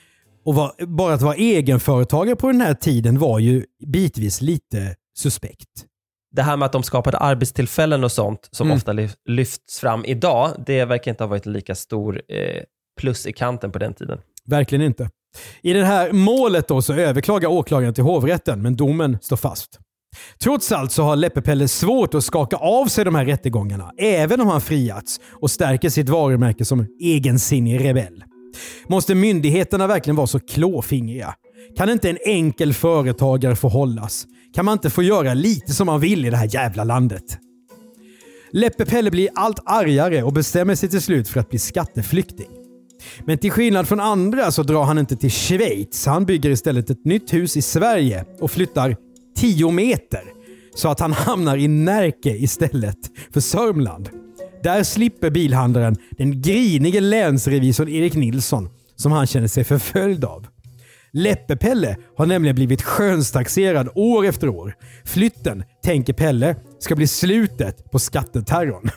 och 0.46 0.56
var, 0.56 0.86
bara 0.86 1.14
att 1.14 1.22
vara 1.22 1.36
egenföretagare 1.36 2.36
på 2.36 2.48
den 2.48 2.62
här 2.62 2.74
tiden 2.74 3.20
var 3.20 3.40
ju 3.40 3.66
bitvis 3.88 4.42
lite 4.42 4.96
suspekt. 5.18 5.70
Det 6.36 6.42
här 6.42 6.58
med 6.58 6.66
att 6.66 6.72
de 6.72 6.84
skapade 6.84 7.18
arbetstillfällen 7.18 8.04
och 8.04 8.12
sånt 8.12 8.50
som 8.52 8.68
Mm. 8.68 8.78
ofta 8.78 8.94
lyf- 8.94 9.16
lyfts 9.30 9.80
fram 9.80 10.06
idag, 10.06 10.52
det 10.66 10.86
verkar 10.86 11.12
inte 11.12 11.24
ha 11.24 11.30
varit 11.30 11.46
lika 11.46 11.76
stor 11.76 12.22
eh, 12.30 12.64
plus 13.02 13.28
i 13.28 13.34
kanten 13.34 13.72
på 13.72 13.80
den 13.80 13.94
tiden. 13.94 14.20
Verkligen 14.46 14.86
inte. 14.86 15.10
I 15.62 15.74
det 15.74 15.86
här 15.86 16.12
målet 16.12 16.68
då 16.68 16.82
så 16.82 16.94
överklagar 16.94 17.50
åklagaren 17.50 17.94
till 17.94 18.04
hovrätten, 18.04 18.62
men 18.62 18.76
domen 18.76 19.18
står 19.22 19.38
fast. 19.38 19.80
Trots 20.44 20.72
allt 20.72 20.92
så 20.92 21.04
har 21.04 21.16
Leppe-Pelle 21.16 21.68
svårt 21.68 22.14
att 22.14 22.24
skaka 22.24 22.56
av 22.58 22.86
sig 22.86 23.06
de 23.06 23.16
här 23.16 23.26
rättegångarna, 23.26 23.92
även 23.98 24.42
om 24.42 24.48
han 24.48 24.62
friats 24.62 25.20
och 25.42 25.52
stärker 25.52 25.90
sitt 25.90 26.10
varumärke 26.10 26.66
som 26.66 26.88
egensinnig 27.02 27.86
rebell. 27.86 28.24
Måste 28.88 29.16
myndigheterna 29.16 29.88
verkligen 29.88 30.16
vara 30.16 30.28
så 30.28 30.40
klåfingriga? 30.40 31.36
Kan 31.78 31.90
inte 31.90 32.10
en 32.10 32.18
enkel 32.26 32.74
företagare 32.74 33.56
få 33.56 33.68
hållas? 33.68 34.26
Kan 34.56 34.66
man 34.66 34.74
inte 34.74 34.90
få 34.90 35.04
göra 35.04 35.34
lite 35.34 35.74
som 35.74 35.86
man 35.86 36.00
vill 36.00 36.26
i 36.26 36.30
det 36.30 36.38
här 36.38 36.50
jävla 36.54 36.84
landet? 36.84 37.38
Leppe-Pelle 38.52 39.12
blir 39.12 39.30
allt 39.36 39.60
argare 39.66 40.24
och 40.24 40.34
bestämmer 40.34 40.76
sig 40.76 40.90
till 40.90 41.02
slut 41.02 41.28
för 41.28 41.40
att 41.40 41.50
bli 41.50 41.60
skatteflykting. 41.60 42.50
Men 43.26 43.38
till 43.38 43.52
skillnad 43.52 43.88
från 43.88 44.00
andra 44.00 44.52
så 44.52 44.64
drar 44.64 44.84
han 44.84 44.98
inte 44.98 45.16
till 45.16 45.32
Schweiz. 45.32 46.06
Han 46.06 46.26
bygger 46.26 46.50
istället 46.50 46.90
ett 46.90 47.06
nytt 47.06 47.34
hus 47.34 47.58
i 47.58 47.62
Sverige 47.62 48.26
och 48.40 48.52
flyttar 48.52 48.96
10 49.38 49.72
meter 49.72 50.22
så 50.76 50.90
att 50.90 51.00
han 51.00 51.14
hamnar 51.14 51.58
i 51.58 51.68
Närke 51.68 52.30
istället 52.30 52.98
för 53.34 53.40
Sörmland. 53.40 54.10
Där 54.64 54.84
slipper 54.84 55.30
bilhandlaren 55.30 55.96
den 56.18 56.42
grinige 56.42 57.00
länsrevisorn 57.00 57.90
Erik 57.90 58.14
Nilsson 58.14 58.70
som 58.96 59.12
han 59.12 59.28
känner 59.28 59.48
sig 59.48 59.64
förföljd 59.64 60.26
av. 60.26 60.48
Leppe-Pelle 61.12 61.98
har 62.18 62.26
nämligen 62.26 62.56
blivit 62.56 62.82
skönstaxerad 62.82 63.90
år 63.96 64.26
efter 64.26 64.50
år. 64.50 64.76
Flytten, 65.06 65.64
tänker 65.84 66.14
Pelle, 66.14 66.56
ska 66.80 66.96
bli 66.96 67.08
slutet 67.08 67.92
på 67.92 68.00
skatteterrorn. 68.00 68.90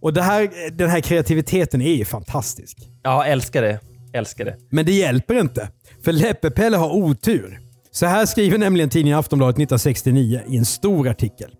Och 0.00 0.16
här, 0.16 0.70
den 0.76 0.90
här 0.90 1.00
kreativiteten 1.00 1.82
är 1.82 1.94
ju 1.94 2.04
fantastisk. 2.04 2.78
Ja, 3.02 3.24
älskar 3.24 3.62
det. 3.62 3.80
Älskar 4.12 4.44
det. 4.44 4.56
Men 4.70 4.86
det 4.86 4.92
hjälper 4.92 5.40
inte. 5.40 5.68
För 6.04 6.12
Leppe-Pelle 6.12 6.76
har 6.76 6.90
otur. 6.90 7.60
Så 7.90 8.06
här 8.06 8.26
skriver 8.26 8.58
nämligen 8.58 8.90
tidningen 8.90 9.18
Aftonbladet 9.18 9.54
1969 9.54 10.40
i 10.48 10.56
en 10.56 10.64
stor 10.64 11.08
artikel. 11.08 11.50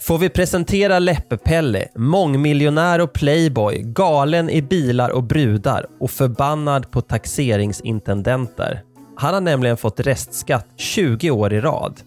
Får 0.00 0.18
vi 0.18 0.28
presentera 0.28 0.98
Läppe-Pelle, 0.98 1.88
mångmiljonär 1.94 3.00
och 3.00 3.12
playboy, 3.12 3.82
galen 3.84 4.50
i 4.50 4.62
bilar 4.62 5.10
och 5.10 5.22
brudar 5.22 5.86
och 6.00 6.10
förbannad 6.10 6.90
på 6.90 7.00
taxeringsintendenter. 7.00 8.82
Han 9.16 9.34
har 9.34 9.40
nämligen 9.40 9.76
fått 9.76 10.00
restskatt 10.00 10.66
20 10.76 11.30
år 11.30 11.52
i 11.52 11.60
rad. 11.60 12.00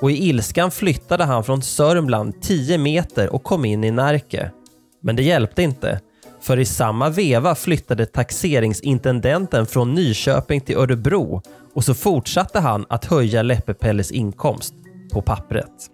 Och 0.00 0.10
i 0.10 0.28
ilskan 0.28 0.70
flyttade 0.70 1.24
han 1.24 1.44
från 1.44 1.62
Sörmland 1.62 2.42
10 2.42 2.78
meter 2.78 3.34
och 3.34 3.42
kom 3.42 3.64
in 3.64 3.84
i 3.84 3.90
Närke. 3.90 4.50
Men 5.02 5.16
det 5.16 5.22
hjälpte 5.22 5.62
inte. 5.62 6.00
För 6.40 6.58
i 6.58 6.64
samma 6.64 7.08
veva 7.08 7.54
flyttade 7.54 8.06
taxeringsintendenten 8.06 9.66
från 9.66 9.94
Nyköping 9.94 10.60
till 10.60 10.76
Örebro 10.76 11.42
och 11.74 11.84
så 11.84 11.94
fortsatte 11.94 12.60
han 12.60 12.86
att 12.88 13.04
höja 13.04 13.42
Läppe-Pelles 13.42 14.12
inkomst 14.12 14.74
på 15.12 15.22
pappret. 15.22 15.90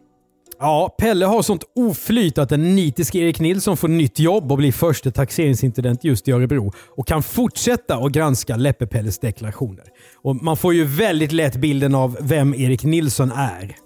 Ja, 0.58 0.94
Pelle 0.98 1.26
har 1.26 1.42
sånt 1.42 1.64
oflyt 1.74 2.38
att 2.38 2.48
den 2.48 2.76
nitiske 2.76 3.18
Erik 3.18 3.40
Nilsson 3.40 3.76
får 3.76 3.88
nytt 3.88 4.18
jobb 4.18 4.52
och 4.52 4.58
blir 4.58 4.72
första 4.72 5.10
taxeringsintendent 5.10 6.04
just 6.04 6.28
i 6.28 6.32
Örebro 6.32 6.72
och 6.96 7.06
kan 7.06 7.22
fortsätta 7.22 7.96
att 7.96 8.12
granska 8.12 8.56
Läppe-Pelles 8.56 9.18
deklarationer. 9.20 9.84
Och 10.22 10.36
Man 10.36 10.56
får 10.56 10.74
ju 10.74 10.84
väldigt 10.84 11.32
lätt 11.32 11.56
bilden 11.56 11.94
av 11.94 12.16
vem 12.20 12.54
Erik 12.54 12.84
Nilsson 12.84 13.32
är. 13.32 13.76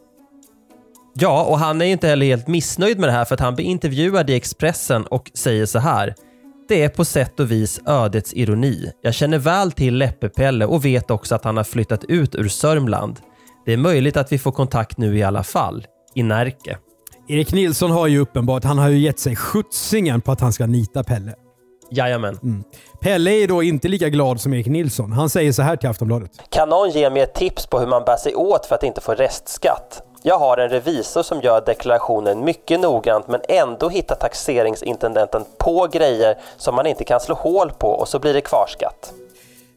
Ja, 1.15 1.45
och 1.45 1.59
han 1.59 1.81
är 1.83 1.87
inte 1.87 2.09
heller 2.09 2.27
helt 2.27 2.49
missnöjd 2.49 2.99
med 2.99 3.09
det 3.09 3.13
här 3.13 3.25
för 3.25 3.35
att 3.35 3.41
han 3.41 3.55
blir 3.55 3.65
intervjuad 3.65 4.31
i 4.31 4.35
Expressen 4.35 5.07
och 5.07 5.31
säger 5.35 5.67
så 5.67 5.79
här. 5.79 6.15
Det 6.69 6.83
är 6.83 6.89
på 6.89 7.05
sätt 7.05 7.41
och 7.41 7.51
vis 7.51 7.81
ödets 7.87 8.35
ironi. 8.35 8.91
Jag 9.03 9.15
känner 9.15 9.39
väl 9.39 9.73
till 9.73 9.95
Läppe-Pelle 9.95 10.67
och 10.67 10.85
vet 10.85 11.11
också 11.11 11.35
att 11.35 11.45
han 11.45 11.57
har 11.57 11.65
flyttat 11.65 12.05
ut 12.05 12.35
ur 12.35 12.49
Sörmland. 12.49 13.17
Det 13.67 13.73
är 13.73 13.77
möjligt 13.77 14.17
att 14.17 14.33
vi 14.33 14.39
får 14.39 14.53
kontakt 14.53 14.99
nu 14.99 15.19
i 15.19 15.23
alla 15.23 15.43
fall. 15.43 15.87
I 16.15 16.23
Närke. 16.23 16.79
Erik 17.29 17.53
Nilsson 17.53 17.91
har 17.91 18.07
ju 18.07 18.19
uppenbart, 18.19 18.65
han 18.65 18.79
har 18.79 18.89
ju 18.89 18.99
gett 18.99 19.19
sig 19.19 19.37
skjutsingen 19.37 20.21
på 20.21 20.33
att 20.33 20.41
han 20.41 20.53
ska 20.53 20.67
nita 20.67 21.05
Pelle. 21.05 21.35
Jajamän. 21.91 22.65
Pelle 23.01 23.31
är 23.31 23.49
då 23.49 23.63
inte 23.63 23.89
lika 23.89 24.09
glad 24.09 24.41
som 24.41 24.55
Erik 24.55 24.67
Nilsson. 24.67 25.13
Han 25.13 25.31
säger 25.31 25.53
så 25.53 25.63
här 25.63 25.77
till 25.77 25.89
Aftonbladet. 25.89 26.31
Kan 26.51 26.69
någon 26.69 26.91
ge 26.91 27.11
mig 27.11 27.23
ett 27.23 27.35
tips 27.35 27.67
på 27.67 27.79
hur 27.81 27.87
man 27.87 28.03
bär 28.05 28.17
sig 28.17 28.35
åt 28.35 28.67
för 28.67 28.75
att 28.75 28.83
inte 28.83 29.01
få 29.01 29.15
restskatt? 29.15 30.03
Jag 30.23 30.39
har 30.39 30.59
en 30.59 30.69
revisor 30.69 31.23
som 31.23 31.41
gör 31.41 31.63
deklarationen 31.67 32.45
mycket 32.45 32.81
noggrant 32.81 33.29
men 33.29 33.41
ändå 33.49 33.89
hittar 33.89 34.17
taxeringsintendenten 34.17 35.45
på 35.59 35.89
grejer 35.93 36.35
som 36.57 36.75
man 36.75 36.87
inte 36.87 37.05
kan 37.05 37.21
slå 37.21 37.35
hål 37.35 37.71
på 37.79 37.89
och 37.89 38.09
så 38.09 38.19
blir 38.19 38.35
det 38.35 38.41
kvarskatt. 38.41 39.13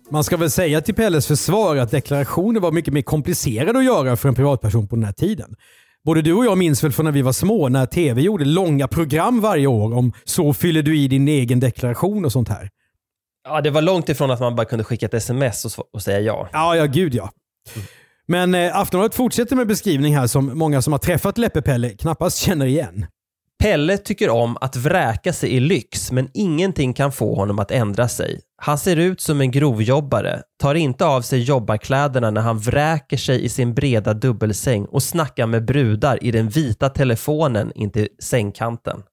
Man 0.09 0.23
ska 0.23 0.37
väl 0.37 0.51
säga 0.51 0.81
till 0.81 0.95
Pelles 0.95 1.27
försvar 1.27 1.75
att 1.75 1.91
deklarationer 1.91 2.59
var 2.59 2.71
mycket 2.71 2.93
mer 2.93 3.01
komplicerade 3.01 3.79
att 3.79 3.85
göra 3.85 4.15
för 4.15 4.29
en 4.29 4.35
privatperson 4.35 4.87
på 4.87 4.95
den 4.95 5.05
här 5.05 5.13
tiden. 5.13 5.55
Både 6.05 6.21
du 6.21 6.33
och 6.33 6.45
jag 6.45 6.57
minns 6.57 6.83
väl 6.83 6.91
från 6.91 7.05
när 7.05 7.11
vi 7.11 7.21
var 7.21 7.31
små 7.31 7.69
när 7.69 7.85
tv 7.85 8.21
gjorde 8.21 8.45
långa 8.45 8.87
program 8.87 9.41
varje 9.41 9.67
år 9.67 9.93
om 9.93 10.13
så 10.23 10.53
fyller 10.53 10.83
du 10.83 10.97
i 10.97 11.07
din 11.07 11.27
egen 11.27 11.59
deklaration 11.59 12.25
och 12.25 12.31
sånt 12.31 12.49
här. 12.49 12.69
Ja, 13.43 13.61
det 13.61 13.69
var 13.69 13.81
långt 13.81 14.09
ifrån 14.09 14.31
att 14.31 14.39
man 14.39 14.55
bara 14.55 14.65
kunde 14.65 14.83
skicka 14.83 15.05
ett 15.05 15.13
sms 15.13 15.65
och, 15.65 15.85
och 15.93 16.01
säga 16.01 16.19
ja. 16.19 16.49
Ja, 16.53 16.75
ja 16.75 16.85
gud 16.85 17.15
ja. 17.15 17.29
Men 18.27 18.55
eh, 18.55 18.77
Aftonbladet 18.77 19.15
fortsätter 19.15 19.55
med 19.55 19.67
beskrivning 19.67 20.15
här 20.15 20.27
som 20.27 20.57
många 20.57 20.81
som 20.81 20.93
har 20.93 20.99
träffat 20.99 21.37
Leppe-Pelle 21.37 21.89
knappast 21.89 22.37
känner 22.37 22.65
igen. 22.65 23.05
Pelle 23.63 23.97
tycker 23.97 24.29
om 24.29 24.57
att 24.61 24.75
vräka 24.75 25.33
sig 25.33 25.49
i 25.49 25.59
lyx, 25.59 26.11
men 26.11 26.29
ingenting 26.33 26.93
kan 26.93 27.11
få 27.11 27.35
honom 27.35 27.59
att 27.59 27.71
ändra 27.71 28.07
sig. 28.07 28.41
Han 28.57 28.77
ser 28.77 28.95
ut 28.97 29.21
som 29.21 29.41
en 29.41 29.51
grovjobbare, 29.51 30.41
tar 30.61 30.75
inte 30.75 31.05
av 31.05 31.21
sig 31.21 31.41
jobbarkläderna 31.41 32.31
när 32.31 32.41
han 32.41 32.59
vräker 32.59 33.17
sig 33.17 33.45
i 33.45 33.49
sin 33.49 33.73
breda 33.73 34.13
dubbelsäng 34.13 34.85
och 34.85 35.03
snackar 35.03 35.47
med 35.47 35.65
brudar 35.65 36.23
i 36.23 36.31
den 36.31 36.49
vita 36.49 36.89
telefonen 36.89 37.71
intill 37.75 38.07
sängkanten. 38.19 39.03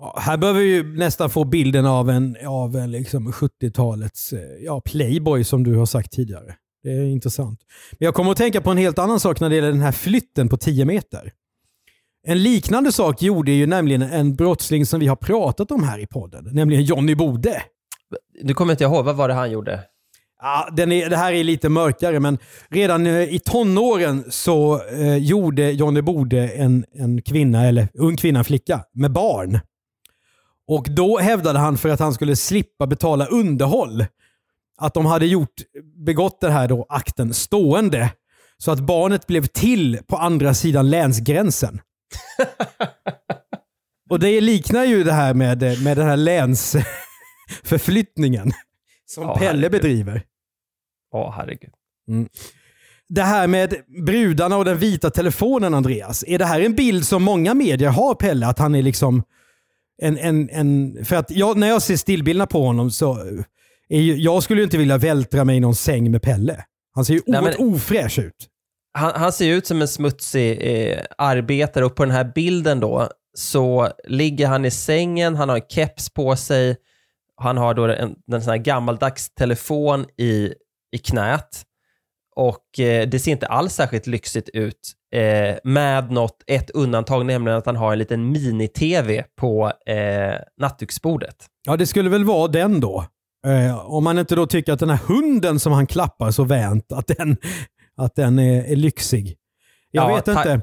Ja, 0.00 0.18
här 0.20 0.36
behöver 0.36 0.60
vi 0.60 0.66
ju 0.66 0.96
nästan 0.96 1.30
få 1.30 1.44
bilden 1.44 1.86
av 1.86 2.10
en, 2.10 2.36
av 2.46 2.76
en 2.76 2.90
liksom 2.90 3.32
70-talets 3.32 4.32
eh, 4.32 4.64
ja, 4.64 4.80
playboy 4.80 5.44
som 5.44 5.64
du 5.64 5.76
har 5.76 5.86
sagt 5.86 6.12
tidigare. 6.12 6.54
Det 6.82 6.90
är 6.90 7.04
intressant. 7.04 7.60
Men 7.92 8.04
jag 8.04 8.14
kommer 8.14 8.30
att 8.30 8.36
tänka 8.36 8.60
på 8.60 8.70
en 8.70 8.78
helt 8.78 8.98
annan 8.98 9.20
sak 9.20 9.40
när 9.40 9.50
det 9.50 9.56
gäller 9.56 9.72
den 9.72 9.80
här 9.80 9.92
flytten 9.92 10.48
på 10.48 10.56
10 10.56 10.84
meter. 10.84 11.32
En 12.26 12.42
liknande 12.42 12.92
sak 12.92 13.22
gjorde 13.22 13.52
ju 13.52 13.66
nämligen 13.66 14.02
en 14.02 14.34
brottsling 14.34 14.86
som 14.86 15.00
vi 15.00 15.06
har 15.06 15.16
pratat 15.16 15.70
om 15.70 15.84
här 15.84 15.98
i 15.98 16.06
podden, 16.06 16.48
nämligen 16.52 16.84
Johnny 16.84 17.14
Bode. 17.14 17.62
Nu 18.42 18.54
kommer 18.54 18.72
inte 18.72 18.84
jag 18.84 18.92
ihåg, 18.92 19.04
vad 19.04 19.16
var 19.16 19.28
det 19.28 19.34
han 19.34 19.50
gjorde? 19.50 19.80
Ja, 20.40 20.68
den 20.72 20.92
är, 20.92 21.10
det 21.10 21.16
här 21.16 21.32
är 21.32 21.44
lite 21.44 21.68
mörkare, 21.68 22.20
men 22.20 22.38
redan 22.68 23.06
eh, 23.06 23.34
i 23.34 23.38
tonåren 23.44 24.24
så 24.30 24.82
eh, 24.88 25.16
gjorde 25.16 25.70
Johnny 25.70 26.02
Bode 26.02 26.48
en, 26.48 26.84
en 26.94 27.22
kvinna, 27.22 27.66
eller 27.66 27.88
ung 27.94 28.16
kvinna, 28.16 28.38
en 28.38 28.44
flicka, 28.44 28.84
med 28.94 29.12
barn. 29.12 29.60
Och 30.68 30.86
då 30.90 31.18
hävdade 31.18 31.58
han 31.58 31.78
för 31.78 31.88
att 31.88 32.00
han 32.00 32.14
skulle 32.14 32.36
slippa 32.36 32.86
betala 32.86 33.26
underhåll 33.26 34.04
att 34.78 34.94
de 34.94 35.06
hade 35.06 35.26
gjort, 35.26 35.54
begått 36.06 36.40
den 36.40 36.52
här 36.52 36.68
då 36.68 36.86
akten 36.88 37.34
stående. 37.34 38.10
Så 38.58 38.70
att 38.70 38.80
barnet 38.80 39.26
blev 39.26 39.46
till 39.46 39.98
på 40.06 40.16
andra 40.16 40.54
sidan 40.54 40.90
länsgränsen. 40.90 41.80
Och 44.10 44.18
det 44.20 44.40
liknar 44.40 44.84
ju 44.84 45.04
det 45.04 45.12
här 45.12 45.34
med, 45.34 45.82
med 45.82 45.96
den 45.96 46.06
här 46.06 46.16
länsförflyttningen 46.16 48.52
som 49.06 49.22
Ja, 49.24 49.36
Pelle 49.38 49.46
herregud. 49.48 49.70
bedriver. 49.70 50.22
Åh, 51.14 51.34
herregud. 51.36 51.70
Det 53.08 53.22
här 53.22 53.46
med 53.46 53.74
brudarna 54.06 54.56
och 54.56 54.64
den 54.64 54.78
vita 54.78 55.10
telefonen, 55.10 55.74
Andreas. 55.74 56.24
Är 56.28 56.38
det 56.38 56.44
här 56.44 56.60
en 56.60 56.74
bild 56.74 57.06
som 57.06 57.22
många 57.22 57.54
medier 57.54 57.88
har, 57.90 58.14
Pelle? 58.14 58.46
Att 58.46 58.58
han 58.58 58.74
är 58.74 58.82
liksom 58.82 59.22
en... 60.02 60.18
en, 60.18 60.50
en 60.50 61.04
för 61.04 61.16
att 61.16 61.30
jag, 61.30 61.56
när 61.58 61.68
jag 61.68 61.82
ser 61.82 61.96
stillbilderna 61.96 62.46
på 62.46 62.66
honom 62.66 62.90
så... 62.90 63.18
Är 63.88 64.00
ju, 64.00 64.16
jag 64.16 64.42
skulle 64.42 64.60
ju 64.60 64.64
inte 64.64 64.78
vilja 64.78 64.98
vältra 64.98 65.44
mig 65.44 65.56
i 65.56 65.60
någon 65.60 65.74
säng 65.74 66.10
med 66.10 66.22
Pelle. 66.22 66.64
Han 66.94 67.04
ser 67.04 67.14
ju 67.14 67.20
oerhört 67.26 67.56
ofräsch 67.58 68.18
ut. 68.18 68.48
Han, 68.98 69.12
han 69.14 69.32
ser 69.32 69.52
ut 69.52 69.66
som 69.66 69.80
en 69.80 69.88
smutsig 69.88 70.58
eh, 70.62 71.04
arbetare 71.18 71.84
och 71.84 71.96
på 71.96 72.04
den 72.04 72.14
här 72.14 72.32
bilden 72.34 72.80
då 72.80 73.08
så 73.36 73.88
ligger 74.04 74.46
han 74.46 74.64
i 74.64 74.70
sängen, 74.70 75.34
han 75.34 75.48
har 75.48 75.56
en 75.56 75.62
keps 75.68 76.10
på 76.10 76.36
sig, 76.36 76.76
han 77.36 77.56
har 77.56 77.74
då 77.74 77.84
en, 77.84 78.14
en 78.32 78.42
sån 78.42 78.50
här 78.50 78.58
gammaldags 78.58 79.34
telefon 79.34 80.06
i, 80.18 80.54
i 80.92 80.98
knät 80.98 81.64
och 82.36 82.80
eh, 82.80 83.08
det 83.08 83.18
ser 83.18 83.32
inte 83.32 83.46
alls 83.46 83.74
särskilt 83.74 84.06
lyxigt 84.06 84.48
ut. 84.48 84.92
Eh, 85.14 85.56
med 85.64 86.10
något, 86.10 86.44
ett 86.46 86.70
undantag, 86.70 87.26
nämligen 87.26 87.58
att 87.58 87.66
han 87.66 87.76
har 87.76 87.92
en 87.92 87.98
liten 87.98 88.32
mini-tv 88.32 89.24
på 89.36 89.72
eh, 89.86 90.34
nattduksbordet. 90.60 91.36
Ja, 91.66 91.76
det 91.76 91.86
skulle 91.86 92.10
väl 92.10 92.24
vara 92.24 92.48
den 92.48 92.80
då. 92.80 93.04
Eh, 93.46 93.90
om 93.90 94.04
man 94.04 94.18
inte 94.18 94.34
då 94.34 94.46
tycker 94.46 94.72
att 94.72 94.80
den 94.80 94.90
här 94.90 95.00
hunden 95.06 95.60
som 95.60 95.72
han 95.72 95.86
klappar 95.86 96.30
så 96.30 96.44
vänt, 96.44 96.92
att 96.92 97.06
den, 97.06 97.36
att 97.96 98.14
den 98.16 98.38
är, 98.38 98.64
är 98.64 98.76
lyxig. 98.76 99.36
Jag 99.90 100.10
Ja, 100.10 100.14
vet 100.14 100.28
inte. 100.28 100.60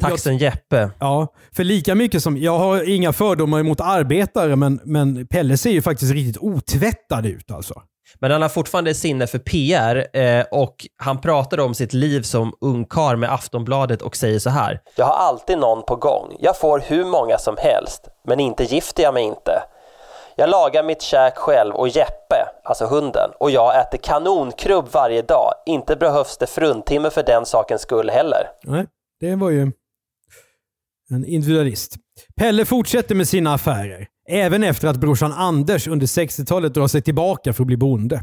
Taxen 0.00 0.38
Jeppe. 0.38 0.90
Ja, 1.00 1.26
för 1.56 1.64
lika 1.64 1.94
mycket 1.94 2.22
som, 2.22 2.36
jag 2.36 2.58
har 2.58 2.88
inga 2.90 3.12
fördomar 3.12 3.60
emot 3.60 3.80
arbetare, 3.80 4.56
men, 4.56 4.80
men 4.84 5.26
Pelle 5.26 5.56
ser 5.56 5.70
ju 5.70 5.82
faktiskt 5.82 6.12
riktigt 6.12 6.38
otvättad 6.42 7.26
ut 7.26 7.50
alltså. 7.50 7.74
Men 8.20 8.30
han 8.30 8.42
har 8.42 8.48
fortfarande 8.48 8.94
sinne 8.94 9.26
för 9.26 9.38
PR 9.38 10.16
eh, 10.18 10.44
och 10.50 10.74
han 10.96 11.20
pratade 11.20 11.62
om 11.62 11.74
sitt 11.74 11.92
liv 11.92 12.22
som 12.22 12.52
ungkarl 12.60 13.16
med 13.16 13.32
Aftonbladet 13.32 14.02
och 14.02 14.16
säger 14.16 14.38
så 14.38 14.50
här. 14.50 14.80
Jag 14.96 15.04
har 15.06 15.14
alltid 15.28 15.58
någon 15.58 15.82
på 15.82 15.96
gång. 15.96 16.36
Jag 16.40 16.58
får 16.58 16.78
hur 16.86 17.04
många 17.04 17.38
som 17.38 17.56
helst, 17.58 18.08
men 18.28 18.40
inte 18.40 18.64
gifter 18.64 19.02
jag 19.02 19.14
mig 19.14 19.24
inte. 19.24 19.62
Jag 20.40 20.50
lagar 20.50 20.82
mitt 20.82 21.02
käk 21.02 21.36
själv 21.36 21.74
och 21.74 21.88
Jeppe, 21.88 22.36
alltså 22.64 22.86
hunden, 22.86 23.30
och 23.40 23.50
jag 23.50 23.80
äter 23.80 23.98
kanonkrubb 23.98 24.88
varje 24.92 25.22
dag. 25.22 25.52
Inte 25.66 25.96
behövs 25.96 26.38
det 26.38 26.46
fruntimmer 26.46 27.10
för 27.10 27.22
den 27.22 27.46
sakens 27.46 27.82
skull 27.82 28.10
heller. 28.10 28.42
Nej, 28.64 28.86
det 29.20 29.36
var 29.36 29.50
ju 29.50 29.72
en 31.10 31.24
individualist. 31.24 31.96
Pelle 32.36 32.64
fortsätter 32.64 33.14
med 33.14 33.28
sina 33.28 33.54
affärer, 33.54 34.06
även 34.28 34.64
efter 34.64 34.88
att 34.88 34.96
brorsan 34.96 35.32
Anders 35.32 35.86
under 35.88 36.06
60-talet 36.06 36.74
drar 36.74 36.88
sig 36.88 37.02
tillbaka 37.02 37.52
för 37.52 37.62
att 37.62 37.66
bli 37.66 37.76
bonde. 37.76 38.22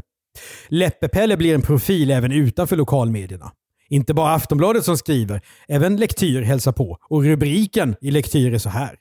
Läppe-Pelle 0.68 1.36
blir 1.36 1.54
en 1.54 1.62
profil 1.62 2.10
även 2.10 2.32
utanför 2.32 2.76
lokalmedierna. 2.76 3.52
Inte 3.88 4.14
bara 4.14 4.34
Aftonbladet 4.34 4.84
som 4.84 4.96
skriver, 4.96 5.40
även 5.68 5.96
Lektyr 5.96 6.42
hälsar 6.42 6.72
på 6.72 6.98
och 7.10 7.24
rubriken 7.24 7.96
i 8.00 8.10
Lektyr 8.10 8.54
är 8.54 8.58
så 8.58 8.68
här. 8.68 8.96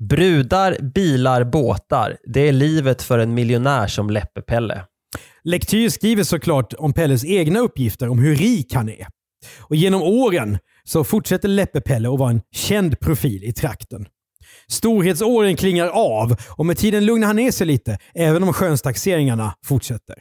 Brudar, 0.00 0.78
bilar, 0.94 1.44
båtar. 1.44 2.16
Det 2.24 2.48
är 2.48 2.52
livet 2.52 3.02
för 3.02 3.18
en 3.18 3.34
miljonär 3.34 3.86
som 3.86 4.10
Läppe-Pelle. 4.10 4.84
Lektyr 5.44 5.88
skriver 5.88 6.22
såklart 6.22 6.72
om 6.78 6.92
Pelles 6.92 7.24
egna 7.24 7.58
uppgifter 7.58 8.08
om 8.08 8.18
hur 8.18 8.36
rik 8.36 8.74
han 8.74 8.88
är. 8.88 9.06
Och 9.60 9.76
genom 9.76 10.02
åren 10.02 10.58
så 10.84 11.04
fortsätter 11.04 11.48
Läppe-Pelle 11.48 12.12
att 12.12 12.18
vara 12.18 12.30
en 12.30 12.40
känd 12.54 13.00
profil 13.00 13.44
i 13.44 13.52
trakten. 13.52 14.06
Storhetsåren 14.68 15.56
klingar 15.56 15.86
av 15.86 16.36
och 16.48 16.66
med 16.66 16.78
tiden 16.78 17.06
lugnar 17.06 17.26
han 17.26 17.36
ner 17.36 17.50
sig 17.50 17.66
lite, 17.66 17.98
även 18.14 18.42
om 18.42 18.52
skönstaxeringarna 18.52 19.54
fortsätter. 19.64 20.16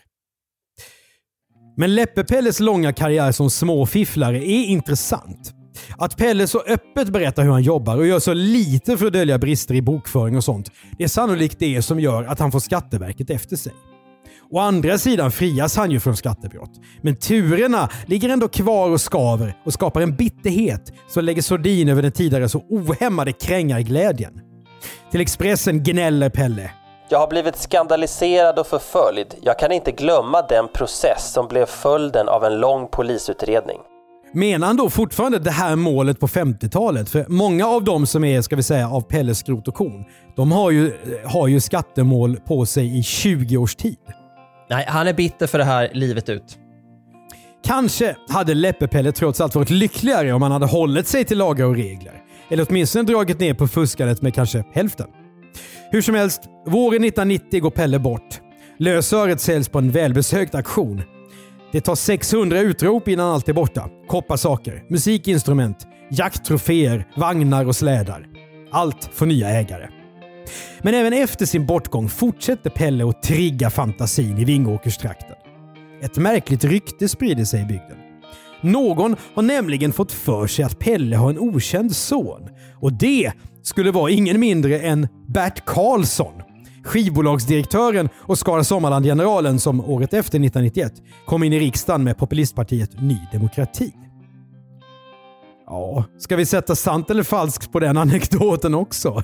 Men 1.78 1.95
Läppe-Pelles 1.95 2.59
långa 2.59 2.93
karriär 2.93 3.32
som 3.32 3.49
småfifflare 3.49 4.38
är 4.38 4.65
intressant. 4.65 5.61
Att 5.97 6.17
Pelle 6.17 6.47
så 6.47 6.59
öppet 6.59 7.09
berättar 7.09 7.43
hur 7.43 7.51
han 7.51 7.63
jobbar 7.63 7.97
och 7.97 8.07
gör 8.07 8.19
så 8.19 8.34
lite 8.34 8.97
för 8.97 9.05
att 9.05 9.13
dölja 9.13 9.38
brister 9.38 9.76
i 9.76 9.82
bokföring 9.82 10.38
och 10.38 10.43
sånt, 10.43 10.72
det 10.97 11.03
är 11.03 11.07
sannolikt 11.07 11.59
det 11.59 11.82
som 11.82 11.99
gör 11.99 12.24
att 12.24 12.39
han 12.39 12.51
får 12.51 12.59
Skatteverket 12.59 13.30
efter 13.30 13.55
sig. 13.55 13.74
Å 14.53 14.59
andra 14.59 14.97
sidan 14.97 15.32
frias 15.32 15.76
han 15.76 15.91
ju 15.91 15.99
från 15.99 16.15
skattebrott. 16.17 16.72
Men 17.01 17.15
turerna 17.15 17.89
ligger 18.05 18.30
ändå 18.30 18.47
kvar 18.47 18.89
och 18.89 19.01
skaver 19.01 19.57
och 19.65 19.74
skapar 19.74 20.01
en 20.01 20.15
bitterhet 20.15 20.93
som 21.07 21.24
lägger 21.24 21.41
sordin 21.41 21.89
över 21.89 22.01
den 22.01 22.11
tidigare 22.11 22.49
så 22.49 22.63
ohämmade 22.69 23.32
krängarglädjen. 23.32 24.34
Till 25.11 25.22
Expressen 25.22 25.84
gnäller 25.84 26.30
Pelle. 26.30 26.72
Jag 27.09 27.19
har 27.19 27.28
blivit 27.28 27.57
skandaliserad 27.57 28.59
och 28.59 28.67
förföljd. 28.67 29.36
Jag 29.41 29.59
kan 29.59 29.72
inte 29.72 29.91
glömma 29.91 30.41
den 30.41 30.67
process 30.67 31.34
som 31.34 31.47
blev 31.47 31.65
följden 31.65 32.30
av 32.30 32.43
en 32.43 32.59
lång 32.59 32.88
polisutredning. 32.88 33.78
Menar 34.34 34.67
han 34.67 34.75
då 34.75 34.89
fortfarande 34.89 35.39
det 35.39 35.51
här 35.51 35.75
målet 35.75 36.19
på 36.19 36.27
50-talet? 36.27 37.09
För 37.09 37.25
många 37.27 37.67
av 37.67 37.84
dem 37.84 38.05
som 38.05 38.23
är, 38.23 38.41
ska 38.41 38.55
vi 38.55 38.63
säga, 38.63 38.89
av 38.89 39.01
Pelles 39.01 39.38
skrot 39.38 39.67
och 39.67 39.75
korn, 39.75 40.05
de 40.36 40.51
har 40.51 40.71
ju, 40.71 40.93
har 41.25 41.47
ju 41.47 41.59
skattemål 41.59 42.38
på 42.38 42.65
sig 42.65 42.99
i 42.99 43.03
20 43.03 43.57
års 43.57 43.75
tid. 43.75 43.97
Nej, 44.69 44.86
han 44.88 45.07
är 45.07 45.13
bitter 45.13 45.47
för 45.47 45.57
det 45.57 45.63
här 45.63 45.89
livet 45.93 46.29
ut. 46.29 46.57
Kanske 47.65 48.15
hade 48.29 48.53
Läppe-Pelle 48.53 49.11
trots 49.11 49.41
allt 49.41 49.55
varit 49.55 49.69
lyckligare 49.69 50.34
om 50.34 50.41
han 50.41 50.51
hade 50.51 50.65
hållit 50.65 51.07
sig 51.07 51.25
till 51.25 51.38
lagar 51.38 51.65
och 51.65 51.75
regler. 51.75 52.13
Eller 52.49 52.65
åtminstone 52.69 53.03
dragit 53.03 53.39
ner 53.39 53.53
på 53.53 53.67
fuskandet 53.67 54.21
med 54.21 54.34
kanske 54.34 54.63
hälften. 54.73 55.07
Hur 55.91 56.01
som 56.01 56.15
helst, 56.15 56.41
våren 56.65 57.03
1990 57.03 57.61
går 57.61 57.69
Pelle 57.69 57.99
bort. 57.99 58.41
Lösöret 58.79 59.41
säljs 59.41 59.69
på 59.69 59.77
en 59.77 59.91
välbesökt 59.91 60.55
auktion. 60.55 61.01
Det 61.72 61.82
tar 61.82 61.95
600 61.95 62.59
utrop 62.59 63.07
innan 63.07 63.30
allt 63.30 63.49
är 63.49 63.53
borta. 63.53 63.89
Kopparsaker, 64.07 64.84
musikinstrument, 64.89 65.88
jakttroféer, 66.11 67.07
vagnar 67.15 67.65
och 67.65 67.76
slädar. 67.76 68.28
Allt 68.72 69.09
får 69.13 69.26
nya 69.26 69.49
ägare. 69.49 69.89
Men 70.82 70.93
även 70.93 71.13
efter 71.13 71.45
sin 71.45 71.65
bortgång 71.65 72.09
fortsätter 72.09 72.69
Pelle 72.69 73.09
att 73.09 73.24
trigga 73.24 73.69
fantasin 73.69 74.38
i 74.38 74.45
Vingåkerstrakten. 74.45 75.36
Ett 76.01 76.17
märkligt 76.17 76.63
rykte 76.63 77.07
sprider 77.07 77.45
sig 77.45 77.61
i 77.61 77.65
bygden. 77.65 77.97
Någon 78.61 79.15
har 79.36 79.43
nämligen 79.43 79.93
fått 79.93 80.11
för 80.11 80.47
sig 80.47 80.65
att 80.65 80.80
Pelle 80.80 81.15
har 81.15 81.30
en 81.30 81.39
okänd 81.39 81.95
son. 81.95 82.49
Och 82.82 82.93
det 82.93 83.32
skulle 83.63 83.91
vara 83.91 84.11
ingen 84.11 84.39
mindre 84.39 84.80
än 84.80 85.07
Bert 85.28 85.65
Karlsson. 85.65 86.34
Skivbolagsdirektören 86.84 88.09
och 88.15 88.38
Skara 88.38 88.63
Sommarland-generalen 88.63 89.59
som 89.59 89.79
året 89.79 90.13
efter 90.13 90.39
1991 90.39 90.93
kom 91.25 91.43
in 91.43 91.53
i 91.53 91.59
riksdagen 91.59 92.03
med 92.03 92.17
populistpartiet 92.17 93.01
Ny 93.01 93.17
Demokrati. 93.32 93.93
Ja, 95.65 96.05
ska 96.17 96.36
vi 96.36 96.45
sätta 96.45 96.75
sant 96.75 97.09
eller 97.09 97.23
falskt 97.23 97.71
på 97.71 97.79
den 97.79 97.97
anekdoten 97.97 98.75
också? 98.75 99.23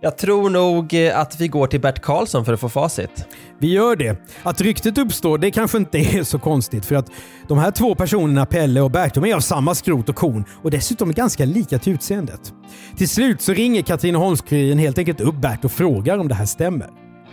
Jag 0.00 0.18
tror 0.18 0.50
nog 0.50 0.94
eh, 0.94 1.18
att 1.18 1.40
vi 1.40 1.48
går 1.48 1.66
till 1.66 1.80
Bert 1.80 2.02
Karlsson 2.02 2.44
för 2.44 2.52
att 2.52 2.60
få 2.60 2.68
facit. 2.68 3.26
Vi 3.58 3.72
gör 3.72 3.96
det. 3.96 4.16
Att 4.42 4.60
ryktet 4.60 4.98
uppstår, 4.98 5.38
det 5.38 5.50
kanske 5.50 5.78
inte 5.78 5.98
är 5.98 6.24
så 6.24 6.38
konstigt 6.38 6.86
för 6.86 6.94
att 6.94 7.10
de 7.48 7.58
här 7.58 7.70
två 7.70 7.94
personerna, 7.94 8.46
Pelle 8.46 8.80
och 8.80 8.90
Bert, 8.90 9.14
de 9.14 9.24
är 9.24 9.34
av 9.34 9.40
samma 9.40 9.74
skrot 9.74 10.08
och 10.08 10.16
korn 10.16 10.44
och 10.62 10.70
dessutom 10.70 11.12
ganska 11.12 11.44
lika 11.44 11.78
till 11.78 11.92
utseendet. 11.92 12.52
Till 12.96 13.08
slut 13.08 13.42
så 13.42 13.52
ringer 13.52 13.82
Katrineholms-Kuriren 13.82 14.78
helt 14.78 14.98
enkelt 14.98 15.20
upp 15.20 15.34
Bert 15.34 15.64
och 15.64 15.72
frågar 15.72 16.18
om 16.18 16.28
det 16.28 16.34
här 16.34 16.46
stämmer. 16.46 16.88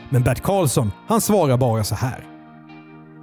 Men 0.09 0.23
Bert 0.23 0.41
Karlsson, 0.41 0.91
han 1.07 1.21
svarar 1.21 1.57
bara 1.57 1.83
så 1.83 1.95
här. 1.95 2.27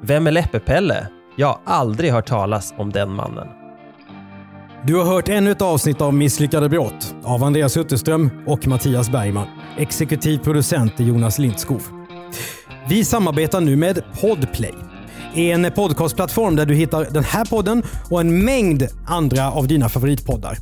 Vem 0.02 0.26
är 0.26 0.30
Läppe-Pelle? 0.30 1.06
Jag 1.36 1.46
har 1.46 1.60
aldrig 1.64 2.12
hört 2.12 2.28
talas 2.28 2.74
om 2.76 2.92
den 2.92 3.10
mannen. 3.10 3.59
Du 4.86 4.94
har 4.94 5.04
hört 5.04 5.28
ännu 5.28 5.50
ett 5.50 5.62
avsnitt 5.62 6.00
av 6.00 6.14
Misslyckade 6.14 6.68
brott 6.68 7.14
av 7.24 7.44
Andreas 7.44 7.76
Utterström 7.76 8.30
och 8.46 8.66
Mattias 8.66 9.10
Bergman. 9.10 9.46
Exekutiv 9.78 10.38
producent 10.38 11.00
är 11.00 11.04
Jonas 11.04 11.38
Lindskov. 11.38 11.82
Vi 12.88 13.04
samarbetar 13.04 13.60
nu 13.60 13.76
med 13.76 14.02
Podplay. 14.20 14.74
En 15.34 15.72
podcastplattform 15.72 16.56
där 16.56 16.66
du 16.66 16.74
hittar 16.74 17.04
den 17.10 17.24
här 17.24 17.44
podden 17.44 17.82
och 18.10 18.20
en 18.20 18.44
mängd 18.44 18.88
andra 19.06 19.50
av 19.50 19.66
dina 19.66 19.88
favoritpoddar. 19.88 20.58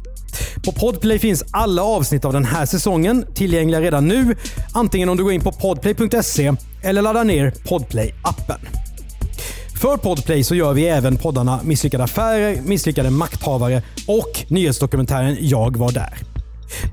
På 0.65 0.73
Podplay 0.73 1.19
finns 1.19 1.45
alla 1.51 1.83
avsnitt 1.83 2.25
av 2.25 2.33
den 2.33 2.45
här 2.45 2.67
säsongen 2.67 3.25
tillgängliga 3.35 3.81
redan 3.81 4.09
nu, 4.09 4.37
antingen 4.75 5.09
om 5.09 5.17
du 5.17 5.25
går 5.25 5.33
in 5.33 5.41
på 5.41 5.53
podplay.se 5.53 6.53
eller 6.83 7.03
laddar 7.03 7.25
ner 7.25 7.51
Podplay-appen. 7.51 8.88
För 9.81 9.97
Podplay 9.97 10.45
så 10.45 10.55
gör 10.55 10.73
vi 10.73 10.87
även 10.87 11.17
poddarna 11.17 11.61
Misslyckade 11.65 12.05
affärer, 12.05 12.63
Misslyckade 12.63 13.11
makthavare 13.11 13.83
och 14.07 14.45
nyhetsdokumentären 14.49 15.37
Jag 15.41 15.77
var 15.77 15.93
där. 15.93 16.19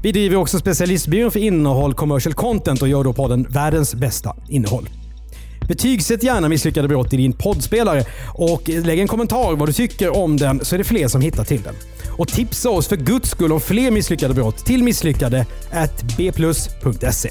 Vi 0.03 0.11
driver 0.11 0.37
också 0.37 0.59
specialistbyrån 0.59 1.31
för 1.31 1.39
innehåll 1.39 1.93
commercial 1.93 2.33
content 2.33 2.81
och 2.81 2.87
gör 2.87 3.03
då 3.03 3.13
podden 3.13 3.47
Världens 3.49 3.95
bästa 3.95 4.35
innehåll. 4.49 4.89
Betygsätt 5.67 6.23
gärna 6.23 6.49
Misslyckade 6.49 6.87
brott 6.87 7.13
i 7.13 7.17
din 7.17 7.33
poddspelare 7.33 8.05
och 8.33 8.69
lägg 8.69 8.99
en 8.99 9.07
kommentar 9.07 9.55
vad 9.55 9.69
du 9.69 9.73
tycker 9.73 10.17
om 10.17 10.37
den 10.37 10.65
så 10.65 10.75
är 10.75 10.77
det 10.77 10.83
fler 10.83 11.07
som 11.07 11.21
hittar 11.21 11.43
till 11.43 11.61
den. 11.61 11.75
Och 12.17 12.27
tipsa 12.27 12.69
oss 12.69 12.87
för 12.87 12.95
guds 12.95 13.29
skull 13.29 13.51
om 13.51 13.61
fler 13.61 13.91
misslyckade 13.91 14.33
brott 14.33 14.65
till 14.65 14.83
misslyckade 14.83 15.45
bplus.se. 16.17 17.29